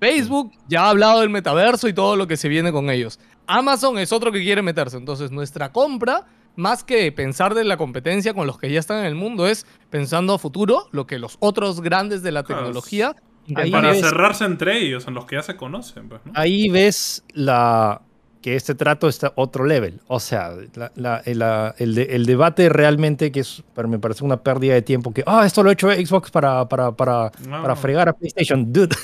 Facebook 0.00 0.52
ya 0.68 0.84
ha 0.84 0.88
hablado 0.88 1.20
del 1.20 1.28
metaverso 1.28 1.86
y 1.86 1.92
todo 1.92 2.16
lo 2.16 2.26
que 2.26 2.38
se 2.38 2.48
viene 2.48 2.72
con 2.72 2.88
ellos. 2.88 3.20
Amazon 3.46 3.98
es 3.98 4.10
otro 4.10 4.32
que 4.32 4.42
quiere 4.42 4.62
meterse, 4.62 4.96
entonces 4.96 5.30
nuestra 5.30 5.70
compra 5.70 6.24
más 6.56 6.82
que 6.84 7.10
pensar 7.12 7.54
de 7.54 7.64
la 7.64 7.76
competencia 7.76 8.34
con 8.34 8.46
los 8.46 8.58
que 8.58 8.70
ya 8.70 8.80
están 8.80 8.98
en 9.00 9.06
el 9.06 9.14
mundo, 9.14 9.46
es 9.46 9.66
pensando 9.90 10.34
a 10.34 10.38
futuro, 10.38 10.88
lo 10.92 11.06
que 11.06 11.18
los 11.18 11.36
otros 11.40 11.80
grandes 11.80 12.22
de 12.22 12.32
la 12.32 12.42
Claro, 12.42 12.62
tecnología. 12.62 13.14
Para 13.54 13.66
intentan- 13.66 13.90
ves- 13.92 14.00
cerrarse 14.00 14.44
entre 14.44 14.78
ellos, 14.78 15.06
en 15.06 15.14
los 15.14 15.24
que 15.26 15.36
ya 15.36 15.42
se 15.42 15.54
conocen. 15.56 16.08
Pues, 16.08 16.20
¿no? 16.24 16.32
Ahí 16.34 16.68
ves 16.68 17.22
la 17.32 18.02
que 18.42 18.54
este 18.54 18.74
trato 18.76 19.08
está 19.08 19.32
otro 19.36 19.64
level. 19.64 20.00
O 20.06 20.20
sea, 20.20 20.52
la- 20.74 20.92
la- 20.94 21.20
el, 21.24 21.38
la- 21.40 21.74
el 21.78 21.94
de- 21.96 22.04
el 22.14 22.26
debate 22.26 22.68
realmente 22.68 23.32
que 23.32 23.40
es, 23.40 23.62
pero 23.74 23.88
me 23.88 23.98
parece 23.98 24.24
una 24.24 24.36
pérdida 24.42 24.74
de 24.74 24.82
tiempo 24.82 25.12
que, 25.12 25.22
ah, 25.26 25.44
esto 25.44 25.62
lo 25.64 25.70
ha 25.70 25.72
hecho 25.72 25.90
Xbox 25.92 26.30
para, 26.30 26.68
para, 26.68 26.92
para, 26.92 27.32
No. 27.48 27.62
para 27.62 27.74
fregar 27.76 28.08
a 28.08 28.12
PlayStation. 28.12 28.72
Dude. 28.72 28.94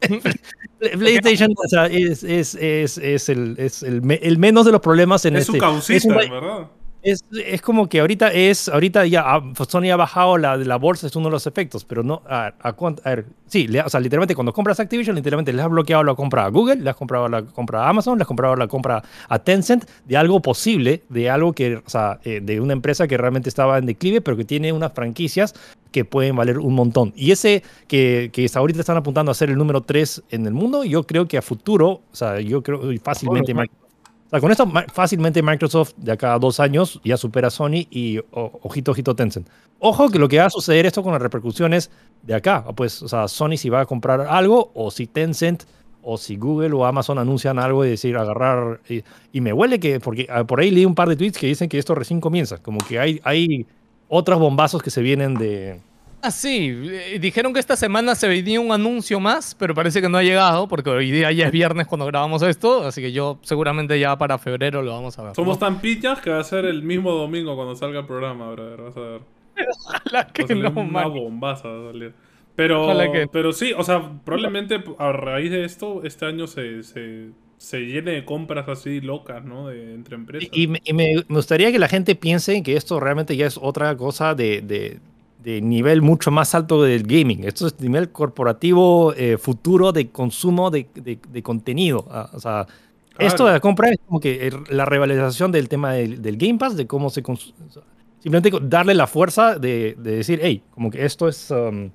PlayStation 0.78 1.50
o 1.56 1.68
sea, 1.68 1.86
es, 1.86 2.22
es, 2.22 2.54
es, 2.56 2.98
es 2.98 3.28
el, 3.28 3.54
es 3.58 3.82
el, 3.82 4.02
me- 4.02 4.16
el 4.22 4.38
menos 4.38 4.64
de 4.66 4.72
los 4.72 4.80
problemas 4.80 5.24
en 5.24 5.36
es 5.36 5.42
este. 5.42 5.52
su 5.52 5.58
causista, 5.58 6.08
un- 6.14 6.20
en 6.22 6.30
¿verdad? 6.30 6.66
Es, 7.10 7.24
es 7.32 7.62
como 7.62 7.88
que 7.88 8.00
ahorita 8.00 8.32
es, 8.32 8.68
ahorita 8.68 9.06
ya 9.06 9.22
ah, 9.24 9.42
Sony 9.68 9.90
ha 9.92 9.96
bajado 9.96 10.36
la, 10.36 10.56
la 10.56 10.76
bolsa, 10.76 11.06
es 11.06 11.14
uno 11.14 11.26
de 11.28 11.30
los 11.32 11.46
efectos, 11.46 11.84
pero 11.84 12.02
no, 12.02 12.22
a, 12.28 12.52
a 12.60 12.74
ver, 13.04 13.26
sí, 13.46 13.68
le- 13.68 13.80
o 13.82 13.88
sea, 13.88 14.00
literalmente 14.00 14.34
cuando 14.34 14.52
compras 14.52 14.80
Activision, 14.80 15.14
literalmente 15.14 15.52
les 15.52 15.64
has 15.64 15.70
bloqueado 15.70 16.02
la 16.02 16.14
compra 16.16 16.44
a 16.44 16.48
Google, 16.48 16.76
le 16.76 16.90
has 16.90 16.96
comprado 16.96 17.28
la 17.28 17.42
compra 17.42 17.84
a 17.84 17.88
Amazon, 17.88 18.18
le 18.18 18.22
has 18.22 18.28
comprado 18.28 18.56
la 18.56 18.66
compra 18.66 19.02
a 19.28 19.38
Tencent, 19.38 19.84
de 20.06 20.16
algo 20.16 20.42
posible, 20.42 21.04
de 21.08 21.30
algo 21.30 21.52
que, 21.52 21.76
o 21.76 21.88
sea, 21.88 22.18
eh, 22.24 22.40
de 22.42 22.60
una 22.60 22.72
empresa 22.72 23.06
que 23.06 23.16
realmente 23.16 23.48
estaba 23.48 23.78
en 23.78 23.86
declive, 23.86 24.20
pero 24.20 24.36
que 24.36 24.44
tiene 24.44 24.72
unas 24.72 24.92
franquicias 24.92 25.54
que 25.92 26.04
pueden 26.04 26.34
valer 26.36 26.58
un 26.58 26.74
montón. 26.74 27.12
Y 27.16 27.30
ese 27.30 27.62
que, 27.86 28.30
que 28.32 28.44
hasta 28.44 28.58
ahorita 28.58 28.80
están 28.80 28.96
apuntando 28.96 29.30
a 29.30 29.34
ser 29.34 29.50
el 29.50 29.56
número 29.56 29.82
3 29.82 30.24
en 30.30 30.46
el 30.46 30.52
mundo, 30.52 30.84
yo 30.84 31.04
creo 31.04 31.26
que 31.28 31.38
a 31.38 31.42
futuro, 31.42 31.88
o 32.12 32.16
sea, 32.16 32.40
yo 32.40 32.62
creo 32.62 32.80
fácilmente... 33.02 33.54
O 34.28 34.30
sea, 34.30 34.40
con 34.40 34.50
esto 34.50 34.70
fácilmente 34.92 35.42
Microsoft 35.42 35.94
de 35.96 36.12
acá 36.12 36.34
a 36.34 36.38
dos 36.38 36.60
años 36.60 37.00
ya 37.02 37.16
supera 37.16 37.48
a 37.48 37.50
Sony 37.50 37.88
y 37.90 38.20
ojito, 38.30 38.90
ojito 38.90 39.16
Tencent. 39.16 39.48
Ojo 39.78 40.10
que 40.10 40.18
lo 40.18 40.28
que 40.28 40.38
va 40.38 40.44
a 40.44 40.50
suceder 40.50 40.84
esto 40.84 41.02
con 41.02 41.12
las 41.12 41.22
repercusiones 41.22 41.90
de 42.24 42.34
acá. 42.34 42.62
Pues, 42.76 43.02
o 43.02 43.08
sea, 43.08 43.26
Sony 43.26 43.56
si 43.56 43.70
va 43.70 43.80
a 43.80 43.86
comprar 43.86 44.20
algo 44.20 44.70
o 44.74 44.90
si 44.90 45.06
Tencent 45.06 45.64
o 46.02 46.18
si 46.18 46.36
Google 46.36 46.74
o 46.74 46.84
Amazon 46.84 47.18
anuncian 47.18 47.58
algo 47.58 47.86
y 47.86 47.88
decir 47.88 48.18
agarrar. 48.18 48.80
Y, 48.86 49.02
y 49.32 49.40
me 49.40 49.54
huele 49.54 49.80
que, 49.80 49.98
porque 49.98 50.26
ah, 50.28 50.44
por 50.44 50.60
ahí 50.60 50.70
leí 50.70 50.84
un 50.84 50.94
par 50.94 51.08
de 51.08 51.16
tweets 51.16 51.38
que 51.38 51.46
dicen 51.46 51.70
que 51.70 51.78
esto 51.78 51.94
recién 51.94 52.20
comienza. 52.20 52.58
Como 52.58 52.80
que 52.80 52.98
hay, 52.98 53.22
hay 53.24 53.66
otros 54.08 54.38
bombazos 54.38 54.82
que 54.82 54.90
se 54.90 55.00
vienen 55.00 55.36
de... 55.36 55.80
Ah, 56.20 56.30
sí. 56.30 56.72
eh, 56.84 57.18
Dijeron 57.20 57.52
que 57.54 57.60
esta 57.60 57.76
semana 57.76 58.14
se 58.14 58.26
venía 58.28 58.60
un 58.60 58.72
anuncio 58.72 59.20
más, 59.20 59.54
pero 59.54 59.74
parece 59.74 60.00
que 60.00 60.08
no 60.08 60.18
ha 60.18 60.22
llegado, 60.22 60.66
porque 60.68 60.90
hoy 60.90 61.10
día 61.10 61.30
ya 61.32 61.46
es 61.46 61.52
viernes 61.52 61.86
cuando 61.86 62.06
grabamos 62.06 62.42
esto, 62.42 62.84
así 62.84 63.00
que 63.00 63.12
yo 63.12 63.38
seguramente 63.42 63.98
ya 64.00 64.16
para 64.18 64.36
febrero 64.38 64.82
lo 64.82 64.92
vamos 64.92 65.18
a 65.18 65.22
ver. 65.24 65.34
Somos 65.34 65.60
¿no? 65.60 65.66
tan 65.66 65.80
pillas 65.80 66.20
que 66.20 66.30
va 66.30 66.40
a 66.40 66.44
ser 66.44 66.64
el 66.64 66.82
mismo 66.82 67.12
domingo 67.12 67.54
cuando 67.54 67.76
salga 67.76 68.00
el 68.00 68.06
programa, 68.06 68.50
brother. 68.50 68.80
Vas 68.82 68.96
a 68.96 69.00
ver. 69.00 69.20
Ojalá 69.86 70.22
Va 70.22 70.26
que 70.32 70.42
a 70.42 70.54
no, 70.56 70.80
una 70.80 71.06
bombaza 71.06 71.68
va 71.68 71.88
a 71.88 71.92
salir. 71.92 72.12
Pero, 72.56 72.84
Ojalá 72.84 73.12
que- 73.12 73.28
pero 73.28 73.52
sí, 73.52 73.72
o 73.76 73.84
sea, 73.84 74.10
probablemente 74.24 74.82
a 74.98 75.12
raíz 75.12 75.50
de 75.52 75.64
esto, 75.64 76.02
este 76.02 76.26
año 76.26 76.48
se, 76.48 76.82
se, 76.82 77.28
se 77.56 77.80
llene 77.80 78.10
de 78.12 78.24
compras 78.24 78.68
así 78.68 79.00
locas, 79.00 79.44
¿no? 79.44 79.68
De, 79.68 79.94
entre 79.94 80.16
empresas. 80.16 80.48
Y, 80.52 80.64
y 80.64 80.66
me, 80.66 80.80
y 80.84 80.92
me- 80.92 81.14
me 81.28 81.36
gustaría 81.36 81.70
que 81.70 81.78
la 81.78 81.86
gente 81.88 82.16
piense 82.16 82.60
que 82.64 82.74
esto 82.76 82.98
realmente 82.98 83.36
ya 83.36 83.46
es 83.46 83.58
otra 83.62 83.96
cosa 83.96 84.34
de, 84.34 84.60
de- 84.62 84.98
de 85.48 85.60
nivel 85.62 86.02
mucho 86.02 86.30
más 86.30 86.54
alto 86.54 86.82
del 86.82 87.04
gaming. 87.04 87.44
Esto 87.44 87.66
es 87.68 87.80
nivel 87.80 88.10
corporativo 88.12 89.14
eh, 89.16 89.38
futuro 89.38 89.92
de 89.92 90.10
consumo 90.10 90.70
de, 90.70 90.88
de- 90.94 91.18
de 91.32 91.42
contenido. 91.42 92.06
Ah, 92.10 92.28
o 92.34 92.38
sea, 92.40 92.66
esto 93.18 93.46
de 93.46 93.52
la 93.52 93.60
compra 93.60 93.88
es 93.90 93.98
como 94.06 94.20
que 94.20 94.52
la 94.68 94.84
revalorización 94.84 95.50
del 95.50 95.68
tema 95.68 95.92
del, 95.94 96.20
del 96.20 96.36
Game 96.36 96.58
Pass, 96.58 96.76
de 96.76 96.86
cómo 96.86 97.08
se... 97.10 97.22
cons- 97.22 97.54
o 97.68 97.72
sea, 97.72 97.82
Simplemente 98.20 98.50
darle 98.62 98.94
la 98.94 99.06
fuerza 99.06 99.58
de, 99.58 99.94
de 99.98 100.16
decir, 100.16 100.40
hey, 100.42 100.62
como 100.74 100.90
que 100.90 101.04
esto 101.04 101.28
es... 101.28 101.50
um, 101.50 101.90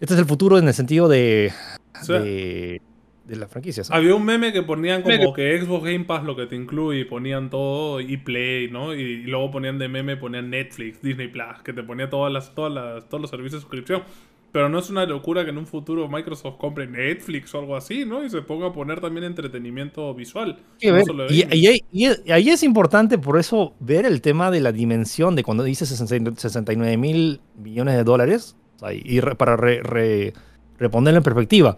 este 0.00 0.14
es 0.14 0.20
el 0.20 0.26
futuro 0.26 0.58
en 0.58 0.66
el 0.68 0.74
sentido 0.74 1.08
de, 1.08 1.52
O 2.00 2.04
sea, 2.04 2.20
de, 2.20 2.80
de 3.24 3.36
las 3.36 3.50
franquicias. 3.50 3.90
Había 3.90 4.14
un 4.14 4.24
meme 4.24 4.52
que 4.52 4.62
ponían 4.62 5.02
como 5.02 5.16
Meme. 5.16 5.32
que 5.34 5.60
Xbox 5.60 5.84
Game 5.84 6.04
Pass 6.04 6.24
lo 6.24 6.34
que 6.36 6.46
te 6.46 6.56
incluye 6.56 7.00
y 7.00 7.04
ponían 7.04 7.50
todo 7.50 8.00
y 8.00 8.16
Play, 8.16 8.68
¿no? 8.70 8.94
Y, 8.94 9.22
luego 9.24 9.50
ponían 9.50 9.78
de 9.78 9.88
meme, 9.88 10.16
ponían 10.16 10.50
Netflix, 10.50 11.00
Disney 11.02 11.28
Plus, 11.28 11.62
que 11.64 11.72
te 11.72 11.82
ponía 11.82 12.10
todas 12.10 12.32
las, 12.32 12.54
todas 12.54 12.72
las, 12.72 13.08
todos 13.08 13.20
los 13.20 13.30
servicios 13.30 13.60
de 13.60 13.60
suscripción. 13.62 14.02
Pero 14.50 14.68
no 14.68 14.78
es 14.80 14.90
una 14.90 15.06
locura 15.06 15.44
que 15.44 15.50
en 15.50 15.56
un 15.56 15.66
futuro 15.66 16.06
Microsoft 16.10 16.58
compre 16.58 16.86
Netflix 16.86 17.54
o 17.54 17.60
algo 17.60 17.74
así, 17.74 18.04
¿no? 18.04 18.22
Y 18.22 18.28
se 18.28 18.42
ponga 18.42 18.66
a 18.66 18.72
poner 18.74 19.00
también 19.00 19.24
entretenimiento 19.24 20.12
visual. 20.14 20.58
Sí, 20.76 20.88
no 20.88 20.92
ver, 20.94 21.04
solo 21.06 21.26
y, 21.32 21.46
y 21.56 21.66
ahí- 21.68 21.80
y 21.90 22.30
ahí 22.30 22.50
es 22.50 22.62
importante 22.62 23.16
por 23.16 23.38
eso 23.38 23.72
ver 23.80 24.04
el 24.04 24.20
tema 24.20 24.50
de 24.50 24.60
la 24.60 24.70
dimensión 24.72 25.36
de 25.36 25.42
cuando 25.42 25.64
dice 25.64 25.86
69 25.86 26.96
mil 26.98 27.40
millones 27.56 27.94
de 27.96 28.04
dólares 28.04 28.56
o 28.76 28.78
sea, 28.80 28.92
y 28.92 29.20
re- 29.20 29.36
para 29.36 29.56
re- 29.56 29.82
re- 29.82 30.32
reponerlo 30.78 31.18
en 31.18 31.24
perspectiva. 31.24 31.76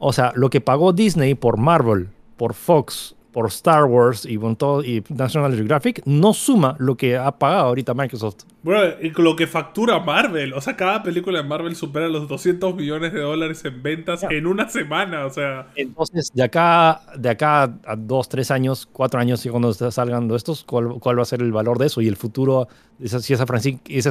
O 0.00 0.12
sea, 0.14 0.32
lo 0.34 0.48
que 0.48 0.60
pagó 0.60 0.92
Disney 0.92 1.34
por 1.34 1.58
Marvel, 1.58 2.08
por 2.38 2.54
Fox, 2.54 3.14
por 3.32 3.46
Star 3.48 3.84
Wars 3.84 4.26
y, 4.26 4.38
todo, 4.56 4.82
y 4.82 5.04
National 5.10 5.54
Geographic 5.54 6.02
no 6.06 6.32
suma 6.32 6.74
lo 6.78 6.96
que 6.96 7.16
ha 7.16 7.30
pagado 7.30 7.66
ahorita 7.66 7.92
Microsoft. 7.92 8.44
Bro, 8.62 9.02
y 9.02 9.10
con 9.12 9.24
lo 9.24 9.36
que 9.36 9.46
factura 9.46 10.00
Marvel. 10.00 10.54
O 10.54 10.60
sea, 10.60 10.74
cada 10.74 11.02
película 11.02 11.42
de 11.42 11.48
Marvel 11.48 11.76
supera 11.76 12.08
los 12.08 12.28
200 12.28 12.74
millones 12.74 13.12
de 13.12 13.20
dólares 13.20 13.62
en 13.66 13.82
ventas 13.82 14.24
en 14.28 14.46
una 14.46 14.70
semana. 14.70 15.26
O 15.26 15.30
sea, 15.30 15.68
Entonces, 15.76 16.30
de 16.32 16.42
acá, 16.42 17.02
de 17.16 17.28
acá 17.28 17.64
a 17.84 17.94
dos, 17.96 18.28
tres 18.28 18.50
años, 18.50 18.88
cuatro 18.90 19.20
años, 19.20 19.44
y 19.44 19.50
cuando 19.50 19.72
salgan 19.74 20.30
estos, 20.30 20.64
¿cuál, 20.64 20.98
cuál 20.98 21.18
va 21.18 21.22
a 21.22 21.26
ser 21.26 21.42
el 21.42 21.52
valor 21.52 21.78
de 21.78 21.86
eso? 21.86 22.00
Y 22.00 22.08
el 22.08 22.16
futuro, 22.16 22.68
si 22.98 23.34
esas 23.34 23.46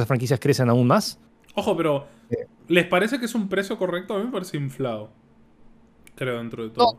franquicias 0.06 0.40
crecen 0.40 0.70
aún 0.70 0.86
más. 0.86 1.18
ojo, 1.54 1.76
pero 1.76 2.06
¿les 2.68 2.86
parece 2.86 3.18
que 3.18 3.24
es 3.24 3.34
un 3.34 3.48
precio 3.48 3.76
correcto? 3.76 4.14
A 4.14 4.18
mí 4.18 4.26
me 4.26 4.30
parece 4.30 4.56
inflado. 4.56 5.10
Creo, 6.20 6.36
dentro 6.36 6.64
de 6.64 6.68
todo. 6.68 6.98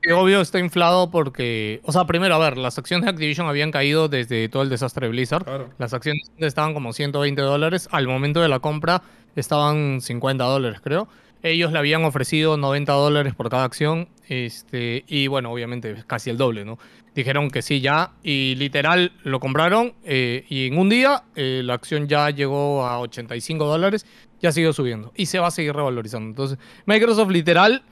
Que 0.00 0.14
obvio 0.14 0.40
está 0.40 0.58
inflado 0.58 1.10
porque, 1.10 1.82
o 1.84 1.92
sea, 1.92 2.06
primero, 2.06 2.34
a 2.34 2.38
ver, 2.38 2.56
las 2.56 2.78
acciones 2.78 3.04
de 3.04 3.10
Activision 3.10 3.46
habían 3.46 3.70
caído 3.70 4.08
desde 4.08 4.48
todo 4.48 4.62
el 4.62 4.70
desastre 4.70 5.06
de 5.06 5.10
Blizzard. 5.10 5.44
Claro. 5.44 5.68
Las 5.76 5.92
acciones 5.92 6.22
estaban 6.38 6.72
como 6.72 6.94
120 6.94 7.42
dólares. 7.42 7.86
Al 7.92 8.08
momento 8.08 8.40
de 8.40 8.48
la 8.48 8.60
compra 8.60 9.02
estaban 9.36 10.00
50 10.00 10.42
dólares, 10.42 10.80
creo. 10.82 11.06
Ellos 11.42 11.70
le 11.70 11.78
habían 11.78 12.02
ofrecido 12.04 12.56
90 12.56 12.92
dólares 12.94 13.34
por 13.34 13.50
cada 13.50 13.64
acción. 13.64 14.08
Este, 14.26 15.04
y 15.06 15.26
bueno, 15.26 15.52
obviamente 15.52 16.02
casi 16.06 16.30
el 16.30 16.38
doble, 16.38 16.64
¿no? 16.64 16.78
Dijeron 17.14 17.50
que 17.50 17.60
sí 17.60 17.82
ya. 17.82 18.12
Y 18.22 18.54
literal 18.54 19.12
lo 19.22 19.38
compraron. 19.38 19.92
eh, 20.02 20.46
y 20.48 20.68
en 20.68 20.78
un 20.78 20.88
día 20.88 21.24
eh, 21.36 21.60
la 21.62 21.74
acción 21.74 22.08
ya 22.08 22.30
llegó 22.30 22.86
a 22.86 22.98
85 23.00 23.66
dólares. 23.66 24.06
Ya 24.40 24.50
siguió 24.50 24.72
subiendo. 24.72 25.12
Y 25.14 25.26
se 25.26 25.38
va 25.40 25.48
a 25.48 25.50
seguir 25.50 25.74
revalorizando. 25.74 26.30
Entonces, 26.30 26.58
Microsoft 26.86 27.30
literal 27.30 27.82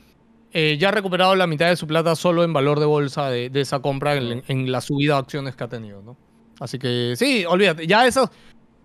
eh, 0.53 0.77
ya 0.79 0.89
ha 0.89 0.93
recuperado 0.93 1.35
la 1.37 1.47
mitad 1.47 1.69
de 1.69 1.77
su 1.77 1.87
plata 1.87 2.17
solo 2.17 2.45
en 2.45 2.53
valor 2.53 2.81
de 2.81 2.87
bolsa 2.87 3.31
de, 3.31 3.51
de 3.51 3.61
esa 3.61 3.81
compra 3.81 4.17
en, 4.17 4.43
en 4.47 4.73
la 4.73 4.81
subida 4.81 5.15
de 5.15 5.21
acciones 5.21 5.57
que 5.57 5.65
ha 5.65 5.69
tenido, 5.69 6.03
¿no? 6.03 6.17
Así 6.61 6.79
que 6.79 7.15
sí, 7.17 7.45
olvídate, 7.47 7.87
ya 7.87 8.07
esos, 8.07 8.29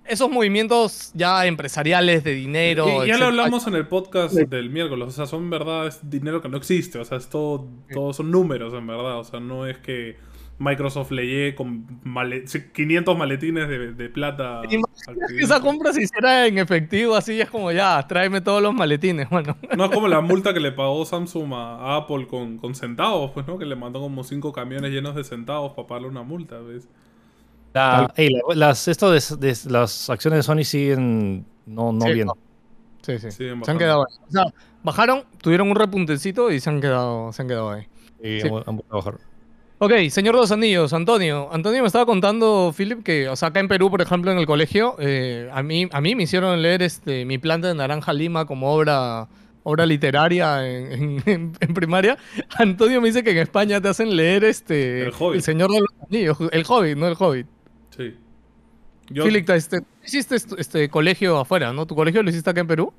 esos 0.06 0.30
movimientos 0.30 1.12
ya 1.14 1.46
empresariales 1.46 2.24
de 2.24 2.34
dinero. 2.34 3.04
Y 3.04 3.08
ya 3.10 3.18
lo 3.18 3.26
hablamos 3.26 3.68
en 3.68 3.76
el 3.76 3.88
podcast 3.88 4.34
del 4.34 4.70
miércoles. 4.70 5.10
O 5.10 5.12
sea, 5.12 5.26
son 5.26 5.50
verdad 5.50 5.88
es 5.88 6.00
dinero 6.10 6.42
que 6.42 6.50
no 6.50 6.58
existe. 6.58 7.00
O 7.00 7.06
sea, 7.06 7.18
es 7.18 7.30
todo, 7.30 7.68
todo 7.92 8.14
son 8.14 8.32
números 8.32 8.74
en 8.74 8.88
verdad. 8.88 9.20
O 9.20 9.24
sea, 9.24 9.40
no 9.40 9.68
es 9.68 9.78
que 9.80 10.18
Microsoft 10.58 11.12
le 11.12 11.26
llegue 11.28 11.56
con 11.56 11.86
male- 12.04 12.46
500 12.74 13.18
maletines 13.18 13.68
de, 13.68 13.94
de 13.94 14.10
plata. 14.10 14.62
que 14.70 14.80
esa 15.42 15.60
compra 15.60 15.92
se 15.92 16.04
hiciera 16.04 16.48
en 16.48 16.58
efectivo, 16.58 17.16
así 17.16 17.42
es 17.42 17.50
como 17.50 17.72
ya, 17.74 18.06
tráeme 18.08 18.40
todos 18.42 18.62
los 18.62 18.74
maletines, 18.74 19.30
bueno. 19.30 19.58
No 19.76 19.86
es 19.86 19.92
como 19.92 20.08
la 20.08 20.22
multa 20.22 20.54
que 20.54 20.60
le 20.62 20.72
pagó 20.72 21.04
Samsung 21.06 21.52
a, 21.54 21.98
Apple 21.98 22.28
con, 22.28 22.58
con 22.58 22.74
centavos, 22.74 23.32
pues, 23.32 23.46
¿no? 23.48 23.58
Que 23.58 23.66
le 23.66 23.76
mandó 23.76 24.00
como 24.00 24.24
cinco 24.24 24.54
camiones 24.54 24.92
llenos 24.92 25.14
de 25.16 25.24
centavos 25.26 25.74
para 25.74 25.88
pagarle 25.88 26.08
una 26.08 26.24
multa, 26.24 26.58
¿ves? 26.60 26.88
La- 27.74 28.14
las, 28.56 28.88
esto 28.88 29.12
de, 29.12 29.22
de- 29.40 29.58
las 29.70 30.10
acciones 30.10 30.38
de 30.40 30.44
Sony 30.44 30.64
siguen 30.64 31.46
no, 31.66 31.92
no 31.92 32.06
Sí, 32.06 32.14
bien. 32.14 32.28
no. 32.28 32.38
Sí, 33.02 33.20
sí. 33.20 33.30
Se 33.32 33.52
han 33.52 33.78
quedado 33.78 34.06
ahí. 34.08 34.16
O 34.28 34.32
sea, 34.32 34.46
bajaron, 34.84 35.24
tuvieron 35.42 35.70
un 35.70 35.76
repuntecito 35.76 36.50
y 36.52 36.60
se 36.62 36.70
han 36.70 36.80
quedado, 36.80 37.34
se 37.34 37.42
han 37.42 37.48
quedado 37.50 37.72
ahí. 37.72 37.88
Y 38.24 38.40
Sí. 38.40 38.48
han- 38.48 38.64
han 38.66 38.78
vuelto 38.78 38.86
a 38.92 38.96
bajar. 38.96 39.16
Ok, 39.78 39.92
señor 40.10 40.36
de 40.36 40.42
los 40.42 40.52
anillos, 40.52 40.94
Antonio. 40.94 41.50
Antonio 41.52 41.82
me 41.82 41.88
estaba 41.88 42.06
contando, 42.06 42.74
Philip, 42.76 43.04
que, 43.04 43.28
o 43.28 43.36
sea, 43.36 43.50
acá 43.50 43.60
en 43.60 43.68
Perú, 43.68 43.90
por 43.92 44.02
ejemplo, 44.02 44.32
en 44.32 44.38
el 44.38 44.46
colegio, 44.46 44.96
eh, 45.00 45.50
a, 45.52 45.62
mí, 45.64 45.88
a 45.92 46.00
mí 46.00 46.16
me 46.16 46.24
hicieron 46.24 46.62
leer 46.62 46.82
este, 46.82 47.26
Mi 47.26 47.38
planta 47.38 47.68
de 47.68 47.76
naranja 47.76 48.14
lima 48.14 48.46
como 48.46 48.72
obra, 48.74 49.28
obra 49.64 49.86
literaria 49.86 50.66
en, 50.66 51.22
en- 51.26 51.52
en 51.60 51.74
primaria. 51.74 52.18
Antonio 52.58 53.02
me 53.02 53.10
dice 53.10 53.22
que 53.24 53.32
en 53.32 53.40
España 53.40 53.82
te 53.82 53.90
hacen 53.90 54.16
leer 54.16 54.46
este, 54.46 55.02
El 55.08 55.14
Hobbit. 55.20 55.42
Señor 55.42 55.70
de 55.72 55.80
los 55.82 55.90
Anillos, 56.10 56.38
el 56.54 56.64
Hobbit, 56.66 56.98
no 56.98 57.08
el 57.08 57.16
Hobbit. 57.20 57.48
Sí. 57.98 58.16
Yo, 59.10 59.26
Philip, 59.26 59.48
este, 59.50 59.82
hiciste 60.06 60.36
est- 60.38 60.54
este 60.58 60.90
colegio 60.90 61.38
afuera, 61.38 61.74
¿no? 61.74 61.86
¿Tu 61.86 61.96
colegio 61.96 62.24
lo 62.24 62.30
hiciste 62.30 62.50
acá 62.50 62.62
en 62.62 62.68
Perú? 62.68 62.94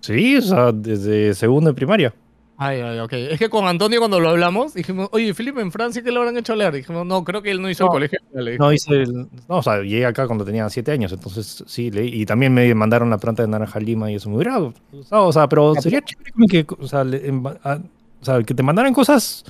Sí, 0.00 0.36
o 0.36 0.42
sea, 0.42 0.70
desde 0.72 1.34
segundo 1.34 1.70
de 1.70 1.74
primaria. 1.74 2.14
Ay, 2.58 2.80
ay, 2.80 2.98
ok. 3.00 3.12
Es 3.12 3.38
que 3.38 3.50
con 3.50 3.66
Antonio 3.66 3.98
cuando 3.98 4.18
lo 4.18 4.30
hablamos, 4.30 4.72
dijimos, 4.72 5.08
oye, 5.12 5.34
Philip, 5.34 5.58
en 5.58 5.70
Francia, 5.70 6.02
¿qué 6.02 6.10
le 6.10 6.16
habrán 6.18 6.38
hecho 6.38 6.54
leer? 6.56 6.72
Dijimos, 6.74 7.04
no, 7.04 7.22
creo 7.22 7.42
que 7.42 7.50
él 7.50 7.60
no 7.60 7.68
hizo 7.68 7.84
el 7.84 7.90
colegio. 7.90 8.18
Le. 8.32 8.56
No 8.56 8.72
hice 8.72 8.94
el- 8.94 9.12
no, 9.48 9.58
o 9.58 9.62
sea, 9.62 9.82
llegué 9.82 10.06
acá 10.06 10.26
cuando 10.26 10.44
tenía 10.44 10.68
siete 10.70 10.90
años, 10.90 11.12
entonces 11.12 11.62
sí, 11.66 11.90
leí. 11.90 12.08
Y 12.22 12.24
también 12.24 12.54
me 12.54 12.74
mandaron 12.74 13.10
la 13.10 13.18
planta 13.18 13.42
de 13.42 13.48
naranja 13.48 13.78
lima 13.78 14.10
y 14.10 14.14
eso 14.14 14.30
me 14.30 14.36
hubiera 14.36 14.58
gustado, 14.90 15.26
o 15.26 15.32
sea, 15.32 15.48
pero 15.48 15.74
sería 15.74 16.00
chévere 16.00 16.32
que, 16.48 16.66
o 16.78 16.88
sea, 16.88 17.04
le- 17.04 17.28
en- 17.28 17.46
a- 17.62 17.78
o 18.22 18.24
sea, 18.24 18.42
que 18.42 18.54
te 18.54 18.62
mandaran 18.62 18.94
cosas, 18.94 19.44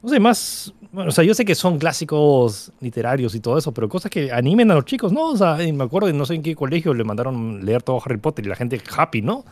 no 0.00 0.08
sé, 0.08 0.20
más, 0.20 0.72
bueno, 0.92 1.08
o 1.08 1.12
sea, 1.12 1.24
yo 1.24 1.34
sé 1.34 1.44
que 1.44 1.56
son 1.56 1.76
clásicos 1.78 2.70
literarios 2.80 3.34
y 3.34 3.40
todo 3.40 3.58
eso, 3.58 3.72
pero 3.72 3.88
cosas 3.88 4.12
que 4.12 4.30
animen 4.30 4.70
a 4.70 4.74
los 4.74 4.84
chicos, 4.84 5.12
¿no? 5.12 5.30
O 5.30 5.36
sea, 5.36 5.56
me 5.56 5.82
acuerdo 5.82 6.12
no 6.12 6.24
sé 6.24 6.34
en 6.34 6.42
qué 6.42 6.54
colegio 6.54 6.94
le 6.94 7.02
mandaron 7.02 7.64
leer 7.64 7.82
todo 7.82 8.00
Harry 8.04 8.18
Potter 8.18 8.44
y 8.46 8.48
la 8.48 8.54
gente 8.54 8.80
happy, 8.96 9.22
¿no? 9.22 9.44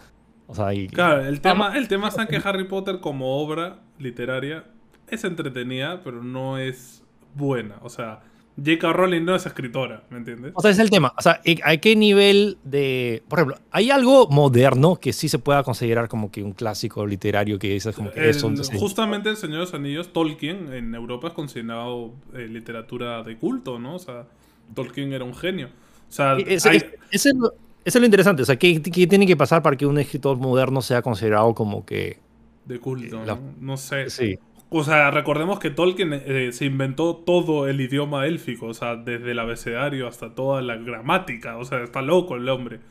O 0.47 0.55
sea, 0.55 0.75
y... 0.75 0.87
Claro, 0.89 1.25
el 1.25 1.41
tema, 1.41 1.77
el 1.77 1.89
tema 1.89 2.09
está 2.09 2.23
en 2.23 2.29
que 2.29 2.37
Harry 2.49 2.65
Potter 2.65 3.01
como 3.01 3.39
obra 3.43 3.79
literaria 3.99 4.65
es 5.09 5.25
entretenida, 5.25 6.01
pero 6.03 6.23
no 6.23 6.59
es 6.59 7.03
buena. 7.35 7.77
O 7.83 7.89
sea, 7.89 8.21
J.K. 8.57 8.93
Rowling 8.93 9.25
no 9.25 9.35
es 9.35 9.47
escritora, 9.47 10.05
¿me 10.11 10.19
entiendes? 10.19 10.53
O 10.55 10.61
sea, 10.61 10.71
es 10.71 10.79
el 10.79 10.91
tema. 10.91 11.15
O 11.17 11.23
sea, 11.23 11.41
¿a 11.65 11.77
qué 11.79 11.97
nivel 11.97 12.59
de. 12.65 13.23
Por 13.29 13.39
ejemplo, 13.39 13.57
¿hay 13.71 13.91
algo 13.91 14.29
moderno 14.29 14.97
que 14.97 15.15
sí 15.15 15.29
se 15.31 15.39
pueda 15.39 15.63
considerar 15.63 16.09
como 16.09 16.31
que 16.31 16.43
un 16.43 16.53
clásico 16.53 17.07
literario 17.07 17.59
que 17.59 17.71
dices 17.73 17.95
como 17.95 18.11
que 18.11 18.21
El- 18.21 18.29
eso? 18.31 18.53
justamente 18.79 19.31
El 19.31 19.37
Señor 19.39 19.55
de 19.61 19.61
los 19.65 19.75
Anillos, 19.75 20.13
Tolkien, 20.13 20.71
en 20.75 20.95
Europa 20.95 21.29
es 21.29 21.35
considerado 21.35 22.13
eh, 22.35 22.47
literatura 22.49 23.23
de 23.23 23.39
culto, 23.39 23.79
¿no? 23.79 23.95
O 23.95 23.99
sea, 23.99 24.27
Tolkien 24.75 25.15
era 25.15 25.25
un 25.25 25.35
genio. 25.35 25.69
O 26.11 26.13
sea, 26.13 26.37
Es- 26.37 26.67
hay- 26.67 26.77
es- 26.77 27.27
es 27.27 27.33
eso 27.85 27.99
es 27.99 28.01
lo 28.01 28.07
interesante. 28.07 28.43
O 28.43 28.45
sea, 28.45 28.57
¿qué, 28.57 28.81
qué 28.83 29.07
tiene 29.07 29.27
que 29.27 29.37
pasar 29.37 29.63
para 29.63 29.77
que 29.77 29.87
un 29.87 29.99
escritor 29.99 30.37
moderno 30.39 30.83
sea 30.83 31.03
considerado 31.03 31.55
como 31.55 31.85
que. 31.85 32.19
de 32.65 32.79
culto, 32.79 33.25
la- 33.25 33.39
¿no? 33.61 33.77
Sé. 33.77 34.11
Sí. 34.11 34.39
O 34.75 34.85
sea, 34.85 35.11
recordemos 35.11 35.59
que 35.59 35.69
Tolkien 35.71 36.13
eh, 36.15 36.51
se 36.53 36.65
inventó 36.65 37.17
todo 37.17 37.69
el 37.69 37.81
idioma 37.81 38.27
élfico, 38.27 38.67
o 38.69 38.75
sea, 38.75 38.97
desde 38.97 39.33
el 39.33 39.39
abecedario 39.39 40.09
hasta 40.09 40.35
toda 40.35 40.63
la 40.63 40.77
gramática, 40.77 41.59
o 41.59 41.65
sea, 41.67 41.83
está 41.83 42.03
loco 42.03 42.37
el 42.37 42.49
hombre. 42.49 42.81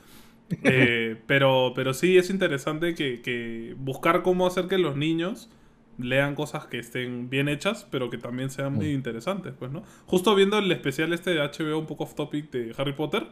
Eh, 0.64 1.16
pero, 1.28 1.72
pero 1.74 1.94
sí 1.94 2.18
es 2.18 2.30
interesante 2.30 2.94
que, 2.94 3.22
que 3.22 3.74
buscar 3.78 4.22
cómo 4.22 4.46
hacer 4.46 4.68
que 4.68 4.78
los 4.78 4.98
niños 4.98 5.50
lean 5.98 6.36
cosas 6.36 6.66
que 6.66 6.78
estén 6.78 7.30
bien 7.30 7.48
hechas, 7.48 7.88
pero 7.90 8.10
que 8.10 8.18
también 8.18 8.50
sean 8.50 8.74
muy 8.74 8.92
interesantes, 8.92 9.54
pues, 9.58 9.72
¿no? 9.72 9.84
Justo 10.08 10.36
viendo 10.36 10.58
el 10.58 10.70
especial 10.74 11.14
este 11.14 11.30
de 11.32 11.40
HBO, 11.40 11.80
un 11.80 11.86
poco 11.86 12.04
off 12.04 12.16
topic 12.16 12.52
de 12.52 12.74
Harry 12.78 12.92
Potter, 12.92 13.28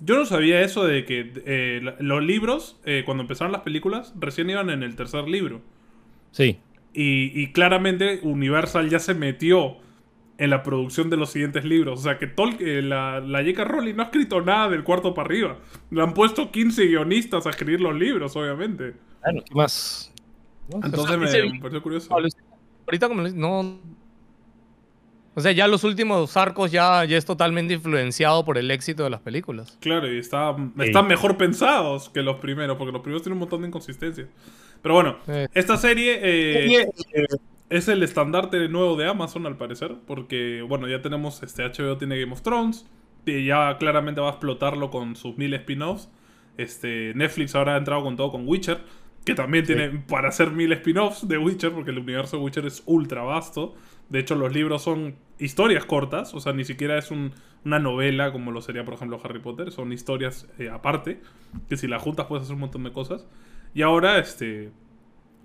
yo 0.00 0.16
no 0.16 0.26
sabía 0.26 0.60
eso 0.62 0.84
de 0.86 1.04
que 1.04 1.32
eh, 1.46 1.80
los 2.00 2.22
libros, 2.22 2.80
eh, 2.84 3.02
cuando 3.04 3.22
empezaron 3.22 3.52
las 3.52 3.62
películas, 3.62 4.12
recién 4.18 4.50
iban 4.50 4.70
en 4.70 4.82
el 4.82 4.96
tercer 4.96 5.28
libro. 5.28 5.60
Sí. 6.32 6.58
Y, 6.92 7.40
y 7.40 7.52
claramente 7.52 8.20
Universal 8.22 8.88
ya 8.88 8.98
se 8.98 9.14
metió 9.14 9.76
en 10.36 10.50
la 10.50 10.62
producción 10.64 11.10
de 11.10 11.16
los 11.16 11.30
siguientes 11.30 11.64
libros. 11.64 12.00
O 12.00 12.02
sea 12.02 12.18
que 12.18 12.26
Tolkien, 12.26 12.88
la, 12.88 13.20
la 13.20 13.38
J.K. 13.40 13.64
Rowling 13.64 13.94
no 13.94 14.02
ha 14.02 14.06
escrito 14.06 14.40
nada 14.42 14.68
del 14.68 14.82
cuarto 14.84 15.14
para 15.14 15.26
arriba. 15.26 15.58
Le 15.90 16.02
han 16.02 16.12
puesto 16.12 16.50
15 16.50 16.86
guionistas 16.86 17.46
a 17.46 17.50
escribir 17.50 17.80
los 17.80 17.94
libros, 17.94 18.34
obviamente. 18.36 18.94
Bueno, 19.22 19.42
¿qué 19.48 19.54
más? 19.54 20.12
Entonces 20.72 21.18
me, 21.18 21.26
ese- 21.26 21.44
me 21.50 21.60
pareció 21.60 21.82
curioso. 21.82 22.12
Ahorita 22.86 23.08
como 23.08 23.22
no... 23.22 23.80
O 25.36 25.40
sea, 25.40 25.52
ya 25.52 25.66
los 25.66 25.82
últimos 25.84 26.36
arcos 26.36 26.70
ya, 26.70 27.04
ya 27.04 27.16
es 27.16 27.24
totalmente 27.24 27.74
influenciado 27.74 28.44
por 28.44 28.56
el 28.56 28.70
éxito 28.70 29.02
de 29.04 29.10
las 29.10 29.20
películas. 29.20 29.76
Claro, 29.80 30.12
y 30.12 30.18
está, 30.18 30.54
están 30.78 31.06
mejor 31.08 31.36
pensados 31.36 32.08
que 32.08 32.22
los 32.22 32.36
primeros, 32.36 32.76
porque 32.76 32.92
los 32.92 33.02
primeros 33.02 33.22
tienen 33.22 33.34
un 33.34 33.40
montón 33.40 33.62
de 33.62 33.68
inconsistencias. 33.68 34.28
Pero 34.80 34.94
bueno, 34.94 35.16
Eh. 35.26 35.48
esta 35.54 35.76
serie 35.76 36.20
eh, 36.22 36.86
es 37.70 37.88
el 37.88 38.02
estandarte 38.02 38.68
nuevo 38.68 38.96
de 38.96 39.08
Amazon, 39.08 39.46
al 39.46 39.56
parecer, 39.56 39.96
porque, 40.06 40.62
bueno, 40.62 40.86
ya 40.86 41.02
tenemos, 41.02 41.42
este 41.42 41.64
HBO 41.64 41.96
tiene 41.96 42.20
Game 42.20 42.32
of 42.32 42.42
Thrones, 42.42 42.86
y 43.26 43.46
ya 43.46 43.76
claramente 43.78 44.20
va 44.20 44.28
a 44.28 44.30
explotarlo 44.32 44.90
con 44.90 45.16
sus 45.16 45.36
mil 45.36 45.52
spin-offs. 45.54 46.10
Este, 46.58 47.12
Netflix 47.14 47.54
ahora 47.56 47.74
ha 47.74 47.78
entrado 47.78 48.02
con 48.04 48.16
todo 48.16 48.30
con 48.30 48.46
Witcher, 48.46 48.78
que 49.24 49.34
también 49.34 49.64
tiene 49.64 49.88
para 50.06 50.28
hacer 50.28 50.50
mil 50.50 50.70
spin-offs 50.72 51.26
de 51.26 51.38
Witcher, 51.38 51.72
porque 51.72 51.90
el 51.90 51.98
universo 51.98 52.36
de 52.36 52.42
Witcher 52.44 52.66
es 52.66 52.82
ultra 52.86 53.22
vasto. 53.22 53.74
De 54.08 54.18
hecho, 54.20 54.34
los 54.34 54.52
libros 54.52 54.82
son 54.82 55.16
historias 55.38 55.84
cortas, 55.84 56.34
o 56.34 56.40
sea, 56.40 56.52
ni 56.52 56.64
siquiera 56.64 56.98
es 56.98 57.10
un- 57.10 57.32
una 57.64 57.78
novela 57.78 58.30
como 58.32 58.52
lo 58.52 58.60
sería, 58.60 58.84
por 58.84 58.94
ejemplo, 58.94 59.18
Harry 59.24 59.40
Potter, 59.40 59.70
son 59.72 59.92
historias 59.92 60.46
eh, 60.58 60.68
aparte, 60.68 61.20
que 61.68 61.76
si 61.76 61.86
las 61.88 62.02
juntas 62.02 62.26
puedes 62.26 62.44
hacer 62.44 62.54
un 62.54 62.60
montón 62.60 62.84
de 62.84 62.92
cosas. 62.92 63.26
Y 63.74 63.82
ahora, 63.82 64.18
este, 64.18 64.70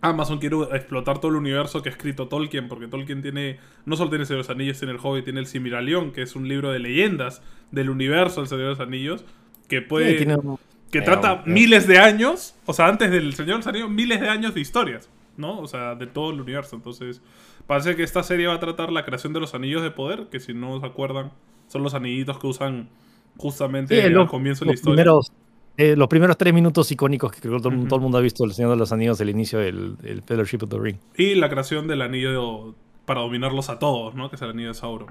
Amazon 0.02 0.40
quiere 0.40 0.56
explotar 0.74 1.20
todo 1.20 1.32
el 1.32 1.38
universo 1.38 1.82
que 1.82 1.90
ha 1.90 1.92
escrito 1.92 2.28
Tolkien, 2.28 2.68
porque 2.70 2.88
Tolkien 2.88 3.22
tiene, 3.22 3.58
no 3.86 3.96
solo 3.98 4.10
tiene 4.10 4.24
el 4.24 4.28
Señor 4.28 4.44
de 4.44 4.48
los 4.48 4.56
Anillos, 4.56 4.78
tiene 4.80 4.94
el 4.94 5.00
Hobbit, 5.02 5.24
tiene 5.26 5.40
el 5.40 5.46
Similalión, 5.46 6.12
que 6.12 6.22
es 6.22 6.36
un 6.36 6.48
libro 6.48 6.72
de 6.72 6.80
leyendas 6.80 7.42
del 7.72 7.90
universo 7.90 8.42
del 8.42 8.48
Señor 8.48 8.64
de 8.66 8.70
los 8.72 8.80
Anillos, 8.80 9.26
que 9.68 9.82
puede... 9.82 10.12
Sí, 10.12 10.18
tiene 10.18 10.36
un- 10.36 10.58
que 10.92 11.00
Eh, 11.00 11.04
trata 11.04 11.44
miles 11.46 11.86
de 11.88 12.00
años, 12.00 12.56
o 12.66 12.74
sea, 12.74 12.88
antes 12.88 13.12
del 13.12 13.34
Señor 13.34 13.52
de 13.52 13.58
los 13.58 13.68
Anillos, 13.68 13.90
miles 13.92 14.20
de 14.22 14.28
años 14.30 14.54
de 14.56 14.62
historias, 14.62 15.10
¿no? 15.38 15.60
O 15.60 15.68
sea, 15.68 15.94
de 15.96 16.08
todo 16.08 16.32
el 16.32 16.42
universo. 16.42 16.76
Entonces, 16.76 17.22
parece 17.70 17.96
que 17.96 18.04
esta 18.04 18.24
serie 18.24 18.48
va 18.48 18.56
a 18.56 18.60
tratar 18.60 18.92
la 18.92 19.06
creación 19.06 19.32
de 19.32 19.40
los 19.40 19.54
anillos 19.54 19.82
de 19.84 19.92
poder, 19.92 20.28
que 20.30 20.40
si 20.42 20.54
no 20.54 20.80
se 20.82 20.86
acuerdan, 20.88 21.32
son 21.68 21.84
los 21.84 21.94
anillitos 21.94 22.40
que 22.40 22.48
usan 22.48 22.90
justamente 23.38 23.96
Sí, 24.02 24.08
al 24.08 24.12
lo- 24.14 24.28
comienzo 24.28 24.66
de 24.66 24.66
la 24.66 24.72
los 24.74 24.80
historia. 24.82 24.96
primeros, 25.04 25.32
eh, 25.78 25.96
los 25.96 26.08
primeros 26.10 26.36
tres 26.38 26.54
minutos 26.54 26.92
icónicos 26.92 27.32
que 27.32 27.40
creo 27.42 27.58
que 27.58 27.62
todo, 27.62 27.70
el 27.96 28.02
mundo 28.02 28.18
ha 28.18 28.22
visto 28.22 28.44
El 28.44 28.54
Señor 28.54 28.72
de 28.72 28.78
los 28.78 28.92
Anillos, 28.92 29.22
el 29.22 29.30
inicio 29.30 29.60
del, 29.60 29.96
del 29.98 30.24
Fellowship 30.24 30.64
of 30.64 30.70
the 30.70 30.80
Ring. 30.80 30.98
Y 31.16 31.36
la 31.36 31.50
creación 31.50 31.88
del 31.88 32.02
anillo 32.02 32.76
para 33.06 33.22
dominarlos 33.22 33.70
a 33.70 33.80
todos, 33.80 34.14
¿no? 34.16 34.30
Que 34.30 34.36
es 34.36 34.42
el 34.42 34.50
anillo 34.50 34.70
de 34.70 34.74
Sauron. 34.74 35.08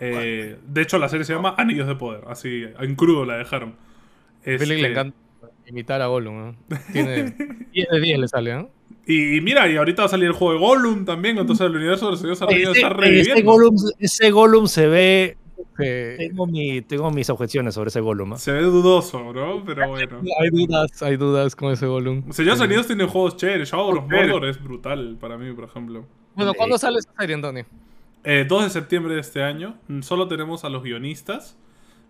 Eh, 0.00 0.56
de 0.66 0.80
hecho, 0.82 0.98
la 0.98 1.08
serie 1.08 1.24
se 1.24 1.34
llama 1.34 1.54
Anillos 1.58 1.88
de 1.88 1.96
Poder, 1.96 2.22
así 2.28 2.64
en 2.78 2.94
crudo 2.94 3.24
la 3.26 3.36
dejaron. 3.36 3.70
A 4.40 4.44
Philip 4.44 4.60
le 4.68 4.74
Este, 4.76 4.86
encanta 4.92 5.16
imitar 5.66 6.00
a 6.00 6.06
Gollum, 6.06 6.36
¿no? 6.38 6.56
Tiene 6.92 7.24
10 7.72 7.88
de 7.90 8.00
10 8.00 8.18
le 8.20 8.28
sale, 8.28 8.54
¿no? 8.54 8.70
Y, 9.08 9.38
y 9.38 9.40
mira, 9.40 9.66
y 9.66 9.76
ahorita 9.76 10.02
va 10.02 10.06
a 10.06 10.10
salir 10.10 10.26
el 10.26 10.34
juego 10.34 10.52
de 10.52 10.58
Gollum 10.58 11.06
también, 11.06 11.38
entonces 11.38 11.66
el 11.66 11.74
universo 11.74 12.04
de 12.04 12.10
los 12.10 12.20
Señores 12.20 12.42
Anillos 12.42 12.76
está 12.76 12.88
ese 12.88 12.96
reviviendo. 12.96 13.50
Gollum, 13.50 13.74
ese 13.98 14.30
Gollum 14.30 14.66
se 14.66 14.86
ve. 14.86 15.38
Que 15.78 16.16
Tengo, 16.18 16.46
mi, 16.46 16.82
tengo 16.82 17.10
mis 17.10 17.30
objeciones 17.30 17.74
sobre 17.74 17.88
ese 17.88 18.00
Gollum. 18.00 18.36
Se 18.36 18.52
ve 18.52 18.62
dudoso, 18.62 19.32
¿no? 19.32 19.64
Pero 19.64 19.88
bueno. 19.88 20.20
hay 20.40 20.50
dudas, 20.50 21.02
hay 21.02 21.16
dudas 21.16 21.56
con 21.56 21.72
ese 21.72 21.86
Gollum. 21.86 22.30
Señores 22.32 22.60
Anillos 22.60 22.86
tiene 22.86 23.06
juegos 23.06 23.36
chéveres. 23.38 23.70
Shadow 23.70 23.96
of 23.96 24.10
Mordor 24.10 24.44
es 24.44 24.62
brutal 24.62 25.16
para 25.18 25.38
mí, 25.38 25.52
por 25.54 25.64
ejemplo. 25.64 26.04
Bueno, 26.34 26.52
¿cuándo 26.52 26.76
sale 26.76 26.98
esa 26.98 27.10
serie, 27.18 27.34
Antonio? 27.34 27.64
Eh, 28.24 28.44
2 28.46 28.64
de 28.64 28.70
septiembre 28.70 29.14
de 29.14 29.20
este 29.20 29.42
año. 29.42 29.78
Solo 30.02 30.28
tenemos 30.28 30.64
a 30.64 30.68
los 30.68 30.82
guionistas. 30.82 31.56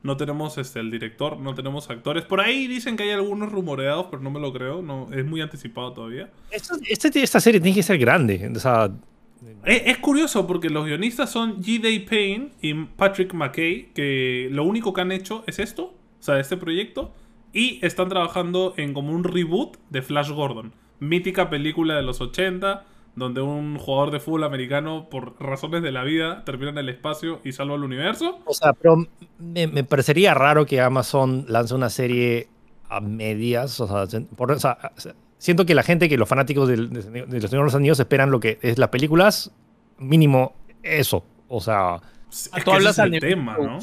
No 0.03 0.17
tenemos 0.17 0.59
este, 0.59 0.79
el 0.81 0.91
director, 0.91 1.39
no 1.39 1.55
tenemos 1.55 1.91
actores. 1.91 2.25
Por 2.25 2.41
ahí 2.41 2.67
dicen 2.69 2.97
que 2.97 3.03
hay 3.03 3.11
algunos 3.11 3.51
rumoreados, 3.51 4.07
pero 4.11 4.23
no 4.23 4.31
me 4.31 4.39
lo 4.41 4.53
creo. 4.53 4.81
No, 4.81 5.09
es 5.13 5.25
muy 5.27 5.41
anticipado 5.41 5.93
todavía. 5.93 6.31
Esto- 6.51 6.77
este- 6.89 7.23
esta 7.23 7.41
serie 7.41 7.61
tiene 7.61 7.75
que 7.75 7.83
ser 7.83 7.99
grande. 7.99 8.51
O 8.55 8.59
sea, 8.61 8.91
Es, 9.65 9.83
es 9.87 9.99
curioso 9.99 10.47
porque 10.47 10.69
los 10.71 10.85
guionistas 10.87 11.31
son 11.31 11.63
G. 11.63 12.09
Payne 12.09 12.51
y 12.61 12.75
Patrick 12.75 13.35
McKay, 13.35 13.91
que 13.95 14.49
lo 14.53 14.65
único 14.65 14.93
que 14.93 15.01
han 15.01 15.13
hecho 15.13 15.45
es 15.47 15.59
esto, 15.61 15.85
o 16.19 16.23
sea, 16.23 16.39
este 16.41 16.57
proyecto, 16.57 17.13
y 17.53 17.79
están 17.87 18.09
trabajando 18.09 18.75
en 18.77 18.95
como 18.95 19.13
un 19.13 19.25
reboot 19.25 19.77
de 19.91 20.03
Flash 20.03 20.31
Gordon, 20.31 20.73
mítica 21.01 21.51
película 21.51 21.95
de 21.97 22.03
los 22.03 22.21
80, 22.21 22.85
donde 23.17 23.41
un 23.41 23.79
jugador 23.79 24.11
de 24.13 24.21
fútbol 24.21 24.45
americano, 24.45 25.09
por 25.11 25.35
razones 25.43 25.83
de 25.83 25.91
la 25.93 26.05
vida, 26.05 26.45
termina 26.45 26.71
en 26.71 26.79
el 26.79 26.89
espacio 26.89 27.41
y 27.45 27.53
salva 27.53 27.75
al 27.75 27.83
universo. 27.85 28.39
o 28.45 28.55
sea, 28.55 28.73
pero 28.73 28.97
me, 29.39 29.67
me 29.67 29.83
parecería 29.85 30.35
raro 30.35 30.67
que 30.67 30.81
Amazon 30.81 31.45
lance 31.49 31.75
una 31.75 31.91
serie 31.91 32.49
a 32.89 33.01
medias. 33.01 33.81
O 33.81 34.07
sea, 34.07 34.21
por- 34.37 34.53
o 34.53 34.59
sea, 34.59 34.79
siento 35.39 35.67
que 35.67 35.75
la 35.75 35.83
gente, 35.83 36.09
que 36.09 36.17
los 36.17 36.29
fanáticos 36.29 36.69
del- 36.69 36.91
de, 36.91 37.03
de 37.03 37.41
Los 37.41 37.51
Señores 37.51 37.51
de 37.51 37.57
los 37.59 37.75
Anillos 37.75 38.01
esperan 38.01 38.31
lo 38.31 38.41
que 38.41 38.59
es 38.63 38.79
las 38.79 38.89
películas, 38.91 39.51
mínimo 39.99 40.55
eso. 40.83 41.25
O 41.49 41.61
sea, 41.61 41.97
Es 42.31 42.51
Tú 42.51 42.55
que 42.55 42.61
ese 42.61 42.71
hablas 42.73 42.99
al 42.99 43.11
tema, 43.19 43.57
de 43.57 43.67
¿no? 43.67 43.79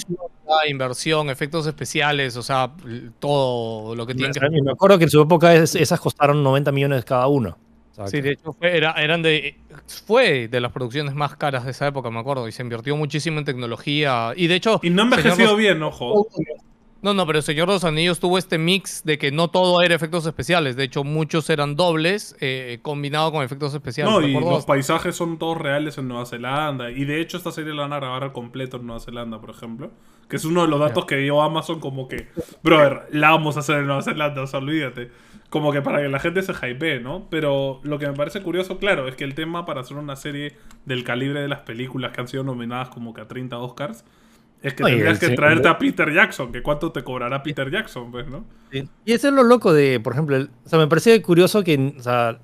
ah, 0.50 0.68
inversión, 0.70 1.30
efectos 1.30 1.66
especiales, 1.68 2.38
o 2.38 2.44
sea, 2.44 2.72
todo 3.20 3.96
lo 3.96 4.06
que 4.06 4.14
tienen 4.16 4.34
que... 4.34 4.62
me 4.62 4.72
acuerdo 4.72 4.98
que 4.98 5.06
en 5.06 5.10
su 5.10 5.22
época 5.22 5.54
es- 5.54 5.76
esas 5.76 6.00
costaron 6.00 6.44
90 6.44 6.72
millones 6.72 7.04
cada 7.06 7.28
una. 7.28 7.58
Sí, 8.08 8.22
de 8.22 8.32
hecho 8.32 8.54
fue, 8.54 8.76
era, 8.76 8.92
eran 8.94 9.22
de, 9.22 9.58
fue 10.06 10.48
de 10.48 10.60
las 10.60 10.72
producciones 10.72 11.16
más 11.16 11.36
caras 11.36 11.66
de 11.66 11.72
esa 11.72 11.88
época, 11.88 12.10
me 12.10 12.20
acuerdo, 12.20 12.48
y 12.48 12.52
se 12.52 12.62
invirtió 12.62 12.96
muchísimo 12.96 13.40
en 13.40 13.46
tecnología. 13.46 14.34
Y 14.36 14.48
de 14.48 14.56
hecho... 14.56 14.80
Y 14.84 14.90
no 14.90 15.04
envejeció 15.04 15.56
bien, 15.56 15.82
ojo. 15.82 16.28
No, 17.02 17.14
no, 17.14 17.28
pero 17.28 17.38
el 17.38 17.44
Señor 17.44 17.68
de 17.68 17.76
los 17.76 17.84
Anillos 17.84 18.20
tuvo 18.20 18.40
este 18.40 18.58
mix 18.58 19.04
de 19.04 19.20
que 19.20 19.32
no 19.32 19.50
todo 19.50 19.84
era 19.84 19.94
efectos 19.94 20.26
especiales. 20.26 20.76
De 20.76 20.86
hecho, 20.86 21.04
muchos 21.04 21.52
eran 21.52 21.76
dobles 21.76 22.36
eh, 22.40 22.80
combinado 22.82 23.32
con 23.32 23.44
efectos 23.44 23.76
especiales. 23.76 24.12
No, 24.12 24.22
y 24.28 24.34
los 24.34 24.66
paisajes 24.66 25.16
son 25.16 25.38
todos 25.38 25.56
reales 25.56 26.00
en 26.00 26.08
Nueva 26.08 26.26
Zelanda. 26.26 26.90
Y 26.90 27.06
de 27.06 27.22
hecho, 27.22 27.38
esta 27.38 27.52
serie 27.52 27.76
la 27.76 27.84
van 27.84 27.94
a 27.94 27.98
grabar 27.98 28.24
al 28.24 28.34
completo 28.34 28.78
en 28.78 28.88
Nueva 28.88 29.00
Zelanda, 29.02 29.40
por 29.40 29.52
ejemplo. 29.52 29.92
Que 30.28 30.38
es 30.38 30.46
uno 30.46 30.64
de 30.64 30.68
los 30.68 30.80
datos 30.80 31.06
que 31.06 31.18
dio 31.18 31.44
Amazon 31.44 31.80
como 31.80 32.08
que, 32.08 32.28
brother, 32.64 33.04
la 33.12 33.30
vamos 33.30 33.56
a 33.58 33.60
hacer 33.60 33.82
en 33.82 33.86
Nueva 33.86 34.02
Zelanda, 34.02 34.42
o 34.42 34.48
sea, 34.48 34.60
olvídate. 34.60 35.12
Como 35.50 35.72
que 35.72 35.82
para 35.82 36.02
que 36.02 36.10
la 36.10 36.20
gente 36.20 36.42
se 36.42 36.54
hypee, 36.54 37.00
¿no? 37.00 37.28
Pero 37.30 37.80
lo 37.84 38.00
que 38.00 38.08
me 38.08 38.14
parece 38.14 38.42
curioso, 38.42 38.78
claro, 38.78 39.08
es 39.08 39.16
que 39.16 39.24
el 39.24 39.36
tema 39.36 39.66
para 39.66 39.82
hacer 39.82 39.98
una 39.98 40.16
serie 40.16 40.58
del 40.86 41.04
calibre 41.04 41.42
de 41.42 41.48
las 41.48 41.60
películas 41.60 42.12
que 42.12 42.22
han 42.22 42.28
sido 42.28 42.44
nominadas 42.44 42.90
como 42.90 43.14
que 43.14 43.22
a 43.22 43.28
30 43.28 43.58
Oscars, 43.58 44.04
es 44.62 44.74
que 44.74 44.84
tendrías 44.84 45.20
que 45.20 45.30
traerte 45.30 45.68
a 45.68 45.78
Peter 45.78 46.12
Jackson, 46.12 46.52
que 46.52 46.64
cuánto 46.64 46.92
te 46.92 47.04
cobrará 47.04 47.44
Peter 47.44 47.70
Jackson, 47.70 48.12
pues, 48.12 48.28
¿no? 48.28 48.46
Y 48.72 49.14
eso 49.14 49.28
es 49.28 49.34
lo 49.34 49.44
loco 49.44 49.72
de, 49.72 50.00
por 50.00 50.14
ejemplo, 50.14 50.38
o 50.38 50.70
sea, 50.70 50.80
me 50.80 50.88
parece 50.88 51.22
curioso 51.22 51.64
que, 51.64 51.94
o 51.96 52.02
sea, 52.02 52.40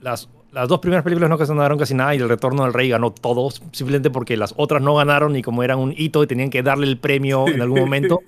las 0.00 0.28
las 0.54 0.68
dos 0.68 0.78
primeras 0.78 1.02
películas 1.02 1.28
no 1.28 1.36
ganaron 1.36 1.78
casi 1.78 1.94
nada 1.94 2.14
y 2.14 2.18
El 2.18 2.28
Retorno 2.28 2.62
del 2.62 2.72
Rey 2.72 2.88
ganó 2.88 3.12
todos, 3.12 3.60
simplemente 3.72 4.08
porque 4.08 4.36
las 4.36 4.54
otras 4.56 4.80
no 4.80 4.94
ganaron 4.94 5.34
y 5.34 5.42
como 5.42 5.64
eran 5.64 5.78
un 5.80 5.92
hito 5.96 6.22
y 6.22 6.28
tenían 6.28 6.48
que 6.48 6.62
darle 6.62 6.86
el 6.86 6.96
premio 6.96 7.48
en 7.48 7.60
algún 7.60 7.80
momento. 7.80 8.20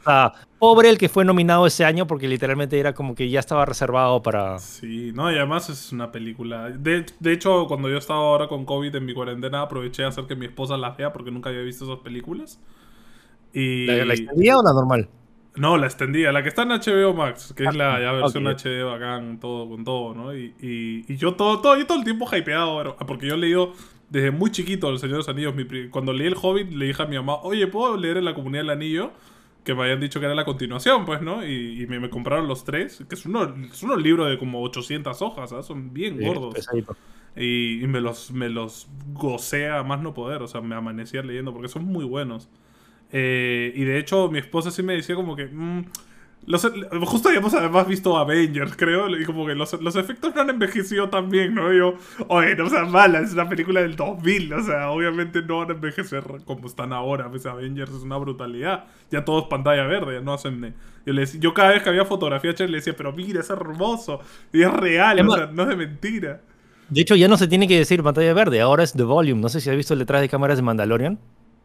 O 0.00 0.04
sea, 0.04 0.32
pobre 0.58 0.88
el 0.88 0.96
que 0.96 1.08
fue 1.08 1.24
nominado 1.24 1.66
ese 1.66 1.84
año 1.84 2.06
porque 2.06 2.28
literalmente 2.28 2.78
era 2.78 2.94
como 2.94 3.14
que 3.14 3.28
ya 3.28 3.40
estaba 3.40 3.66
reservado 3.66 4.22
para... 4.22 4.58
Sí, 4.58 5.12
no, 5.14 5.30
y 5.30 5.36
además 5.36 5.68
es 5.68 5.92
una 5.92 6.10
película... 6.10 6.70
De, 6.70 7.04
hecho, 7.26 7.66
cuando 7.66 7.90
yo 7.90 7.98
estaba 7.98 8.20
ahora 8.20 8.48
con 8.48 8.64
COVID 8.64 8.94
en 8.94 9.04
mi 9.04 9.12
cuarentena, 9.12 9.60
aproveché 9.60 10.04
a 10.04 10.08
hacer 10.08 10.24
que 10.24 10.34
mi 10.34 10.46
esposa 10.46 10.76
la 10.78 10.90
vea 10.90 11.12
porque 11.12 11.30
nunca 11.30 11.50
había 11.50 11.62
visto 11.62 11.84
esas 11.84 11.98
películas. 11.98 12.58
Y... 13.52 13.86
¿La, 13.86 14.04
la 14.06 14.58
o 14.58 14.62
la 14.62 14.72
normal? 14.72 15.08
No, 15.56 15.76
la 15.76 15.86
extendida, 15.86 16.32
la 16.32 16.42
que 16.42 16.48
está 16.48 16.62
en 16.62 16.68
HBO 16.68 17.14
Max, 17.14 17.54
que 17.56 17.64
es 17.64 17.74
la 17.74 18.00
ya 18.00 18.12
versión 18.12 18.46
HD 18.46 18.84
bacán, 18.84 19.40
todo 19.40 19.68
con 19.68 19.84
todo, 19.84 20.14
¿no? 20.14 20.36
Y, 20.36 20.54
y, 20.60 21.16
yo 21.16 21.34
todo, 21.34 21.60
todo, 21.60 21.78
yo 21.78 21.86
todo 21.86 21.98
el 21.98 22.04
tiempo 22.04 22.26
hypeado, 22.30 22.96
porque 23.06 23.26
yo 23.26 23.34
he 23.34 23.38
leído 23.38 23.72
desde 24.10 24.30
muy 24.30 24.50
chiquito 24.50 24.90
El 24.90 24.98
Señor 24.98 25.14
de 25.14 25.18
los 25.18 25.28
Anillos. 25.28 25.54
cuando 25.90 26.12
leí 26.12 26.26
El 26.26 26.36
Hobbit, 26.40 26.70
le 26.72 26.86
dije 26.86 27.02
a 27.02 27.06
mi 27.06 27.16
mamá, 27.16 27.36
oye, 27.42 27.66
¿puedo 27.66 27.96
leer 27.96 28.18
en 28.18 28.24
la 28.24 28.34
Comunidad 28.34 28.62
del 28.62 28.70
Anillo? 28.70 29.12
Que 29.64 29.74
me 29.74 29.82
habían 29.82 29.98
dicho 29.98 30.20
que 30.20 30.26
era 30.26 30.34
la 30.34 30.44
continuación, 30.44 31.04
pues, 31.06 31.22
¿no? 31.22 31.44
Y, 31.44 31.86
me, 31.88 32.08
compraron 32.10 32.46
los 32.46 32.64
tres, 32.64 33.04
que 33.08 33.14
es, 33.14 33.26
uno, 33.26 33.54
es 33.72 33.82
unos 33.82 34.00
libros 34.00 34.28
de 34.28 34.38
como 34.38 34.62
800 34.62 35.20
hojas, 35.22 35.50
¿sabes? 35.50 35.66
Son 35.66 35.92
bien 35.92 36.20
gordos. 36.20 36.68
Y, 37.34 37.82
y, 37.82 37.86
me, 37.86 38.00
los, 38.00 38.30
me 38.30 38.48
los 38.48 38.88
gocé 39.12 39.68
a 39.68 39.82
más 39.82 40.00
no 40.00 40.14
poder, 40.14 40.42
o 40.42 40.46
sea, 40.46 40.60
me 40.60 40.74
amanecía 40.74 41.22
leyendo, 41.22 41.52
porque 41.52 41.68
son 41.68 41.84
muy 41.84 42.04
buenos. 42.04 42.48
Eh, 43.12 43.72
y 43.74 43.84
de 43.84 43.98
hecho, 43.98 44.30
mi 44.30 44.38
esposa 44.38 44.70
sí 44.70 44.82
me 44.82 44.94
decía 44.94 45.14
como 45.14 45.36
que... 45.36 45.46
Mm, 45.46 45.84
justo 47.06 47.28
habíamos 47.28 47.52
además 47.54 47.88
visto 47.88 48.16
Avengers, 48.16 48.76
creo, 48.76 49.08
y 49.16 49.24
como 49.24 49.46
que 49.46 49.54
los, 49.54 49.72
efectos 49.72 50.34
no 50.34 50.42
han 50.42 50.50
envejecido 50.50 51.08
tan 51.08 51.28
bien, 51.28 51.54
¿no? 51.54 51.72
Y 51.72 51.78
yo, 51.78 51.94
oye, 52.28 52.54
no 52.54 52.68
seas 52.70 52.88
mala, 52.88 53.20
es 53.20 53.32
una 53.32 53.48
película 53.48 53.82
del 53.82 53.96
2000, 53.96 54.52
o 54.52 54.62
sea, 54.62 54.90
obviamente 54.90 55.42
no 55.42 55.58
van 55.58 55.70
a 55.70 55.74
envejecer 55.74 56.24
como 56.44 56.66
están 56.68 56.92
ahora, 56.92 57.28
pues 57.28 57.46
Avengers 57.46 57.90
es 57.90 58.02
una 58.02 58.16
brutalidad, 58.16 58.84
ya 59.10 59.24
todo 59.24 59.40
es 59.40 59.46
pantalla 59.46 59.84
verde, 59.86 60.14
ya 60.14 60.20
no 60.20 60.34
hacen... 60.34 60.74
Yo, 61.04 61.12
le 61.12 61.24
yo 61.26 61.54
cada 61.54 61.70
vez 61.70 61.82
que 61.82 61.88
había 61.88 62.04
fotografía 62.04 62.52
le 62.58 62.76
decía, 62.78 62.94
pero 62.96 63.12
mira, 63.12 63.40
es 63.40 63.50
hermoso, 63.50 64.20
y 64.52 64.62
es 64.62 64.72
real, 64.72 65.28
o 65.28 65.34
sea, 65.34 65.46
no 65.46 65.62
es 65.62 65.68
de 65.68 65.76
mentira. 65.76 66.40
De 66.88 67.00
hecho, 67.00 67.16
ya 67.16 67.26
no 67.26 67.36
se 67.36 67.48
tiene 67.48 67.66
que 67.66 67.78
decir 67.78 68.02
pantalla 68.04 68.32
verde, 68.34 68.60
ahora 68.60 68.84
es 68.84 68.92
The 68.92 69.02
Volume, 69.02 69.40
no 69.40 69.48
sé 69.48 69.60
si 69.60 69.68
has 69.70 69.76
visto 69.76 69.94
el 69.94 70.00
detrás 70.00 70.20
de 70.20 70.28
cámaras 70.28 70.58
de 70.58 70.62
Mandalorian. 70.62 71.18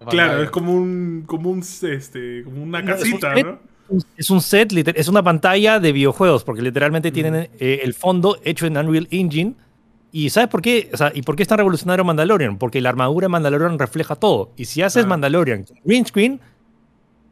Claro, 0.09 0.43
es 0.43 0.49
como 0.49 0.73
un, 0.73 1.23
como 1.25 1.49
un, 1.49 1.59
este, 1.59 2.43
como 2.43 2.63
una 2.63 2.83
casita, 2.83 3.35
¿no? 3.35 3.59
Es 4.15 4.29
un 4.29 4.41
set, 4.41 4.71
es 4.95 5.07
una 5.07 5.21
pantalla 5.21 5.79
de 5.79 5.91
videojuegos, 5.91 6.43
porque 6.43 6.61
literalmente 6.61 7.11
tienen 7.11 7.49
eh, 7.59 7.81
el 7.83 7.93
fondo 7.93 8.37
hecho 8.43 8.65
en 8.65 8.77
Unreal 8.77 9.07
Engine. 9.11 9.53
¿Y 10.13 10.29
sabes 10.29 10.49
por 10.49 10.61
qué? 10.61 10.89
O 10.93 10.97
sea, 10.97 11.11
¿y 11.13 11.21
por 11.21 11.35
qué 11.35 11.43
es 11.43 11.49
tan 11.49 11.57
revolucionario 11.57 12.03
Mandalorian? 12.03 12.57
Porque 12.57 12.81
la 12.81 12.89
armadura 12.89 13.25
de 13.25 13.29
Mandalorian 13.29 13.77
refleja 13.79 14.15
todo. 14.15 14.51
Y 14.55 14.65
si 14.65 14.81
haces 14.81 15.05
Mandalorian 15.05 15.65
green 15.83 16.05
screen, 16.05 16.39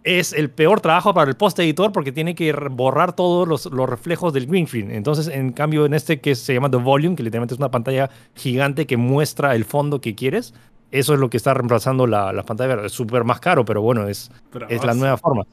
es 0.04 0.34
el 0.34 0.50
peor 0.50 0.80
trabajo 0.80 1.14
para 1.14 1.30
el 1.30 1.38
post 1.38 1.60
editor 1.60 1.92
porque 1.92 2.12
tiene 2.12 2.36
que 2.36 2.54
borrar 2.54 3.16
todos 3.16 3.48
los, 3.48 3.66
los, 3.66 3.90
reflejos 3.90 4.34
del 4.34 4.48
green 4.48 4.68
screen. 4.68 4.92
Entonces, 4.92 5.28
en 5.28 5.52
cambio, 5.52 5.86
en 5.86 5.94
este 5.94 6.20
que 6.20 6.36
se 6.36 6.54
llama 6.54 6.72
The 6.72 6.78
Volume, 6.78 7.16
que 7.16 7.24
literalmente 7.24 7.54
es 7.54 7.60
una 7.60 7.72
pantalla 7.72 8.10
gigante 8.36 8.86
que 8.86 8.98
muestra 8.98 9.56
el 9.56 9.66
fondo 9.66 10.00
que 10.00 10.16
quieres, 10.16 10.54
eso 10.92 11.14
es 11.14 11.20
lo 11.20 11.30
que 11.30 11.38
está 11.38 11.54
reemplazando 11.54 12.08
la, 12.08 12.34
la 12.34 12.44
pantalla 12.44 12.76
verde. 12.76 12.88
Es 12.88 12.94
súper 12.94 13.24
más 13.24 13.40
caro, 13.40 13.64
pero 13.64 13.82
bueno, 13.82 14.08
es, 14.08 14.32
es 14.70 14.84
la 14.84 14.94
nueva 14.94 15.18
forma. 15.18 15.44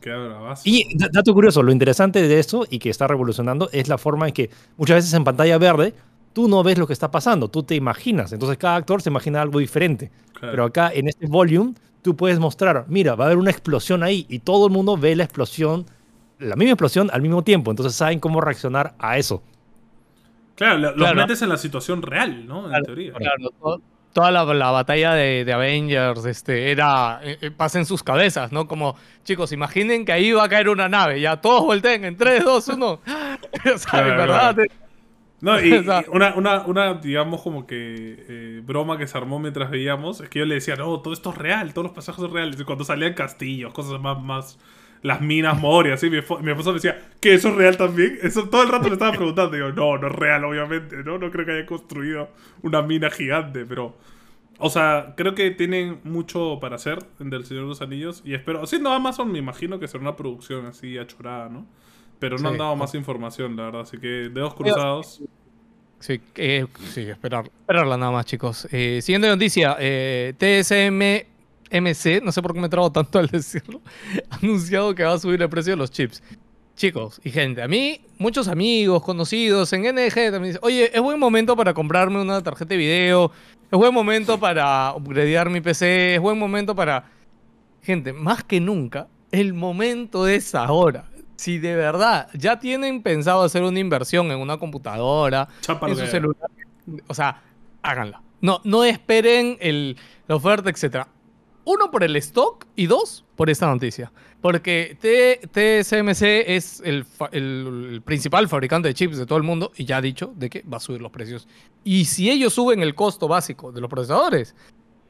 Y 0.65 0.97
dato 0.97 1.35
curioso, 1.35 1.63
lo 1.63 1.73
interesante 1.73 2.27
de 2.27 2.39
esto 2.39 2.67
y 2.69 2.79
que 2.79 2.91
está 2.91 3.07
revolucionando 3.07 3.69
es 3.73 3.89
la 3.89 3.99
forma 3.99 4.29
en 4.29 4.35
que 4.35 4.51
muchas 4.77 4.97
veces 4.97 5.13
en 5.13 5.25
pantalla 5.25 5.59
verde 5.59 5.95
tú 6.33 6.49
no 6.49 6.63
ves 6.63 6.79
lo 6.79 6.87
que 6.87 6.93
está 6.93 7.11
pasando, 7.11 7.49
tú 7.49 7.63
te 7.63 7.75
imaginas. 7.75 8.33
Entonces 8.33 8.59
cada 8.59 8.77
actor 8.77 9.03
se 9.03 9.11
imagina 9.11 9.43
algo 9.43 9.59
diferente. 9.59 10.11
Pero 10.41 10.65
acá 10.65 10.91
en 10.93 11.09
este 11.09 11.27
volume 11.27 11.75
tú 12.03 12.15
puedes 12.17 12.39
mostrar, 12.39 12.85
mira, 12.89 13.15
va 13.15 13.25
a 13.25 13.27
haber 13.29 13.39
una 13.39 13.51
explosión 13.51 14.03
ahí 14.03 14.27
y 14.29 14.39
todo 14.41 14.67
el 14.67 14.73
mundo 14.73 14.97
ve 14.97 15.17
la 15.17 15.25
explosión, 15.25 15.87
la 16.39 16.57
misma 16.57 16.73
explosión 16.73 17.11
al 17.13 17.23
mismo 17.23 17.43
tiempo. 17.43 17.71
Entonces 17.71 17.95
saben 17.95 18.21
cómo 18.21 18.41
reaccionar 18.41 18.95
a 18.99 19.19
eso. 19.19 19.43
Claro, 20.55 20.95
los 20.95 21.15
metes 21.15 21.43
en 21.43 21.51
la 21.51 21.59
situación 21.59 22.01
real, 22.01 22.47
¿no? 22.47 22.75
En 22.75 22.83
teoría. 22.85 23.13
Claro, 23.13 23.81
toda 24.17 24.31
la, 24.31 24.71
batalla 24.71 25.13
de, 25.13 25.53
Avengers 25.53 26.25
este, 26.25 26.71
era, 26.71 27.21
eh, 27.23 27.37
eh, 27.39 27.51
pasa 27.51 27.79
en 27.79 27.85
sus 27.85 28.03
cabezas, 28.03 28.51
¿no? 28.51 28.67
Como, 28.67 28.97
chicos, 29.25 29.53
imaginen 29.53 30.07
que 30.07 30.13
ahí 30.13 30.33
va 30.33 30.45
a 30.45 30.49
caer 30.49 30.71
una 30.71 30.89
nave, 30.89 31.21
ya 31.21 31.39
todos 31.39 31.65
volteen 31.67 32.03
en 32.07 32.17
3, 32.17 32.43
2, 32.43 32.69
1. 32.69 32.87
o 32.87 33.01
sea, 33.77 34.01
verdad. 34.01 34.57
No, 35.43 35.61
y, 35.61 35.71
una, 36.09 36.35
una, 36.35 36.65
una, 36.65 36.95
digamos, 36.95 37.43
como 37.43 37.67
que 37.67 38.25
eh, 38.27 38.63
broma 38.65 38.97
que 38.97 39.07
se 39.07 39.19
armó 39.19 39.39
mientras 39.39 39.71
veíamos, 39.71 40.23
es 40.23 40.31
que 40.31 40.39
yo 40.39 40.47
le 40.47 40.55
decía, 40.55 40.77
no, 40.77 40.99
todo 41.03 41.13
esto 41.13 41.29
es 41.29 41.37
real, 41.37 41.75
todos 41.75 41.89
los 41.89 41.95
pasajes 41.95 42.23
son 42.23 42.33
reales. 42.33 42.59
Y 42.59 42.65
cuando 42.65 42.85
salían 42.85 43.13
castillos, 43.13 43.75
cosas 43.75 44.01
más, 44.01 44.19
más 44.19 44.59
las 45.03 45.21
minas 45.21 45.61
Moria, 45.61 45.95
así, 45.95 46.11
mi, 46.11 46.19
mi 46.19 46.51
esposa 46.51 46.71
me 46.71 46.75
decía, 46.75 47.01
¿que 47.21 47.35
eso 47.35 47.49
es 47.49 47.55
real 47.55 47.77
también? 47.77 48.19
Eso 48.23 48.49
todo 48.49 48.63
el 48.63 48.69
rato 48.69 48.89
me 48.89 48.95
estaba 48.95 49.13
preguntando. 49.13 49.57
Digo, 49.57 49.71
no, 49.71 49.99
no 49.99 50.09
es 50.09 50.13
real, 50.15 50.45
obviamente, 50.45 50.97
¿no? 51.05 51.19
No 51.19 51.31
creo 51.31 51.47
que 51.47 51.53
haya 51.53 51.67
construido 51.67 52.31
una 52.63 52.83
mina 52.83 53.11
gigante, 53.11 53.65
pero... 53.65 53.97
O 54.59 54.71
sea, 54.71 55.13
creo 55.19 55.35
que 55.35 55.51
tienen 55.51 56.01
mucho 56.05 56.59
para 56.63 56.77
hacer 56.77 56.99
en 57.21 57.29
Del 57.29 57.45
Señor 57.45 57.65
de 57.65 57.69
los 57.69 57.83
Anillos 57.83 58.23
y 58.25 58.33
espero... 58.33 58.67
Siendo 58.67 58.91
Amazon, 58.91 59.31
me 59.31 59.39
imagino 59.39 59.79
que 59.79 59.87
será 59.87 60.01
una 60.01 60.17
producción 60.17 60.65
así 60.65 60.97
achorada, 60.97 61.51
¿no? 61.51 61.67
Pero 62.19 62.39
no 62.39 62.49
han 62.49 62.57
dado 62.57 62.75
más 62.75 62.95
información, 62.95 63.55
la 63.57 63.65
verdad, 63.65 63.83
así 63.83 63.99
que 63.99 64.31
dedos 64.31 64.55
cruzados. 64.55 65.23
Sí, 65.99 66.21
eh, 66.37 66.67
sí 66.91 67.03
esperar, 67.03 67.47
esperarla 67.61 67.97
nada 67.97 68.13
más, 68.13 68.27
chicos. 68.27 68.67
Eh, 68.71 69.01
siguiente 69.03 69.29
noticia, 69.29 69.77
eh, 69.79 70.35
TSM 70.39 71.36
MC, 71.71 72.23
no 72.23 72.33
sé 72.33 72.43
por 72.43 72.55
qué 72.55 72.61
me 72.61 72.69
trago 72.69 72.91
tanto 72.91 73.19
al 73.19 73.29
decirlo, 73.29 73.81
ha 74.31 74.37
anunciado 74.37 74.95
que 74.95 75.05
va 75.05 75.15
a 75.15 75.19
subir 75.19 75.41
el 75.41 75.49
precio 75.49 75.73
de 75.73 75.77
los 75.77 75.91
chips. 75.91 76.23
Chicos 76.77 77.23
y 77.25 77.31
gente, 77.31 77.63
a 77.63 77.69
mí, 77.69 78.03
muchos 78.19 78.49
amigos, 78.49 79.03
conocidos 79.03 79.73
en 79.73 79.83
NG 79.83 80.31
también 80.31 80.43
dicen, 80.43 80.61
oye, 80.63 80.91
es 80.95 81.01
buen 81.01 81.19
momento 81.19 81.57
para 81.57 81.73
comprarme 81.73 82.21
una 82.21 82.43
tarjeta 82.43 82.69
de 82.69 82.77
video, 82.77 83.33
es 83.71 83.79
buen 83.79 83.95
momento 83.95 84.39
para 84.39 84.93
upgradear 84.95 85.49
mi 85.49 85.63
PC, 85.63 86.17
es 86.17 86.21
buen 86.21 86.39
momento 86.39 86.75
para... 86.75 87.11
Gente, 87.83 88.13
más 88.13 88.45
que 88.45 88.61
nunca, 88.61 89.09
el 89.31 89.55
momento 89.55 90.29
es 90.29 90.55
ahora. 90.55 91.09
Si 91.37 91.59
de 91.59 91.77
verdad 91.77 92.29
ya 92.35 92.59
tienen 92.59 93.03
pensado 93.03 93.43
hacer 93.43 93.63
una 93.63 93.79
inversión 93.79 94.31
en 94.31 94.39
una 94.39 94.59
computadora, 94.59 95.49
en 95.67 95.97
su 95.97 96.07
celular, 96.07 96.51
o 97.07 97.15
sea, 97.15 97.43
háganla. 97.83 98.21
No, 98.43 98.61
no 98.65 98.85
esperen 98.85 99.57
el, 99.61 99.97
la 100.27 100.35
oferta, 100.37 100.69
etcétera 100.69 101.09
uno, 101.67 101.91
por 101.91 102.05
el 102.05 102.15
stock 102.17 102.65
y 102.77 102.87
dos, 102.87 103.25
por 103.35 103.51
esta 103.51 103.67
noticia. 103.67 104.13
Porque 104.41 104.97
TSMC 105.01 106.23
es 106.47 106.81
el, 106.85 108.03
principal 108.05 108.49
fabricante 108.49 108.89
de 108.89 108.95
chips 108.95 109.19
de 109.19 109.27
todo 109.27 109.37
el 109.37 109.43
mundo 109.43 109.73
y 109.77 109.85
ya 109.85 109.97
ha 109.97 110.01
dicho 110.01 110.33
de 110.37 110.49
que 110.49 110.63
va 110.63 110.77
a 110.77 110.81
subir 110.81 111.03
los 111.03 111.11
precios. 111.11 111.49
Y 111.83 112.05
si 112.05 112.31
ellos 112.31 112.55
suben 112.55 112.83
el 112.83 112.95
costo 112.95 113.27
básico 113.27 113.73
de 113.73 113.81
los 113.81 113.91
procesadores, 113.91 114.55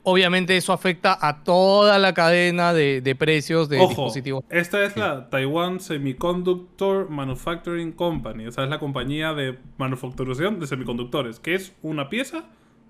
obviamente 0.03 0.57
eso 0.57 0.73
afecta 0.73 1.19
a 1.21 1.45
toda 1.45 1.99
la 1.99 2.15
cadena 2.15 2.73
de, 2.73 3.17
precios 3.19 3.69
de 3.69 3.79
dispositivos. 3.79 4.43
Esta 4.49 4.83
es 4.83 4.97
la 4.97 5.29
Taiwan 5.29 5.79
Semiconductor 5.79 7.11
Manufacturing 7.11 7.93
Company. 7.93 8.47
O 8.47 8.53
sea, 8.53 8.65
es 8.65 8.71
la 8.71 8.79
compañía 8.79 9.35
de 9.35 9.59
manufacturación 9.77 10.59
de 10.59 10.67
semiconductores, 10.67 11.39
que 11.39 11.55
es 11.55 11.75
una 11.83 12.09
pieza 12.09 12.45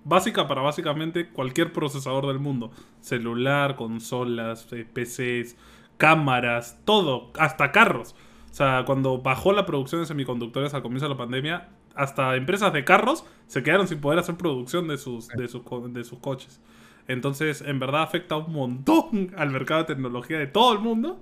básica 0.07 0.47
para 0.47 0.61
básicamente 0.61 1.29
cualquier 1.29 1.73
procesador 1.73 2.27
del 2.27 2.39
mundo. 2.39 2.71
Celular, 3.01 3.75
consolas, 3.75 4.67
eh, 4.71 4.85
PCs, 4.91 5.57
cámaras, 5.97 6.79
todo, 6.85 7.31
hasta 7.37 7.71
carros. 7.71 8.15
O 8.49 8.53
sea, 8.53 8.83
cuando 8.85 9.21
bajó 9.21 9.53
la 9.53 9.65
producción 9.65 10.01
de 10.01 10.07
semiconductores 10.07 10.73
al 10.73 10.81
comienzo 10.81 11.05
de 11.05 11.11
la 11.11 11.17
pandemia, 11.17 11.69
hasta 11.95 12.35
empresas 12.35 12.71
de 12.73 12.83
carros 12.83 13.25
se 13.47 13.63
quedaron 13.63 13.87
sin 13.87 13.99
poder 13.99 14.19
hacer 14.19 14.35
producción 14.35 14.87
de 14.87 14.97
sus, 14.97 15.27
de 15.29 15.47
sus, 15.47 15.63
de 15.93 16.03
sus 16.03 16.19
coches. 16.19 16.61
Entonces, 17.07 17.61
en 17.61 17.79
verdad 17.79 18.03
afecta 18.03 18.37
un 18.37 18.53
montón 18.53 19.33
al 19.37 19.49
mercado 19.49 19.81
de 19.81 19.87
tecnología 19.87 20.39
de 20.39 20.47
todo 20.47 20.73
el 20.73 20.79
mundo. 20.79 21.19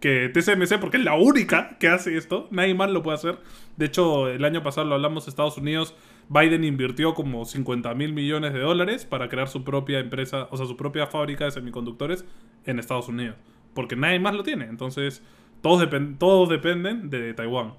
Que 0.00 0.28
TSMC, 0.28 0.80
porque 0.80 0.98
es 0.98 1.04
la 1.04 1.14
única 1.14 1.78
que 1.78 1.88
hace 1.88 2.18
esto, 2.18 2.48
nadie 2.50 2.74
más 2.74 2.90
lo 2.90 3.02
puede 3.02 3.14
hacer. 3.14 3.38
De 3.78 3.86
hecho, 3.86 4.28
el 4.28 4.44
año 4.44 4.62
pasado 4.62 4.86
lo 4.86 4.96
hablamos, 4.96 5.28
Estados 5.28 5.56
Unidos, 5.56 5.94
Biden 6.28 6.64
invirtió 6.64 7.14
como 7.14 7.44
50 7.44 7.94
mil 7.94 8.12
millones 8.12 8.52
de 8.52 8.60
dólares 8.60 9.04
para 9.04 9.28
crear 9.28 9.48
su 9.48 9.62
propia 9.64 9.98
empresa, 10.00 10.48
o 10.50 10.56
sea, 10.56 10.66
su 10.66 10.76
propia 10.76 11.06
fábrica 11.06 11.44
de 11.44 11.50
semiconductores 11.50 12.24
en 12.64 12.78
Estados 12.78 13.08
Unidos. 13.08 13.36
Porque 13.74 13.96
nadie 13.96 14.18
más 14.20 14.34
lo 14.34 14.42
tiene. 14.42 14.64
Entonces, 14.66 15.22
todos, 15.60 15.86
todos 16.18 16.48
dependen 16.48 17.10
de 17.10 17.34
Taiwán. 17.34 17.74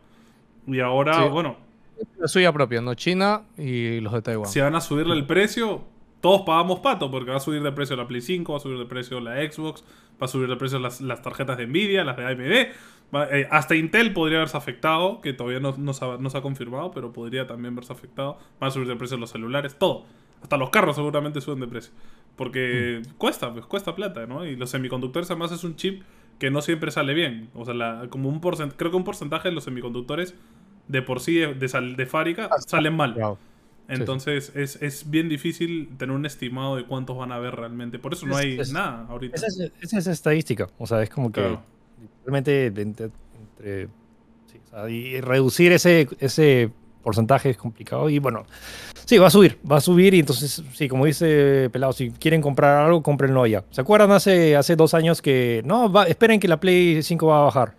Y 0.67 0.79
ahora, 0.79 1.23
Sí. 1.23 1.29
bueno, 1.29 1.57
La 2.17 2.27
suya 2.27 2.51
propia, 2.51 2.81
¿no? 2.81 2.93
China 2.93 3.43
y 3.57 3.99
los 4.01 4.11
de 4.13 4.21
Taiwán. 4.21 4.49
si 4.49 4.59
van 4.59 4.75
a 4.75 4.81
subirle 4.81 5.13
el 5.15 5.25
precio, 5.25 5.83
todos 6.21 6.41
pagamos 6.41 6.79
pato, 6.79 7.09
porque 7.09 7.31
va 7.31 7.37
a 7.37 7.39
subir 7.39 7.61
de 7.63 7.71
precio 7.71 7.95
la 7.95 8.05
Play 8.07 8.21
5, 8.21 8.51
va 8.51 8.57
a 8.57 8.61
subir 8.61 8.77
de 8.77 8.85
precio 8.85 9.19
la 9.21 9.35
Xbox, 9.49 9.83
va 10.21 10.25
a 10.25 10.27
subir 10.27 10.47
de 10.49 10.55
precio 10.55 10.79
las, 10.79 11.01
las 11.01 11.21
tarjetas 11.21 11.57
de 11.57 11.67
Nvidia, 11.67 12.03
las 12.03 12.17
de 12.17 12.25
AMD. 12.25 12.71
va- 13.15 13.27
eh, 13.31 13.47
hasta 13.51 13.75
Intel 13.75 14.13
podría 14.13 14.37
haberse 14.39 14.57
afectado, 14.57 15.21
que 15.21 15.33
todavía 15.33 15.59
no, 15.59 15.75
no 15.77 15.93
se 15.93 16.05
ha, 16.05 16.17
no 16.17 16.29
se 16.29 16.37
ha 16.37 16.41
confirmado, 16.41 16.91
pero 16.91 17.11
podría 17.13 17.47
también 17.47 17.75
verse 17.75 17.93
afectado. 17.93 18.37
Van 18.59 18.69
a 18.69 18.71
subir 18.71 18.87
de 18.87 18.95
precio 18.95 19.17
los 19.17 19.29
celulares, 19.31 19.77
todo. 19.77 20.05
Hasta 20.41 20.57
los 20.57 20.69
carros 20.69 20.95
seguramente 20.95 21.41
suben 21.41 21.59
de 21.59 21.67
precio. 21.67 21.91
Porque 22.35 23.01
cuesta, 23.17 23.53
pues 23.53 23.65
cuesta 23.65 23.95
plata, 23.95 24.25
¿no? 24.25 24.45
Y 24.45 24.55
los 24.55 24.69
semiconductores 24.69 25.29
además 25.31 25.51
es 25.51 25.63
un 25.63 25.75
chip 25.75 26.03
que 26.39 26.51
no 26.51 26.61
siempre 26.61 26.91
sale 26.91 27.13
bien. 27.13 27.49
O 27.55 27.63
sea, 27.65 27.73
la- 27.73 28.07
como 28.09 28.29
un 28.29 28.41
porcent 28.41 28.73
creo 28.75 28.91
que 28.91 28.97
un 28.97 29.03
porcentaje 29.05 29.49
de 29.49 29.55
los 29.55 29.63
semiconductores 29.63 30.35
de 30.87 31.01
por 31.01 31.19
sí 31.19 31.35
de, 31.35 31.53
de, 31.53 31.67
sal- 31.67 31.95
de 31.95 32.05
fábrica 32.05 32.49
salen 32.67 32.95
mal. 32.95 33.13
Wow. 33.13 33.37
Entonces 33.87 34.51
Es, 34.55 34.81
es 34.81 35.09
bien 35.09 35.29
difícil 35.29 35.89
tener 35.97 36.15
un 36.15 36.25
estimado 36.25 36.75
de 36.75 36.85
cuántos 36.85 37.15
van 37.17 37.31
a 37.31 37.35
haber 37.35 37.55
realmente. 37.55 37.99
Por 37.99 38.13
eso 38.13 38.25
no 38.25 38.35
hay 38.37 38.59
es- 38.59 38.71
nada 38.71 39.05
ahorita. 39.09 39.35
Esa 39.35 39.97
es, 39.99 40.07
estadística. 40.07 40.67
O 40.77 40.87
sea, 40.87 41.01
es 41.03 41.09
como 41.09 41.31
que 41.31 41.41
Claro. 41.41 41.61
realmente 42.25 42.65
entre, 42.67 42.81
entre- 42.81 43.87
sí, 44.47 44.57
o 44.65 44.69
sea, 44.69 44.89
y 44.89 45.21
reducir 45.21 45.71
ese, 45.71 46.07
ese 46.19 46.71
porcentaje 47.03 47.51
es 47.51 47.57
complicado. 47.57 48.09
Y 48.09 48.17
bueno, 48.17 48.47
sí, 49.05 49.19
va 49.19 49.27
a 49.27 49.29
subir, 49.29 49.59
va 49.71 49.77
a 49.77 49.81
subir. 49.81 50.15
Y 50.15 50.19
entonces, 50.21 50.63
sí, 50.73 50.87
como 50.89 51.05
dice 51.05 51.69
Pelado, 51.71 51.93
si 51.93 52.09
quieren 52.09 52.41
comprar 52.41 52.85
algo, 52.87 53.03
cómprenlo 53.03 53.45
ya. 53.45 53.63
¿Se 53.69 53.81
acuerdan 53.81 54.11
hace, 54.11 54.55
hace 54.55 54.75
dos 54.75 54.95
años 54.95 55.21
que 55.21 55.61
no, 55.63 55.91
va- 55.91 56.05
esperen 56.07 56.39
que 56.39 56.47
la 56.47 56.59
Play 56.59 57.03
5 57.03 57.27
va 57.27 57.41
a 57.41 57.43
bajar? 57.43 57.75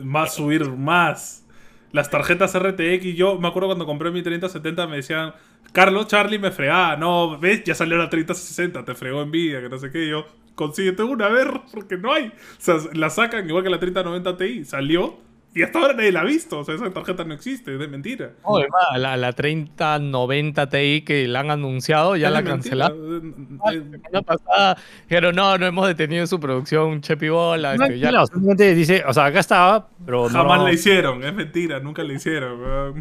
Va 0.00 0.24
a 0.24 0.26
subir 0.28 0.68
más. 0.70 1.44
Las 1.92 2.10
tarjetas 2.10 2.54
RTX, 2.58 3.14
yo 3.14 3.38
me 3.38 3.48
acuerdo 3.48 3.68
cuando 3.68 3.86
compré 3.86 4.10
mi 4.10 4.22
3070 4.22 4.86
me 4.86 4.96
decían, 4.96 5.32
Carlos, 5.72 6.06
Charlie 6.06 6.38
me 6.38 6.50
fregaba. 6.50 6.96
No, 6.96 7.38
ves, 7.38 7.64
ya 7.64 7.74
salió 7.74 7.96
la 7.96 8.10
3060, 8.10 8.84
te 8.84 8.94
fregó 8.94 9.24
Nvidia, 9.24 9.60
que 9.60 9.68
no 9.68 9.78
sé 9.78 9.90
qué. 9.90 10.08
Yo, 10.08 10.26
consíguete 10.54 11.02
una, 11.02 11.26
a 11.26 11.30
ver, 11.30 11.48
porque 11.72 11.96
no 11.96 12.12
hay. 12.12 12.26
O 12.26 12.32
sea, 12.58 12.76
la 12.92 13.08
sacan 13.10 13.48
igual 13.48 13.62
que 13.64 13.70
la 13.70 13.78
3090 13.78 14.36
Ti, 14.36 14.64
salió 14.64 15.18
y 15.54 15.62
hasta 15.62 15.78
ahora 15.80 15.94
nadie 15.94 16.12
la 16.12 16.20
ha 16.20 16.24
visto. 16.24 16.58
O 16.60 16.64
sea, 16.64 16.74
esa 16.74 16.90
tarjeta 16.90 17.24
no 17.24 17.34
existe, 17.34 17.72
es 17.72 17.78
de 17.80 17.88
mentira. 17.88 18.32
No, 18.46 18.58
es 18.58 18.66
más, 18.70 19.00
la, 19.00 19.16
la 19.16 19.32
3090 19.32 20.68
Ti 20.68 21.02
que 21.02 21.26
la 21.28 21.40
han 21.40 21.50
anunciado, 21.50 22.16
ya 22.16 22.28
Es 22.28 22.32
la 22.34 22.44
cancelaron. 22.44 23.58
Eh, 23.72 23.82
La 23.82 23.98
semana 23.98 24.22
pasada 24.22 24.76
dijeron, 25.08 25.34
no, 25.34 25.58
no 25.58 25.66
hemos 25.66 25.86
detenido 25.88 26.26
su 26.26 26.38
producción, 26.38 27.00
Chepi 27.00 27.28
Bola. 27.28 27.76
No, 27.76 27.84
este, 27.84 27.98
ya- 27.98 28.10
claro, 28.10 28.26
simplemente 28.26 28.74
dice, 28.74 29.02
o 29.06 29.12
sea, 29.12 29.26
acá 29.26 29.40
estaba, 29.40 29.88
pero 30.04 30.28
Jamás 30.28 30.58
no, 30.58 30.66
la 30.66 30.72
hicieron, 30.72 31.24
es 31.24 31.34
mentira, 31.34 31.80
nunca 31.80 32.02
la 32.04 32.12
hicieron. 32.12 32.58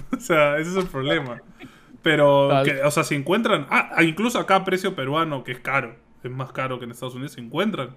O 0.17 0.19
sea, 0.19 0.57
ese 0.57 0.71
es 0.71 0.77
el 0.77 0.87
problema. 0.87 1.41
Pero, 2.01 2.49
que, 2.63 2.81
o 2.83 2.91
sea, 2.91 3.03
si 3.03 3.15
encuentran. 3.15 3.67
Ah, 3.69 4.01
incluso 4.03 4.39
acá 4.39 4.55
a 4.57 4.63
precio 4.65 4.95
peruano, 4.95 5.43
que 5.43 5.51
es 5.51 5.59
caro, 5.59 5.95
es 6.23 6.31
más 6.31 6.51
caro 6.53 6.79
que 6.79 6.85
en 6.85 6.91
Estados 6.91 7.15
Unidos, 7.15 7.33
si 7.33 7.41
encuentran, 7.41 7.89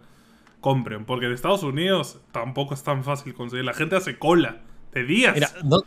compren. 0.61 1.05
Porque 1.05 1.27
en 1.27 1.33
Estados 1.33 1.63
Unidos 1.63 2.21
tampoco 2.33 2.75
es 2.75 2.83
tan 2.83 3.05
fácil 3.05 3.35
conseguir. 3.35 3.65
La 3.65 3.75
gente 3.75 3.97
hace 3.97 4.19
cola 4.19 4.59
de 4.93 5.05
días. 5.05 5.35
Mira, 5.35 5.51
no- 5.65 5.81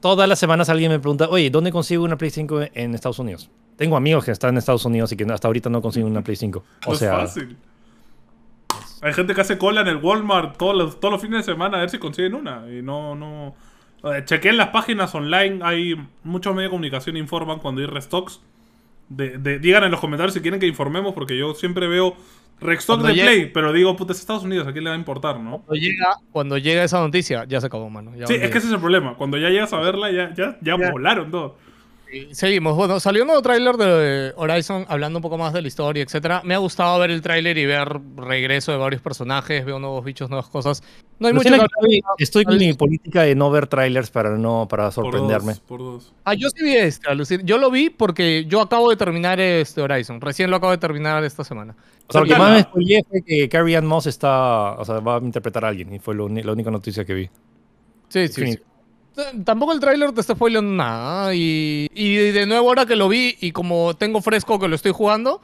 todas 0.00 0.28
las 0.28 0.38
semanas 0.38 0.68
alguien 0.68 0.90
me 0.90 0.98
pregunta, 0.98 1.28
oye, 1.28 1.50
¿dónde 1.50 1.72
consigo 1.72 2.04
una 2.04 2.16
Play 2.16 2.30
5 2.30 2.60
en 2.74 2.94
Estados 2.94 3.18
Unidos? 3.18 3.50
Tengo 3.76 3.96
amigos 3.96 4.24
que 4.24 4.30
están 4.30 4.50
en 4.50 4.58
Estados 4.58 4.84
Unidos 4.84 5.10
y 5.12 5.16
que 5.16 5.24
hasta 5.24 5.48
ahorita 5.48 5.68
no 5.70 5.82
consiguen 5.82 6.10
una 6.10 6.22
Play 6.22 6.36
5. 6.36 6.62
no 6.86 6.92
O 6.92 6.94
sea, 6.94 7.14
es 7.14 7.20
fácil. 7.34 7.56
Hay 9.02 9.12
gente 9.12 9.34
que 9.34 9.40
hace 9.40 9.58
cola 9.58 9.82
en 9.82 9.88
el 9.88 9.96
Walmart 9.98 10.56
todos 10.56 10.74
los, 10.76 11.00
todos 11.00 11.12
los 11.12 11.20
fines 11.22 11.44
de 11.46 11.52
semana 11.52 11.76
a 11.76 11.80
ver 11.80 11.90
si 11.90 11.98
consiguen 11.98 12.34
una. 12.34 12.64
Y 12.70 12.80
no, 12.82 13.14
no. 13.14 13.54
Chequeen 14.24 14.56
las 14.56 14.68
páginas 14.68 15.14
online. 15.14 15.60
Hay 15.62 15.94
muchos 16.22 16.54
medios 16.54 16.70
de 16.70 16.74
comunicación 16.76 17.16
informan 17.16 17.58
cuando 17.58 17.80
hay 17.80 17.86
restocks. 17.86 18.40
De, 19.08 19.36
de- 19.38 19.58
digan 19.58 19.84
en 19.84 19.90
los 19.90 20.00
comentarios 20.00 20.32
si 20.34 20.40
quieren 20.40 20.58
que 20.60 20.66
informemos, 20.66 21.12
porque 21.12 21.36
yo 21.36 21.54
siempre 21.54 21.86
veo 21.88 22.14
restock 22.60 23.00
Cuando 23.00 23.14
de 23.14 23.22
Play, 23.22 23.50
pero 23.52 23.72
digo, 23.72 23.94
puta, 23.96 24.12
es 24.12 24.20
Estados 24.20 24.44
Unidos, 24.44 24.66
¿a 24.66 24.72
quién 24.72 24.84
le 24.84 24.90
va 24.90 24.96
a 24.96 24.98
importar, 24.98 25.38
no? 25.40 25.62
Cuando 25.62 25.74
llega, 25.74 26.16
cuando 26.32 26.58
llega 26.58 26.84
esa 26.84 27.00
noticia, 27.00 27.44
ya 27.44 27.60
se 27.60 27.66
acabó, 27.66 27.90
mano. 27.90 28.12
Ya 28.16 28.26
Sí, 28.26 28.34
es 28.34 28.50
que 28.50 28.58
ese 28.58 28.68
es 28.68 28.72
el 28.72 28.80
problema. 28.80 29.16
Cuando 29.16 29.36
ya 29.38 29.48
llegas 29.50 29.72
a 29.72 29.80
verla, 29.80 30.10
ya, 30.10 30.32
ya, 30.34 30.56
ya, 30.62 30.76
Ya. 30.78 30.90
volaron 30.90 31.30
todo. 31.30 31.56
Seguimos. 32.32 32.76
Bueno, 32.76 33.00
salió 33.00 33.22
un 33.22 33.28
nuevo 33.28 33.42
tráiler 33.42 33.76
de 33.76 34.32
Horizon 34.36 34.84
hablando 34.88 35.18
un 35.18 35.22
poco 35.22 35.38
más 35.38 35.52
de 35.52 35.62
la 35.62 35.68
historia, 35.68 36.02
etcétera. 36.02 36.42
Me 36.44 36.54
ha 36.54 36.58
gustado 36.58 36.98
ver 36.98 37.10
el 37.10 37.22
tráiler 37.22 37.56
y 37.58 37.66
ver 37.66 38.00
regreso 38.16 38.72
de 38.72 38.78
varios 38.78 39.00
personajes, 39.02 39.64
veo 39.64 39.78
nuevos 39.78 40.04
bichos, 40.04 40.28
nuevas 40.30 40.48
cosas. 40.48 40.82
No 41.18 41.28
hay 41.28 41.34
mucho 41.34 41.50
que 41.50 42.00
estoy 42.18 42.44
con 42.44 42.58
mi 42.58 42.72
política 42.74 43.22
de 43.22 43.34
no 43.34 43.50
ver 43.50 43.66
trailers 43.66 44.10
para 44.10 44.30
no 44.36 44.66
para 44.68 44.84
Por 44.84 44.92
sorprenderme. 44.92 45.52
dos, 45.52 45.60
por 45.60 45.78
dos. 45.80 46.12
Ah, 46.24 46.34
yo 46.34 46.48
sí 46.50 46.64
vi 46.64 46.76
este, 46.76 47.08
alucin- 47.08 47.44
Yo 47.44 47.58
lo 47.58 47.70
vi 47.70 47.90
porque 47.90 48.44
yo 48.46 48.60
acabo 48.60 48.90
de 48.90 48.96
terminar 48.96 49.38
este 49.40 49.80
Horizon. 49.80 50.20
Recién 50.20 50.50
lo 50.50 50.56
acabo 50.56 50.72
de 50.72 50.78
terminar 50.78 51.22
esta 51.24 51.44
semana. 51.44 51.74
O 52.08 52.12
sea, 52.12 52.20
lo 52.20 52.26
que 52.26 52.36
más 52.36 52.52
me 52.52 52.62
spoileé 52.62 53.04
fue 53.08 53.22
que 53.22 53.48
Carrie 53.48 53.76
Ann 53.76 53.86
Moss 53.86 54.06
está, 54.06 54.72
o 54.72 54.84
sea, 54.84 55.00
va 55.00 55.16
a 55.16 55.20
interpretar 55.20 55.64
a 55.64 55.68
alguien 55.68 55.92
y 55.94 55.98
fue 55.98 56.14
lo 56.14 56.28
la 56.28 56.52
única 56.52 56.70
noticia 56.70 57.04
que 57.04 57.14
vi. 57.14 57.30
Sí, 58.08 58.28
sí, 58.28 58.52
sí. 58.52 58.58
Eh, 59.16 59.42
Tampoco 59.44 59.72
el 59.72 59.80
tráiler 59.80 60.12
te 60.12 60.20
está 60.20 60.34
spoileando 60.34 60.72
nada. 60.72 61.34
Y, 61.34 61.88
y 61.94 62.16
de 62.16 62.46
nuevo 62.46 62.68
ahora 62.68 62.86
que 62.86 62.96
lo 62.96 63.08
vi 63.08 63.36
y 63.40 63.52
como 63.52 63.94
tengo 63.94 64.20
fresco 64.20 64.58
que 64.58 64.68
lo 64.68 64.74
estoy 64.76 64.92
jugando, 64.92 65.40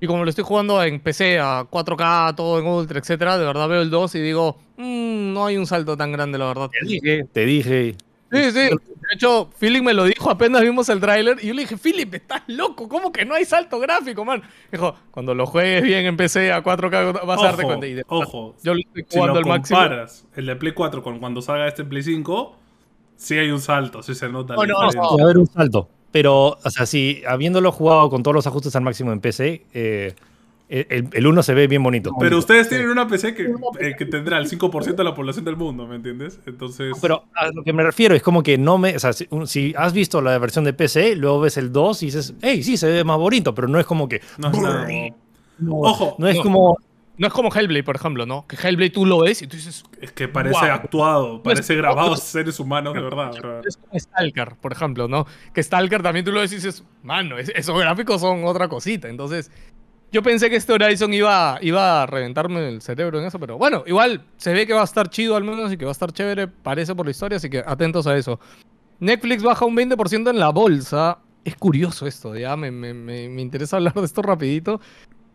y 0.00 0.06
como 0.06 0.24
lo 0.24 0.30
estoy 0.30 0.44
jugando 0.44 0.82
en 0.82 1.00
PC 1.00 1.38
a 1.38 1.64
4K, 1.70 2.34
todo 2.34 2.58
en 2.58 2.66
Ultra, 2.66 2.98
etcétera, 2.98 3.38
de 3.38 3.46
verdad 3.46 3.68
veo 3.68 3.80
el 3.80 3.90
2 3.90 4.14
y 4.16 4.20
digo, 4.20 4.58
"Mm, 4.76 5.32
no 5.32 5.46
hay 5.46 5.56
un 5.56 5.66
salto 5.66 5.96
tan 5.96 6.12
grande, 6.12 6.36
la 6.38 6.46
verdad. 6.46 6.68
Te 6.70 6.86
dije, 6.86 7.24
te 7.32 7.46
dije. 7.46 7.96
Sí, 8.32 8.50
sí. 8.50 8.58
De 8.58 9.14
hecho, 9.14 9.48
Philip 9.60 9.82
me 9.84 9.94
lo 9.94 10.04
dijo 10.04 10.28
apenas 10.28 10.62
vimos 10.62 10.88
el 10.88 10.98
tráiler 10.98 11.38
y 11.40 11.46
yo 11.48 11.54
le 11.54 11.62
dije, 11.62 11.76
Philip, 11.76 12.14
estás 12.14 12.42
loco, 12.48 12.88
¿cómo 12.88 13.12
que 13.12 13.24
no 13.24 13.34
hay 13.34 13.44
salto 13.44 13.78
gráfico, 13.78 14.24
man? 14.24 14.42
Dijo, 14.72 14.94
cuando 15.12 15.34
lo 15.34 15.46
juegues 15.46 15.82
bien 15.84 16.04
en 16.06 16.16
PC 16.16 16.50
a 16.52 16.62
4K 16.62 17.24
vas 17.24 17.40
a 17.40 17.44
darte 17.44 17.62
Ojo, 17.62 17.68
cuenta. 17.68 17.86
Y 17.86 17.90
de 17.90 17.96
verdad, 17.96 18.06
ojo. 18.26 18.56
Yo 18.62 18.74
lo 18.74 18.80
estoy 18.80 19.04
Si 19.08 19.16
jugando 19.18 19.40
lo 19.40 19.46
al 19.52 19.58
máximo. 19.58 19.78
comparas 19.78 20.26
el 20.34 20.46
de 20.46 20.56
Play 20.56 20.72
4 20.72 21.02
con 21.02 21.20
cuando 21.20 21.42
salga 21.42 21.68
este 21.68 21.84
Play 21.84 22.02
5, 22.02 22.56
sí 23.16 23.36
hay 23.38 23.50
un 23.50 23.60
salto, 23.60 24.02
sí 24.02 24.14
se 24.14 24.28
nota. 24.28 24.54
No, 24.54 24.64
no, 24.66 24.90
no. 24.90 25.18
A 25.18 25.22
haber 25.22 25.38
un 25.38 25.46
salto. 25.46 25.88
Pero, 26.12 26.58
o 26.62 26.70
sea, 26.70 26.86
si 26.86 27.22
habiéndolo 27.26 27.72
jugado 27.72 28.08
con 28.10 28.22
todos 28.22 28.34
los 28.34 28.46
ajustes 28.46 28.74
al 28.76 28.82
máximo 28.82 29.12
en 29.12 29.20
PC, 29.20 29.64
eh, 29.74 30.14
el, 30.68 31.08
el 31.12 31.26
uno 31.26 31.42
se 31.42 31.54
ve 31.54 31.66
bien 31.66 31.82
bonito. 31.82 32.12
Pero 32.18 32.38
ustedes 32.38 32.68
tienen 32.68 32.88
una 32.88 33.06
PC 33.06 33.34
que, 33.34 33.52
eh, 33.80 33.94
que 33.98 34.06
tendrá 34.06 34.38
el 34.38 34.46
5% 34.48 34.94
de 34.94 35.04
la 35.04 35.14
población 35.14 35.44
del 35.44 35.56
mundo, 35.56 35.86
¿me 35.86 35.96
entiendes? 35.96 36.38
Entonces. 36.46 36.96
Pero 37.02 37.24
a 37.34 37.48
lo 37.48 37.62
que 37.64 37.72
me 37.72 37.82
refiero 37.82 38.14
es 38.14 38.22
como 38.22 38.42
que 38.42 38.56
no 38.58 38.78
me. 38.78 38.94
O 38.96 38.98
sea, 38.98 39.12
si, 39.12 39.26
un- 39.30 39.46
si 39.48 39.74
has 39.76 39.92
visto 39.92 40.20
la 40.22 40.38
versión 40.38 40.64
de 40.64 40.72
PC, 40.72 41.16
luego 41.16 41.40
ves 41.40 41.56
el 41.56 41.72
2 41.72 42.02
y 42.02 42.06
dices, 42.06 42.34
hey, 42.42 42.62
sí, 42.62 42.76
se 42.76 42.88
ve 42.88 43.04
más 43.04 43.18
bonito, 43.18 43.54
pero 43.54 43.68
no 43.68 43.78
es 43.80 43.86
como 43.86 44.08
que. 44.08 44.20
no 44.38 44.50
es 44.50 44.58
nada. 44.60 44.88
No, 45.58 45.76
Ojo, 45.76 46.16
no 46.18 46.28
es 46.28 46.36
no. 46.36 46.42
como. 46.42 46.78
No 47.16 47.28
es 47.28 47.32
como 47.32 47.54
Hellblade, 47.54 47.84
por 47.84 47.94
ejemplo, 47.94 48.26
¿no? 48.26 48.44
Que 48.48 48.56
Hellblade 48.56 48.90
tú 48.90 49.06
lo 49.06 49.20
ves 49.20 49.40
y 49.42 49.46
tú 49.46 49.56
dices, 49.56 49.84
Es 50.00 50.10
que 50.10 50.26
parece 50.26 50.58
Wow. 50.58 50.70
actuado, 50.72 51.42
parece 51.44 51.62
Pues, 51.74 51.78
grabado 51.78 52.16
seres 52.16 52.58
humanos, 52.58 52.92
de 52.94 53.00
verdad. 53.00 53.30
es 53.64 53.76
como 53.76 53.96
Stalker, 53.98 54.56
por 54.60 54.72
ejemplo, 54.72 55.06
¿no? 55.06 55.24
Que 55.52 55.62
Stalker 55.62 56.02
también 56.02 56.24
tú 56.24 56.32
lo 56.32 56.40
ves 56.40 56.50
y 56.52 56.56
dices, 56.56 56.82
mano, 57.04 57.38
es- 57.38 57.50
esos 57.54 57.78
gráficos 57.78 58.20
son 58.20 58.44
otra 58.44 58.66
cosita. 58.68 59.08
Entonces, 59.08 59.50
yo 60.10 60.22
pensé 60.24 60.50
que 60.50 60.56
este 60.56 60.72
Horizon 60.72 61.14
iba, 61.14 61.58
iba 61.60 62.02
a 62.02 62.06
reventarme 62.06 62.68
el 62.68 62.82
cerebro 62.82 63.20
en 63.20 63.26
eso, 63.26 63.38
pero 63.38 63.58
bueno, 63.58 63.84
igual 63.86 64.24
se 64.36 64.52
ve 64.52 64.66
que 64.66 64.72
va 64.72 64.80
a 64.80 64.84
estar 64.84 65.08
chido 65.08 65.36
al 65.36 65.44
menos 65.44 65.72
y 65.72 65.76
que 65.76 65.84
va 65.84 65.90
a 65.90 65.92
estar 65.92 66.12
chévere, 66.12 66.48
parece 66.48 66.94
por 66.96 67.06
la 67.06 67.10
historia, 67.12 67.36
así 67.36 67.48
que 67.48 67.62
atentos 67.64 68.06
a 68.08 68.16
eso. 68.16 68.40
Netflix 68.98 69.42
baja 69.42 69.64
un 69.64 69.76
20% 69.76 70.30
en 70.30 70.38
la 70.40 70.48
bolsa. 70.50 71.18
Es 71.44 71.56
curioso 71.56 72.06
esto, 72.06 72.34
ya 72.36 72.56
me, 72.56 72.70
me- 72.70 72.94
me- 72.94 73.28
me 73.28 73.42
interesa 73.42 73.76
hablar 73.76 73.94
de 73.94 74.04
esto 74.04 74.22
rapidito. 74.22 74.80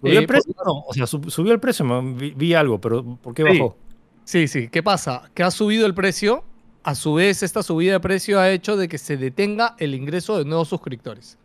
¿Subió 0.02 0.14
Eh, 0.20 0.22
el 0.22 0.28
precio? 0.28 0.54
No, 0.66 0.84
o 0.88 0.93
sea, 0.93 1.08
sub- 1.08 1.30
subió 1.30 1.52
el 1.54 1.60
precio, 1.60 1.86
vi, 2.16 2.32
vi 2.32 2.54
algo, 2.54 2.80
pero 2.80 3.04
¿por 3.22 3.34
qué 3.34 3.43
bajó? 3.43 3.76
Sí, 4.24 4.47
sí. 4.47 4.70
¿Qué 4.70 4.82
pasa? 4.84 5.30
Que 5.34 5.43
ha 5.43 5.52
subido 5.52 5.86
el 5.86 5.93
precio. 5.93 6.43
A 6.84 6.95
su 6.95 7.14
vez, 7.16 7.43
esta 7.43 7.62
subida 7.62 7.91
de 7.93 8.00
precio 8.00 8.39
ha 8.39 8.50
hecho 8.50 8.78
de 8.78 8.88
que 8.88 8.97
se 8.97 9.18
detenga 9.18 9.76
el 9.80 9.93
ingreso 9.93 10.38
de 10.38 10.45
nuevos 10.45 10.70
suscriptores. 10.70 11.38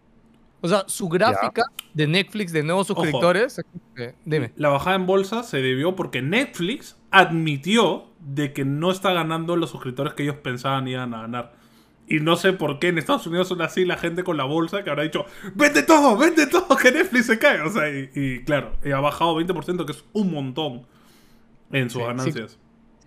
O 0.61 0.69
sea, 0.69 0.85
su 0.87 1.09
gráfica 1.09 1.65
de 1.93 2.07
Netflix 2.07 2.53
de 2.53 2.63
nuevos 2.63 2.87
suscriptores. 2.87 3.61
eh, 3.97 4.15
dime. 4.25 4.53
La 4.57 4.69
bajada 4.69 4.95
en 4.97 5.07
bolsa 5.07 5.43
se 5.43 5.59
debió 5.61 5.97
porque 5.97 6.23
Netflix 6.23 6.97
admitió 7.11 8.07
de 8.21 8.53
que 8.53 8.65
no 8.65 8.91
está 8.93 9.13
ganando 9.13 9.57
los 9.57 9.71
suscriptores 9.71 10.15
que 10.15 10.23
ellos 10.23 10.37
pensaban 10.37 10.87
iban 10.89 11.13
a 11.15 11.23
ganar. 11.23 11.53
Y 12.07 12.21
no 12.21 12.37
sé 12.37 12.53
por 12.53 12.79
qué 12.79 12.89
en 12.89 12.99
Estados 12.99 13.27
Unidos 13.27 13.49
son 13.49 13.63
así 13.63 13.85
la 13.85 13.97
gente 13.97 14.25
con 14.25 14.37
la 14.37 14.45
bolsa 14.45 14.85
que 14.85 14.91
habrá 14.91 15.05
dicho, 15.05 15.25
vende 15.55 15.83
todo, 15.83 16.17
vende 16.17 16.47
todo, 16.47 16.77
que 16.83 16.93
Netflix 16.93 17.27
se 17.27 17.39
cae. 17.39 17.63
O 17.63 17.71
sea, 17.71 17.89
y, 17.89 18.43
claro, 18.45 18.77
y 18.85 18.91
ha 18.91 19.01
bajado 19.01 19.41
20%, 19.41 19.85
que 19.87 19.93
es 19.93 20.05
un 20.13 20.33
montón 20.33 20.87
en 21.73 21.89
sus 21.89 22.03
ganancias. 22.03 22.59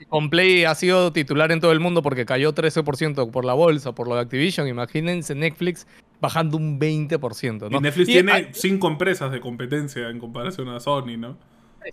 Con 0.09 0.29
Play 0.29 0.63
ha 0.63 0.75
sido 0.75 1.11
titular 1.11 1.51
en 1.51 1.59
todo 1.59 1.71
el 1.71 1.79
mundo 1.79 2.01
porque 2.03 2.25
cayó 2.25 2.53
13% 2.53 3.31
por 3.31 3.45
la 3.45 3.53
bolsa, 3.53 3.93
por 3.93 4.07
lo 4.07 4.15
de 4.15 4.21
Activision. 4.21 4.67
Imagínense 4.67 5.33
Netflix 5.33 5.87
bajando 6.21 6.57
un 6.57 6.79
20%. 6.79 7.69
¿no? 7.69 7.77
Y 7.77 7.81
Netflix 7.81 8.07
tiene 8.07 8.49
cinco 8.53 8.87
empresas 8.87 9.31
de 9.31 9.39
competencia 9.39 10.09
en 10.09 10.19
comparación 10.19 10.69
a 10.69 10.79
Sony, 10.79 11.17
¿no? 11.17 11.37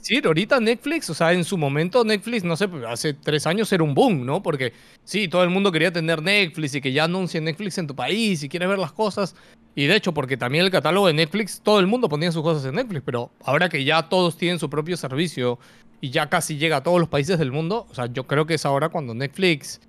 Sí, 0.00 0.20
ahorita 0.24 0.60
Netflix, 0.60 1.10
o 1.10 1.14
sea, 1.14 1.32
en 1.32 1.44
su 1.44 1.56
momento 1.56 2.04
Netflix, 2.04 2.44
no 2.44 2.56
sé, 2.56 2.68
hace 2.88 3.14
tres 3.14 3.46
años 3.46 3.72
era 3.72 3.82
un 3.82 3.94
boom, 3.94 4.24
¿no? 4.24 4.42
Porque 4.42 4.72
sí, 5.04 5.28
todo 5.28 5.42
el 5.44 5.50
mundo 5.50 5.72
quería 5.72 5.92
tener 5.92 6.22
Netflix 6.22 6.74
y 6.74 6.80
que 6.80 6.92
ya 6.92 7.04
anuncie 7.04 7.40
Netflix 7.40 7.78
en 7.78 7.86
tu 7.86 7.94
país 7.94 8.42
y 8.42 8.48
quieres 8.48 8.68
ver 8.68 8.78
las 8.78 8.92
cosas. 8.92 9.34
Y 9.74 9.86
de 9.86 9.96
hecho, 9.96 10.14
porque 10.14 10.36
también 10.36 10.64
el 10.64 10.70
catálogo 10.70 11.06
de 11.06 11.14
Netflix, 11.14 11.60
todo 11.62 11.80
el 11.80 11.86
mundo 11.86 12.08
ponía 12.08 12.30
sus 12.30 12.42
cosas 12.42 12.64
en 12.64 12.76
Netflix, 12.76 13.02
pero 13.04 13.30
ahora 13.42 13.68
que 13.68 13.84
ya 13.84 14.08
todos 14.08 14.36
tienen 14.36 14.58
su 14.58 14.70
propio 14.70 14.96
servicio 14.96 15.58
y 16.00 16.10
ya 16.10 16.28
casi 16.28 16.56
llega 16.56 16.78
a 16.78 16.82
todos 16.82 17.00
los 17.00 17.08
países 17.08 17.38
del 17.38 17.50
mundo, 17.50 17.86
o 17.90 17.94
sea, 17.94 18.06
yo 18.06 18.26
creo 18.26 18.46
que 18.46 18.54
es 18.54 18.64
ahora 18.66 18.90
cuando 18.90 19.14
Netflix 19.14 19.80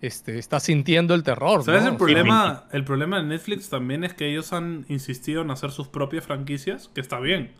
este, 0.00 0.38
está 0.38 0.60
sintiendo 0.60 1.14
el 1.14 1.22
terror. 1.22 1.62
¿Sabes? 1.62 1.84
El, 1.84 1.96
problema, 1.96 2.64
el 2.72 2.84
problema 2.84 3.18
de 3.18 3.24
Netflix 3.24 3.68
también 3.68 4.04
es 4.04 4.14
que 4.14 4.30
ellos 4.30 4.52
han 4.52 4.84
insistido 4.88 5.42
en 5.42 5.50
hacer 5.50 5.70
sus 5.70 5.88
propias 5.88 6.24
franquicias, 6.24 6.90
que 6.94 7.00
está 7.00 7.20
bien. 7.20 7.52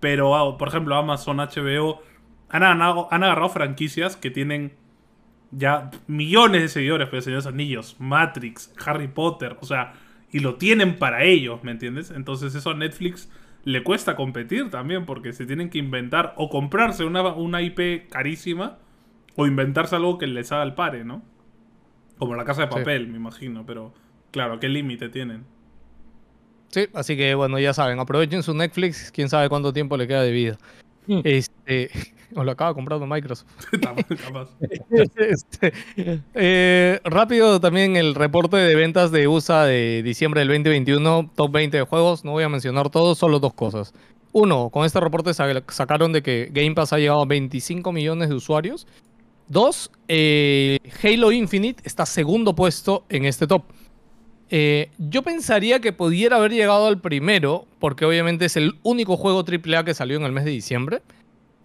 Pero, 0.00 0.36
ah, 0.36 0.56
por 0.56 0.68
ejemplo, 0.68 0.94
Amazon, 0.96 1.38
HBO, 1.38 2.02
han, 2.48 2.62
han 2.62 2.82
agarrado 2.82 3.48
franquicias 3.48 4.16
que 4.16 4.30
tienen 4.30 4.72
ya 5.50 5.90
millones 6.06 6.62
de 6.62 6.68
seguidores, 6.68 7.08
pero 7.08 7.22
señores 7.22 7.46
anillos, 7.46 7.96
Matrix, 7.98 8.72
Harry 8.84 9.08
Potter, 9.08 9.56
o 9.60 9.66
sea, 9.66 9.94
y 10.30 10.40
lo 10.40 10.56
tienen 10.56 10.98
para 10.98 11.24
ellos, 11.24 11.64
¿me 11.64 11.70
entiendes? 11.70 12.10
Entonces 12.10 12.54
eso 12.54 12.70
a 12.70 12.74
Netflix 12.74 13.30
le 13.64 13.82
cuesta 13.82 14.14
competir 14.14 14.70
también 14.70 15.06
porque 15.06 15.32
se 15.32 15.46
tienen 15.46 15.70
que 15.70 15.78
inventar 15.78 16.34
o 16.36 16.48
comprarse 16.48 17.04
una, 17.04 17.22
una 17.34 17.62
IP 17.62 18.08
carísima 18.10 18.78
o 19.36 19.46
inventarse 19.46 19.96
algo 19.96 20.18
que 20.18 20.26
les 20.26 20.52
haga 20.52 20.62
el 20.64 20.74
pare, 20.74 21.04
¿no? 21.04 21.22
Como 22.18 22.34
la 22.34 22.44
casa 22.44 22.62
de 22.62 22.68
papel, 22.68 23.08
me 23.08 23.16
imagino, 23.16 23.64
pero 23.64 23.94
claro, 24.32 24.58
¿qué 24.58 24.68
límite 24.68 25.08
tienen? 25.08 25.44
Sí, 26.68 26.86
así 26.92 27.16
que 27.16 27.34
bueno, 27.34 27.58
ya 27.58 27.72
saben, 27.72 27.98
aprovechen 27.98 28.42
su 28.42 28.54
Netflix, 28.54 29.10
quién 29.10 29.28
sabe 29.28 29.48
cuánto 29.48 29.72
tiempo 29.72 29.96
le 29.96 30.06
queda 30.06 30.22
de 30.22 30.30
vida. 30.30 30.58
Mm. 31.06 31.20
Este, 31.24 31.90
o 32.34 32.44
lo 32.44 32.52
acaba 32.52 32.74
comprando 32.74 33.06
Microsoft. 33.06 33.48
este, 35.16 35.72
eh, 36.34 37.00
rápido 37.04 37.60
también 37.60 37.96
el 37.96 38.14
reporte 38.14 38.56
de 38.56 38.74
ventas 38.74 39.10
de 39.10 39.28
USA 39.28 39.64
de 39.64 40.02
diciembre 40.02 40.40
del 40.40 40.48
2021, 40.48 41.30
top 41.34 41.50
20 41.52 41.76
de 41.78 41.82
juegos. 41.84 42.24
No 42.24 42.32
voy 42.32 42.44
a 42.44 42.48
mencionar 42.48 42.90
todos, 42.90 43.18
solo 43.18 43.40
dos 43.40 43.54
cosas. 43.54 43.94
Uno, 44.32 44.68
con 44.70 44.84
este 44.84 45.00
reporte 45.00 45.32
sacaron 45.32 46.12
de 46.12 46.22
que 46.22 46.50
Game 46.52 46.74
Pass 46.74 46.92
ha 46.92 46.98
llegado 46.98 47.22
a 47.22 47.24
25 47.24 47.92
millones 47.92 48.28
de 48.28 48.34
usuarios. 48.34 48.86
Dos, 49.48 49.90
eh, 50.08 50.78
Halo 51.02 51.32
Infinite 51.32 51.82
está 51.86 52.04
segundo 52.04 52.54
puesto 52.54 53.04
en 53.08 53.24
este 53.24 53.46
top. 53.46 53.62
Eh, 54.50 54.90
yo 54.98 55.22
pensaría 55.22 55.80
que 55.80 55.92
pudiera 55.92 56.36
haber 56.36 56.52
llegado 56.52 56.86
al 56.86 57.00
primero, 57.00 57.66
porque 57.78 58.04
obviamente 58.04 58.46
es 58.46 58.56
el 58.56 58.76
único 58.82 59.16
juego 59.16 59.44
AAA 59.44 59.84
que 59.84 59.94
salió 59.94 60.16
en 60.16 60.24
el 60.24 60.32
mes 60.32 60.44
de 60.44 60.50
diciembre. 60.50 61.02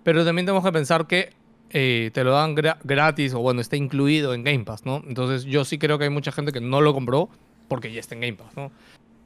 Pero 0.03 0.25
también 0.25 0.45
tenemos 0.45 0.65
que 0.65 0.71
pensar 0.71 1.07
que 1.07 1.31
eh, 1.69 2.11
te 2.13 2.23
lo 2.23 2.33
dan 2.33 2.55
gratis 2.55 3.33
o 3.33 3.39
bueno, 3.39 3.61
está 3.61 3.77
incluido 3.77 4.33
en 4.33 4.43
Game 4.43 4.63
Pass, 4.65 4.85
¿no? 4.85 5.01
Entonces 5.07 5.45
yo 5.45 5.65
sí 5.65 5.77
creo 5.77 5.97
que 5.97 6.03
hay 6.03 6.09
mucha 6.09 6.31
gente 6.31 6.51
que 6.51 6.61
no 6.61 6.81
lo 6.81 6.93
compró 6.93 7.29
porque 7.67 7.91
ya 7.91 7.99
está 7.99 8.15
en 8.15 8.21
Game 8.21 8.33
Pass, 8.33 8.55
¿no? 8.55 8.71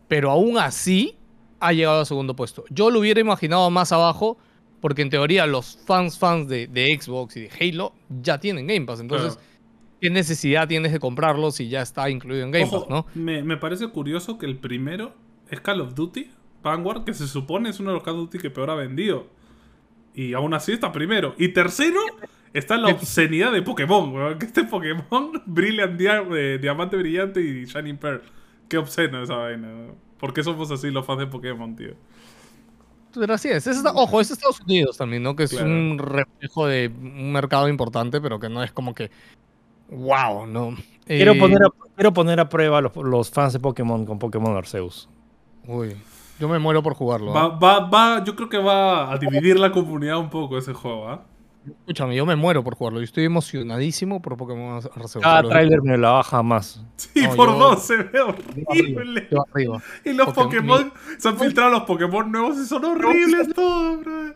Pero 0.08 0.32
aún 0.32 0.58
así 0.58 1.18
ha 1.60 1.74
llegado 1.74 2.02
a 2.02 2.06
segundo 2.06 2.36
puesto. 2.36 2.64
Yo 2.70 2.92
lo 2.92 3.00
hubiera 3.00 3.20
imaginado 3.20 3.70
más 3.70 3.92
abajo 3.92 4.38
porque 4.80 5.02
en 5.02 5.10
teoría 5.10 5.46
los 5.48 5.78
fans 5.86 6.18
fans 6.18 6.48
de, 6.48 7.00
Xbox 7.02 7.36
y 7.36 7.42
de 7.42 7.50
Halo 7.60 7.94
ya 8.22 8.40
tienen 8.40 8.68
Game 8.68 8.86
Pass. 8.86 9.00
Entonces, 9.00 9.40
¿qué 10.02 10.10
necesidad 10.10 10.68
tienes 10.68 10.92
de 10.92 11.00
comprarlo 11.00 11.52
si 11.52 11.70
ya 11.70 11.82
está 11.82 12.10
incluido 12.10 12.44
en 12.44 12.52
Game 12.52 12.70
Pass, 12.70 12.90
¿no? 12.90 13.06
Me, 13.16 13.44
me 13.44 13.58
parece 13.58 13.88
curioso 13.88 14.38
que 14.38 14.46
el 14.46 14.58
primero 14.58 15.14
es 15.50 15.60
Call 15.62 15.82
of 15.82 15.96
Duty, 15.96 16.32
Vanguard, 16.64 17.04
que 17.04 17.14
se 17.14 17.28
supone 17.28 17.70
es 17.70 17.80
uno 17.80 17.92
de 17.92 17.96
los 17.96 18.04
Call 18.04 18.16
of 18.16 18.22
Duty 18.22 18.40
que 18.40 18.50
peor 18.50 18.70
ha 18.70 18.76
vendido. 18.76 19.28
Y 20.14 20.34
aún 20.34 20.54
así 20.54 20.72
está 20.72 20.92
primero. 20.92 21.36
Y 21.38 21.50
tercero 21.50 22.00
está 22.52 22.78
la 22.78 22.90
obscenidad 22.90 23.52
de 23.52 23.62
Pokémon, 23.62 24.14
weón. 24.14 24.40
Que 24.40 24.48
este 24.48 24.64
Pokémon 24.64 25.44
Brilliant 25.46 26.00
eh, 26.02 26.58
Diamante 26.60 26.98
Brillante 26.98 27.42
y 27.42 27.66
Shining 27.66 27.98
Pearl. 27.98 28.24
Qué 28.68 28.78
obsceno 28.78 29.22
esa 29.22 29.36
vaina. 29.36 29.68
¿Por 30.20 30.34
qué 30.34 30.44
somos 30.44 30.72
así 30.72 30.90
los 30.90 31.06
fans 31.06 31.20
de 31.20 31.28
Pokémon, 31.28 31.76
tío? 31.76 31.94
Pero 33.14 33.34
así 33.34 33.50
es. 33.50 33.68
ojo, 33.94 34.22
es 34.22 34.32
Estados 34.32 34.60
Unidos 34.62 34.98
también, 34.98 35.24
¿no? 35.24 35.36
Que 35.36 35.44
es 35.44 35.54
un 35.54 35.98
reflejo 36.00 36.68
de 36.68 36.88
un 36.88 37.32
mercado 37.32 37.68
importante, 37.70 38.20
pero 38.20 38.40
que 38.40 38.50
no 38.50 38.64
es 38.64 38.72
como 38.72 38.94
que. 38.94 39.12
¡Wow! 39.90 40.48
¿no? 40.48 40.76
Quiero, 41.06 41.34
eh, 41.34 41.40
poner, 41.40 41.64
a, 41.64 41.70
quiero 41.96 42.14
poner 42.14 42.40
a 42.40 42.50
prueba 42.50 42.82
los, 42.82 42.96
los 42.96 43.30
fans 43.32 43.54
de 43.54 43.60
Pokémon 43.60 44.06
con 44.06 44.20
Pokémon 44.20 44.56
Arceus. 44.56 45.10
Uy. 45.66 45.96
Yo 46.40 46.48
me 46.48 46.60
muero 46.60 46.84
por 46.84 46.94
jugarlo. 46.94 47.34
Va, 47.34 47.46
¿eh? 47.46 47.60
va, 47.62 47.80
va, 47.90 48.24
yo 48.24 48.36
creo 48.36 48.50
que 48.50 48.58
va 48.58 49.12
a 49.12 49.18
dividir 49.18 49.60
la 49.60 49.72
comunidad 49.72 50.20
un 50.20 50.30
poco 50.30 50.58
ese 50.58 50.74
juego, 50.74 51.10
¿ah? 51.10 51.24
Escúchame, 51.82 52.16
yo 52.16 52.26
me 52.26 52.36
muero 52.36 52.64
por 52.64 52.76
jugarlo. 52.76 53.00
Yo 53.00 53.06
estoy 53.06 53.26
emocionadísimo 53.26 54.22
por 54.22 54.38
Pokémon 54.38 54.76
Arceus. 54.96 55.24
Cada 55.24 55.44
trailer 55.44 55.82
me 55.82 55.98
la 55.98 56.12
baja 56.12 56.42
más. 56.42 56.82
Sí, 56.96 57.28
por 57.36 57.50
dos, 57.58 57.84
se 57.84 57.98
ve 57.98 58.22
horrible. 58.22 59.28
Y 60.06 60.14
los 60.14 60.34
Pokémon, 60.34 60.94
se 61.18 61.28
han 61.28 61.38
filtrado 61.38 61.72
los 61.72 61.82
Pokémon 61.82 62.32
nuevos 62.32 62.58
y 62.58 62.66
son 62.66 62.86
horribles 62.86 63.54
todos, 63.54 64.00
bro. 64.00 64.34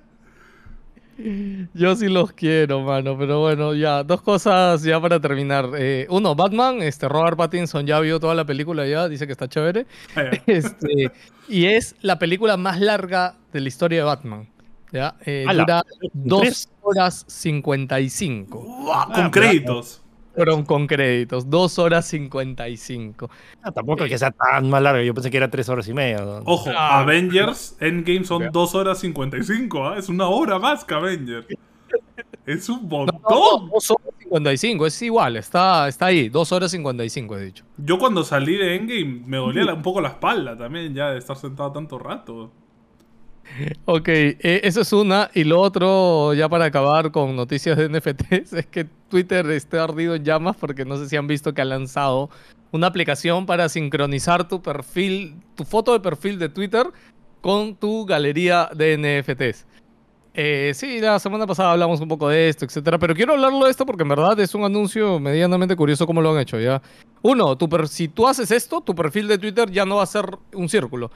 Yo 1.74 1.96
sí 1.96 2.08
los 2.08 2.32
quiero, 2.34 2.82
mano, 2.82 3.18
pero 3.18 3.40
bueno, 3.42 3.74
ya, 3.74 4.04
dos 4.04 4.22
cosas 4.22 4.84
ya 4.84 5.00
para 5.00 5.20
terminar. 5.20 5.70
Eh, 5.78 6.08
uno, 6.10 6.36
Batman, 6.36 6.82
este 6.82 7.08
Robert 7.08 7.38
Pattinson 7.38 7.86
ya 7.86 8.00
vio 8.00 8.20
toda 8.20 8.36
la 8.36 8.46
película 8.46 8.86
ya, 8.88 9.08
dice 9.08 9.26
que 9.26 9.32
está 9.32 9.48
chévere. 9.48 9.86
Ah, 10.16 10.32
este, 10.48 11.12
y 11.48 11.66
es 11.66 11.96
la 12.02 12.20
película 12.20 12.58
más 12.58 12.80
larga 12.80 13.36
de 13.54 13.62
la 13.62 13.68
historia 13.68 14.00
de 14.00 14.04
Batman. 14.06 14.48
¿ya? 14.92 15.16
Eh, 15.26 15.46
dura 15.52 15.84
2 16.14 16.70
horas 16.82 17.26
55. 17.28 19.10
con 19.14 19.30
créditos. 19.32 20.01
Fueron 20.36 20.64
con 20.64 20.88
créditos, 20.88 21.50
2 21.50 21.80
horas 21.80 22.06
55. 22.08 23.30
Ah, 23.64 23.72
tampoco 23.72 24.06
es 24.06 24.12
que 24.12 24.18
sea 24.18 24.32
tan 24.32 24.70
más 24.70 24.82
larga, 24.82 25.04
yo 25.04 25.14
pensé 25.14 25.30
que 25.30 25.38
era 25.38 25.50
3 25.50 25.68
horas 25.70 25.88
y 25.88 25.94
media. 25.94 26.24
Ojo, 26.46 26.70
ah, 26.70 27.00
Avengers 27.00 27.76
Endgame 27.80 28.24
son 28.24 28.50
2 28.52 28.76
horas 28.76 29.00
55, 29.00 29.88
¿ah? 29.88 29.98
es 29.98 30.08
una 30.10 30.28
hora 30.28 30.58
más 30.58 30.86
que 30.86 30.94
Avengers. 30.94 31.48
Es 32.46 32.70
un 32.70 32.88
montón. 32.88 33.70
2 33.70 33.92
horas 33.92 34.14
55, 34.24 34.86
es 34.88 35.02
igual, 35.02 35.36
está, 35.36 35.88
está 35.88 36.06
ahí, 36.08 36.30
2 36.30 36.52
horas 36.54 36.72
55 36.72 37.38
he 37.38 37.46
dicho. 37.46 37.66
Yo 37.78 38.00
cuando 38.00 38.24
salí 38.24 38.56
de 38.56 38.76
Endgame 38.76 39.24
me 39.26 39.38
dolía 39.38 39.74
un 39.74 39.82
poco 39.82 40.00
la 40.00 40.10
espalda 40.10 40.56
también 40.56 40.94
ya 40.94 41.12
de 41.12 41.20
estar 41.20 41.36
sentado 41.36 41.74
tanto 41.74 42.00
rato. 42.00 42.52
Ok, 43.86 44.08
eh, 44.08 44.62
eso 44.64 44.82
es 44.82 44.94
una. 44.94 45.30
Y 45.34 45.44
lo 45.44 45.60
otro, 45.60 46.34
ya 46.34 46.50
para 46.50 46.66
acabar 46.66 47.12
con 47.12 47.36
noticias 47.36 47.78
de 47.78 47.90
NFTs, 47.90 48.54
es 48.54 48.66
que 48.68 48.86
Twitter 49.10 49.50
está 49.52 49.84
ardido 49.84 50.16
en 50.16 50.24
llamas 50.24 50.56
porque 50.58 50.86
no 50.86 50.98
sé 50.98 51.10
si 51.10 51.16
han 51.16 51.28
visto 51.28 51.54
que 51.54 51.62
ha 51.62 51.66
lanzado 51.66 52.30
una 52.72 52.88
aplicación 52.88 53.46
para 53.46 53.70
sincronizar 53.70 54.48
tu 54.48 54.62
perfil, 54.62 55.36
tu 55.56 55.66
foto 55.66 55.94
de 55.94 56.00
perfil 56.00 56.40
de 56.40 56.50
Twitter 56.50 56.88
con 57.42 57.76
tu 57.76 58.06
galería 58.06 58.70
de 58.74 58.98
NFTs. 58.98 59.66
Eh, 60.34 60.72
sí, 60.74 61.02
la 61.02 61.20
semana 61.20 61.46
pasada 61.46 61.74
hablamos 61.74 62.00
un 62.00 62.08
poco 62.08 62.30
de 62.30 62.48
esto, 62.48 62.64
etcétera, 62.64 62.98
pero 62.98 63.14
quiero 63.14 63.34
hablarlo 63.34 63.66
de 63.66 63.72
esto 63.72 63.86
porque 63.86 64.04
en 64.04 64.10
verdad 64.10 64.40
es 64.40 64.56
un 64.56 64.64
anuncio 64.64 65.20
medianamente 65.20 65.76
curioso 65.76 66.08
cómo 66.08 66.22
lo 66.22 66.32
han 66.32 66.40
hecho, 66.40 66.58
¿ya? 66.58 66.82
Uno, 67.22 67.58
si 67.88 68.08
tú 68.08 68.28
haces 68.28 68.50
esto, 68.52 68.80
tu 68.80 68.96
perfil 68.96 69.28
de 69.28 69.38
Twitter 69.38 69.70
ya 69.70 69.86
no 69.86 69.98
va 69.98 70.04
a 70.04 70.06
ser 70.06 70.26
un 70.54 70.70
círculo, 70.70 71.12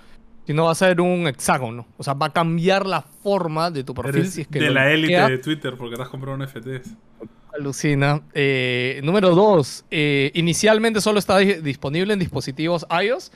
sino 0.46 0.66
va 0.66 0.72
a 0.72 0.76
ser 0.76 1.02
un 1.02 1.28
hexágono. 1.28 1.86
O 1.98 2.04
sea, 2.04 2.14
va 2.14 2.28
a 2.28 2.34
cambiar 2.34 2.86
la 2.86 3.02
forma 3.02 3.72
de 3.72 3.84
tu 3.84 3.94
perfil. 3.94 4.28
si 4.28 4.42
es 4.42 4.48
que 4.48 4.60
de 4.60 4.72
la 4.72 4.92
élite 4.92 5.20
de 5.20 5.38
Twitter, 5.40 5.76
porque 5.78 5.96
te 5.96 6.02
has 6.02 6.10
comprado 6.10 6.38
un 6.38 6.44
NFTs. 6.44 6.96
Alucina. 7.58 8.22
Eh, 8.34 9.00
número 9.04 9.34
dos, 9.34 9.86
eh, 9.90 10.32
inicialmente 10.34 11.02
solo 11.02 11.20
está 11.20 11.38
disponible 11.38 12.14
en 12.14 12.20
dispositivos 12.20 12.86
iOS 13.02 13.32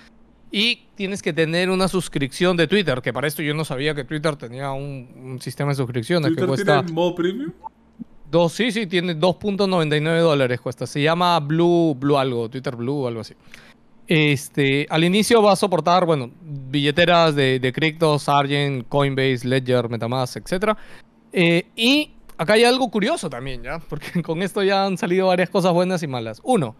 y 0.51 0.87
tienes 0.95 1.21
que 1.21 1.31
tener 1.31 1.69
una 1.69 1.87
suscripción 1.87 2.57
de 2.57 2.67
Twitter, 2.67 3.01
que 3.01 3.13
para 3.13 3.27
esto 3.27 3.41
yo 3.41 3.53
no 3.53 3.63
sabía 3.63 3.93
que 3.93 4.03
Twitter 4.03 4.35
tenía 4.35 4.71
un, 4.71 5.37
sistema 5.41 5.71
de 5.71 5.75
suscripciones 5.75 6.27
¿Twitter 6.27 6.43
que 6.43 6.47
cuesta... 6.47 6.79
¿Tiene 6.79 6.91
modo 6.91 7.15
premium? 7.15 7.51
Dos, 8.29 8.53
sí, 8.53 8.71
sí, 8.71 8.85
tiene 8.85 9.15
2.99 9.15 10.19
dólares 10.19 10.61
cuesta. 10.61 10.85
Se 10.85 11.01
llama 11.01 11.39
Blue, 11.39 11.95
Blue 11.95 12.17
algo, 12.17 12.47
Twitter 12.47 12.75
Blue 12.75 13.03
o 13.03 13.07
algo 13.07 13.21
así. 13.21 13.33
Este, 14.09 14.87
al 14.89 15.03
inicio 15.03 15.39
va 15.43 15.51
a 15.51 15.55
soportar, 15.55 16.03
bueno, 16.03 16.31
billeteras 16.41 17.35
de, 17.35 17.59
de 17.59 17.71
Crypto, 17.71 18.17
Sargent, 18.17 18.87
Coinbase, 18.89 19.47
Ledger, 19.47 19.87
Metamask, 19.87 20.35
etc. 20.37 20.75
Eh, 21.31 21.67
y 21.75 22.11
acá 22.35 22.53
hay 22.53 22.63
algo 22.63 22.89
curioso 22.89 23.29
también, 23.29 23.61
¿ya? 23.61 23.77
Porque 23.87 24.23
con 24.23 24.41
esto 24.41 24.63
ya 24.63 24.83
han 24.87 24.97
salido 24.97 25.27
varias 25.27 25.51
cosas 25.51 25.73
buenas 25.73 26.01
y 26.01 26.07
malas. 26.07 26.41
Uno, 26.43 26.75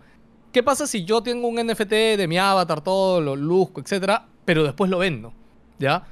¿qué 0.51 0.63
pasa 0.63 0.87
si 0.87 1.05
yo 1.05 1.21
tengo 1.21 1.47
un 1.47 1.63
NFT 1.63 1.91
de 2.17 2.25
mi 2.27 2.39
avatar, 2.39 2.81
todo, 2.81 3.21
lo 3.21 3.35
luzco, 3.35 3.79
etcétera, 3.79 4.25
pero 4.43 4.63
después 4.63 4.89
lo 4.89 4.97
vendo? 4.97 5.31
¿Ya? 5.77 6.07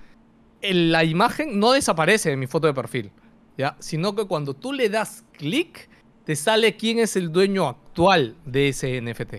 En 0.61 0.91
la 0.91 1.03
imagen 1.03 1.59
no 1.59 1.71
desaparece 1.71 2.29
de 2.29 2.37
mi 2.37 2.45
foto 2.45 2.67
de 2.67 2.75
perfil, 2.75 3.09
¿ya? 3.57 3.75
Sino 3.79 4.13
que 4.13 4.25
cuando 4.25 4.53
tú 4.53 4.71
le 4.71 4.87
das 4.87 5.25
clic, 5.31 5.89
te 6.25 6.35
sale 6.35 6.75
quién 6.75 6.99
es 6.99 7.15
el 7.15 7.31
dueño 7.31 7.67
actual 7.67 8.35
de 8.45 8.69
ese 8.69 9.01
NFT. 9.01 9.37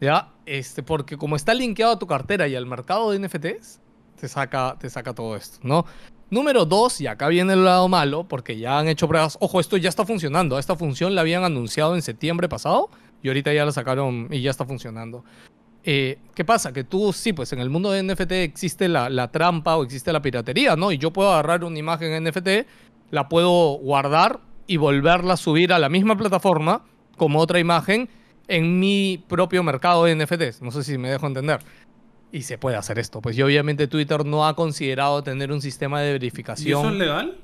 ¿Ya? 0.00 0.32
Este, 0.48 0.82
porque 0.82 1.18
como 1.18 1.36
está 1.36 1.52
linkeado 1.52 1.92
a 1.92 1.98
tu 1.98 2.06
cartera 2.06 2.48
y 2.48 2.56
al 2.56 2.64
mercado 2.64 3.10
de 3.10 3.18
NFTs, 3.18 3.82
te 4.18 4.28
saca, 4.28 4.76
te 4.80 4.88
saca 4.88 5.14
todo 5.14 5.36
esto, 5.36 5.58
¿no? 5.62 5.84
Número 6.30 6.64
dos, 6.64 7.02
y 7.02 7.06
acá 7.06 7.28
viene 7.28 7.52
el 7.52 7.66
lado 7.66 7.86
malo, 7.88 8.24
porque 8.26 8.58
ya 8.58 8.78
han 8.78 8.88
hecho 8.88 9.06
pruebas. 9.08 9.36
Ojo, 9.40 9.60
esto 9.60 9.76
ya 9.76 9.90
está 9.90 10.06
funcionando. 10.06 10.58
Esta 10.58 10.74
función 10.74 11.14
la 11.14 11.20
habían 11.20 11.44
anunciado 11.44 11.94
en 11.94 12.00
septiembre 12.00 12.48
pasado 12.48 12.88
y 13.22 13.28
ahorita 13.28 13.52
ya 13.52 13.66
la 13.66 13.72
sacaron 13.72 14.28
y 14.30 14.40
ya 14.40 14.50
está 14.50 14.64
funcionando. 14.64 15.22
Eh, 15.84 16.18
¿Qué 16.34 16.46
pasa? 16.46 16.72
Que 16.72 16.82
tú, 16.82 17.12
sí, 17.12 17.34
pues 17.34 17.52
en 17.52 17.60
el 17.60 17.68
mundo 17.68 17.90
de 17.90 18.02
NFT 18.02 18.32
existe 18.32 18.88
la, 18.88 19.10
la, 19.10 19.30
trampa 19.30 19.76
o 19.76 19.82
existe 19.82 20.14
la 20.14 20.22
piratería, 20.22 20.76
¿no? 20.76 20.92
Y 20.92 20.96
yo 20.96 21.12
puedo 21.12 21.30
agarrar 21.30 21.62
una 21.62 21.78
imagen 21.78 22.12
en 22.12 22.24
NFT, 22.24 22.66
la 23.10 23.28
puedo 23.28 23.74
guardar 23.74 24.40
y 24.66 24.78
volverla 24.78 25.34
a 25.34 25.36
subir 25.36 25.74
a 25.74 25.78
la 25.78 25.90
misma 25.90 26.16
plataforma 26.16 26.86
como 27.18 27.38
otra 27.38 27.58
imagen 27.58 28.08
en 28.48 28.80
mi 28.80 29.22
propio 29.28 29.62
mercado 29.62 30.04
de 30.04 30.16
NFTs. 30.16 30.62
No 30.62 30.70
sé 30.70 30.82
si 30.82 30.98
me 30.98 31.10
dejo 31.10 31.26
entender. 31.26 31.60
Y 32.32 32.42
se 32.42 32.58
puede 32.58 32.76
hacer 32.76 32.98
esto. 32.98 33.20
Pues 33.20 33.38
y 33.38 33.42
obviamente 33.42 33.86
Twitter 33.86 34.24
no 34.24 34.46
ha 34.46 34.56
considerado 34.56 35.22
tener 35.22 35.52
un 35.52 35.60
sistema 35.60 36.00
de 36.00 36.12
verificación. 36.12 36.68
¿Y 36.68 36.80
eso 36.80 36.90
es 36.90 36.98
legal? 36.98 37.38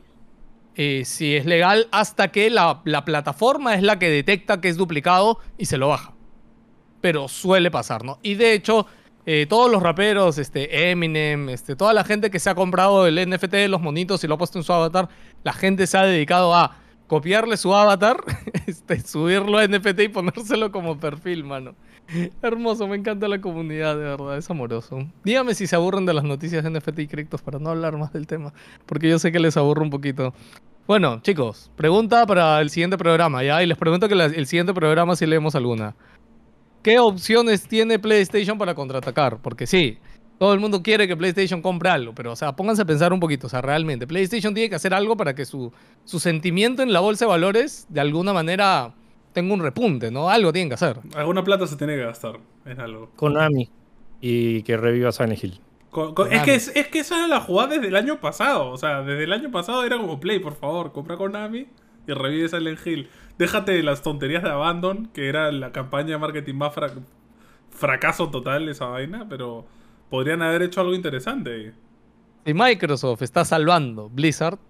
Eh, 0.76 1.02
sí, 1.04 1.36
es 1.36 1.46
legal 1.46 1.86
hasta 1.92 2.28
que 2.28 2.50
la, 2.50 2.80
la, 2.84 3.04
plataforma 3.04 3.74
es 3.74 3.82
la 3.82 3.98
que 3.98 4.10
detecta 4.10 4.60
que 4.60 4.68
es 4.68 4.76
duplicado 4.76 5.38
y 5.56 5.66
se 5.66 5.78
lo 5.78 5.88
baja. 5.88 6.14
Pero 7.00 7.28
suele 7.28 7.70
pasar, 7.70 8.02
¿no? 8.02 8.18
Y 8.22 8.34
de 8.34 8.54
hecho, 8.54 8.86
eh, 9.26 9.46
todos 9.48 9.70
los 9.70 9.82
raperos, 9.82 10.36
este, 10.36 10.90
Eminem, 10.90 11.48
este, 11.48 11.76
toda 11.76 11.92
la 11.92 12.04
gente 12.04 12.30
que 12.30 12.38
se 12.38 12.50
ha 12.50 12.54
comprado 12.54 13.06
el 13.06 13.16
NFT 13.28 13.52
de 13.52 13.68
los 13.68 13.80
monitos 13.80 14.22
y 14.24 14.26
lo 14.26 14.34
ha 14.34 14.38
puesto 14.38 14.58
en 14.58 14.64
su 14.64 14.72
avatar, 14.72 15.08
la 15.44 15.52
gente 15.52 15.86
se 15.86 15.96
ha 15.96 16.02
dedicado 16.02 16.54
a 16.54 16.76
copiarle 17.06 17.56
su 17.56 17.74
avatar, 17.74 18.16
este, 18.66 19.00
subirlo 19.00 19.58
a 19.58 19.66
NFT 19.66 20.00
y 20.00 20.08
ponérselo 20.08 20.72
como 20.72 20.98
perfil, 20.98 21.44
mano. 21.44 21.74
Hermoso, 22.42 22.86
me 22.86 22.96
encanta 22.96 23.28
la 23.28 23.40
comunidad, 23.40 23.96
de 23.96 24.04
verdad, 24.04 24.36
es 24.36 24.50
amoroso. 24.50 25.06
Dígame 25.24 25.54
si 25.54 25.66
se 25.66 25.74
aburren 25.74 26.04
de 26.04 26.12
las 26.12 26.24
noticias 26.24 26.62
de 26.62 26.70
NFT 26.70 26.98
y 27.00 27.06
criptos 27.06 27.40
para 27.40 27.58
no 27.58 27.70
hablar 27.70 27.96
más 27.96 28.12
del 28.12 28.26
tema, 28.26 28.52
porque 28.86 29.08
yo 29.08 29.18
sé 29.18 29.32
que 29.32 29.40
les 29.40 29.56
aburro 29.56 29.82
un 29.82 29.90
poquito. 29.90 30.34
Bueno, 30.86 31.20
chicos, 31.22 31.70
pregunta 31.76 32.26
para 32.26 32.60
el 32.60 32.68
siguiente 32.68 32.98
programa, 32.98 33.42
¿ya? 33.42 33.62
Y 33.62 33.66
les 33.66 33.78
pregunto 33.78 34.06
que 34.06 34.14
el 34.14 34.46
siguiente 34.46 34.74
programa 34.74 35.16
si 35.16 35.24
leemos 35.24 35.54
alguna. 35.54 35.96
¿Qué 36.82 36.98
opciones 36.98 37.66
tiene 37.66 37.98
PlayStation 37.98 38.58
para 38.58 38.74
contraatacar? 38.74 39.38
Porque 39.40 39.66
sí, 39.66 39.98
todo 40.38 40.52
el 40.52 40.60
mundo 40.60 40.82
quiere 40.82 41.06
que 41.06 41.16
PlayStation 41.16 41.62
compre 41.62 41.90
algo, 41.90 42.14
pero, 42.14 42.32
o 42.32 42.36
sea, 42.36 42.56
pónganse 42.56 42.82
a 42.82 42.84
pensar 42.84 43.12
un 43.12 43.20
poquito, 43.20 43.46
o 43.46 43.50
sea, 43.50 43.60
realmente, 43.60 44.06
PlayStation 44.06 44.54
tiene 44.54 44.68
que 44.68 44.76
hacer 44.76 44.94
algo 44.94 45.16
para 45.16 45.34
que 45.34 45.44
su, 45.44 45.72
su 46.04 46.18
sentimiento 46.18 46.82
en 46.82 46.92
la 46.92 47.00
bolsa 47.00 47.24
de 47.24 47.30
valores, 47.30 47.86
de 47.88 48.00
alguna 48.00 48.32
manera, 48.32 48.94
tenga 49.32 49.54
un 49.54 49.60
repunte, 49.60 50.10
¿no? 50.10 50.28
Algo 50.28 50.52
tienen 50.52 50.68
que 50.68 50.74
hacer. 50.74 50.98
Alguna 51.14 51.44
plata 51.44 51.66
se 51.66 51.76
tiene 51.76 51.96
que 51.96 52.04
gastar, 52.04 52.38
es 52.64 52.78
algo. 52.78 53.10
Konami. 53.16 53.68
Y 54.20 54.62
que 54.62 54.76
reviva 54.76 55.12
Silent 55.12 55.42
Hill. 55.42 55.60
es, 56.30 56.42
que, 56.42 56.54
es, 56.54 56.88
que 56.88 56.98
esa 56.98 57.18
era 57.18 57.28
la 57.28 57.40
jugada 57.40 57.74
desde 57.74 57.88
el 57.88 57.96
año 57.96 58.20
pasado, 58.20 58.70
o 58.70 58.78
sea, 58.78 59.02
desde 59.02 59.24
el 59.24 59.32
año 59.32 59.50
pasado 59.50 59.84
era 59.84 59.98
como, 59.98 60.18
Play, 60.18 60.38
por 60.38 60.56
favor, 60.56 60.92
compra 60.92 61.16
Konami 61.16 61.66
y 62.06 62.12
revive 62.12 62.48
Silent 62.48 62.84
Hill. 62.86 63.08
Déjate 63.38 63.72
de 63.72 63.82
las 63.82 64.02
tonterías 64.02 64.42
de 64.42 64.50
Abandon, 64.50 65.08
que 65.12 65.28
era 65.28 65.50
la 65.52 65.72
campaña 65.72 66.10
de 66.10 66.18
marketing 66.18 66.54
más 66.54 66.72
fracaso 67.70 68.30
total 68.30 68.68
esa 68.68 68.86
vaina, 68.86 69.26
pero 69.28 69.66
podrían 70.14 70.42
haber 70.42 70.62
hecho 70.62 70.80
algo 70.80 70.94
interesante. 70.94 71.72
Si 72.46 72.54
Microsoft 72.54 73.22
está 73.22 73.44
salvando 73.44 74.08
Blizzard, 74.08 74.60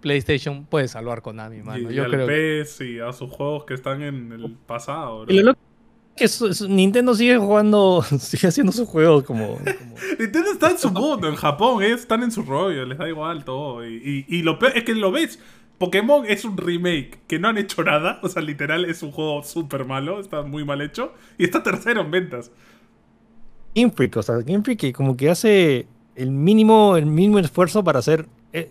PlayStation 0.00 0.64
puede 0.64 0.88
salvar 0.88 1.20
Konami, 1.20 1.60
mano. 1.60 1.90
Y, 1.90 1.94
Yo 1.94 2.04
al 2.04 2.10
creo 2.10 2.64
PS 2.64 2.80
y 2.80 2.98
a 2.98 3.12
sus 3.12 3.30
juegos 3.30 3.64
que 3.66 3.74
están 3.74 4.00
en 4.00 4.32
el 4.32 4.56
pasado. 4.66 5.26
Y 5.28 5.42
lo 5.42 5.52
que 5.52 6.24
es, 6.24 6.40
es, 6.40 6.66
Nintendo 6.66 7.14
sigue 7.14 7.36
jugando, 7.36 8.02
sigue 8.18 8.48
haciendo 8.48 8.72
sus 8.72 8.88
juegos 8.88 9.24
como... 9.24 9.58
como... 9.58 9.94
Nintendo 10.18 10.52
está 10.52 10.70
en 10.70 10.78
su 10.78 10.90
mundo, 10.90 11.28
en 11.28 11.36
Japón, 11.36 11.82
¿eh? 11.82 11.92
están 11.92 12.22
en 12.22 12.30
su 12.30 12.40
rollo, 12.40 12.86
les 12.86 12.96
da 12.96 13.06
igual 13.06 13.44
todo. 13.44 13.86
Y, 13.86 14.24
y, 14.26 14.38
y 14.38 14.42
lo 14.42 14.58
peor 14.58 14.72
es 14.74 14.84
que 14.84 14.94
lo 14.94 15.12
ves, 15.12 15.38
Pokémon 15.82 16.24
es 16.28 16.44
un 16.44 16.56
remake 16.56 17.18
que 17.26 17.40
no 17.40 17.48
han 17.48 17.58
hecho 17.58 17.82
nada, 17.82 18.20
o 18.22 18.28
sea, 18.28 18.40
literal 18.40 18.84
es 18.84 19.02
un 19.02 19.10
juego 19.10 19.42
súper 19.42 19.84
malo, 19.84 20.20
está 20.20 20.42
muy 20.42 20.64
mal 20.64 20.80
hecho, 20.80 21.12
y 21.36 21.44
está 21.44 21.62
tercero 21.62 22.02
en 22.02 22.10
ventas. 22.12 22.52
Game 23.74 23.90
Freak, 23.90 24.16
o 24.16 24.22
sea, 24.22 24.36
Game 24.36 24.62
Freak 24.62 24.80
que 24.80 24.92
como 24.92 25.16
que 25.16 25.30
hace 25.30 25.86
el 26.14 26.30
mínimo, 26.30 26.96
el 26.96 27.06
mínimo 27.06 27.38
esfuerzo 27.38 27.82
para 27.82 27.98
hacer 27.98 28.26
eh, 28.52 28.70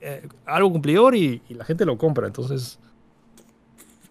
eh, 0.00 0.28
algo 0.46 0.72
cumplidor 0.72 1.14
y, 1.14 1.40
y, 1.48 1.54
la 1.54 1.64
gente 1.64 1.84
lo 1.84 1.96
compra, 1.96 2.26
entonces... 2.26 2.78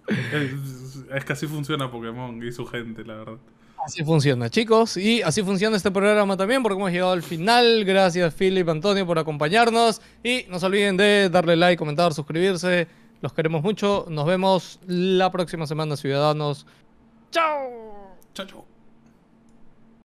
Es, 0.08 1.06
es, 1.14 1.26
que 1.26 1.34
así 1.34 1.48
funciona 1.48 1.90
Pokémon 1.90 2.42
y 2.44 2.52
su 2.52 2.66
gente, 2.66 3.06
la 3.06 3.16
verdad. 3.16 3.38
Así 3.86 4.04
funciona, 4.04 4.50
chicos. 4.50 4.98
Y 4.98 5.22
así 5.22 5.42
funciona 5.42 5.76
este 5.76 5.90
programa 5.90 6.38
también, 6.38 6.62
porque 6.62 6.78
hemos 6.78 6.92
llegado 6.92 7.14
al 7.14 7.24
final. 7.24 7.84
Gracias, 7.84 8.34
Philip, 8.34 8.68
Antonio, 8.70 9.06
por 9.06 9.18
acompañarnos. 9.18 10.02
Y 10.24 10.46
no 10.50 10.60
se 10.60 10.66
olviden 10.68 10.98
de 10.98 11.30
darle 11.30 11.56
like, 11.56 11.78
comentar, 11.78 12.14
suscribirse. 12.14 12.88
Los 13.22 13.34
queremos 13.34 13.64
mucho. 13.64 14.06
Nos 14.10 14.26
vemos 14.26 14.80
la 14.86 15.32
próxima 15.32 15.66
semana, 15.66 15.98
ciudadanos. 15.98 16.68
¡Chao! 17.32 18.18
Chao, 18.34 18.46
chao. 18.46 18.71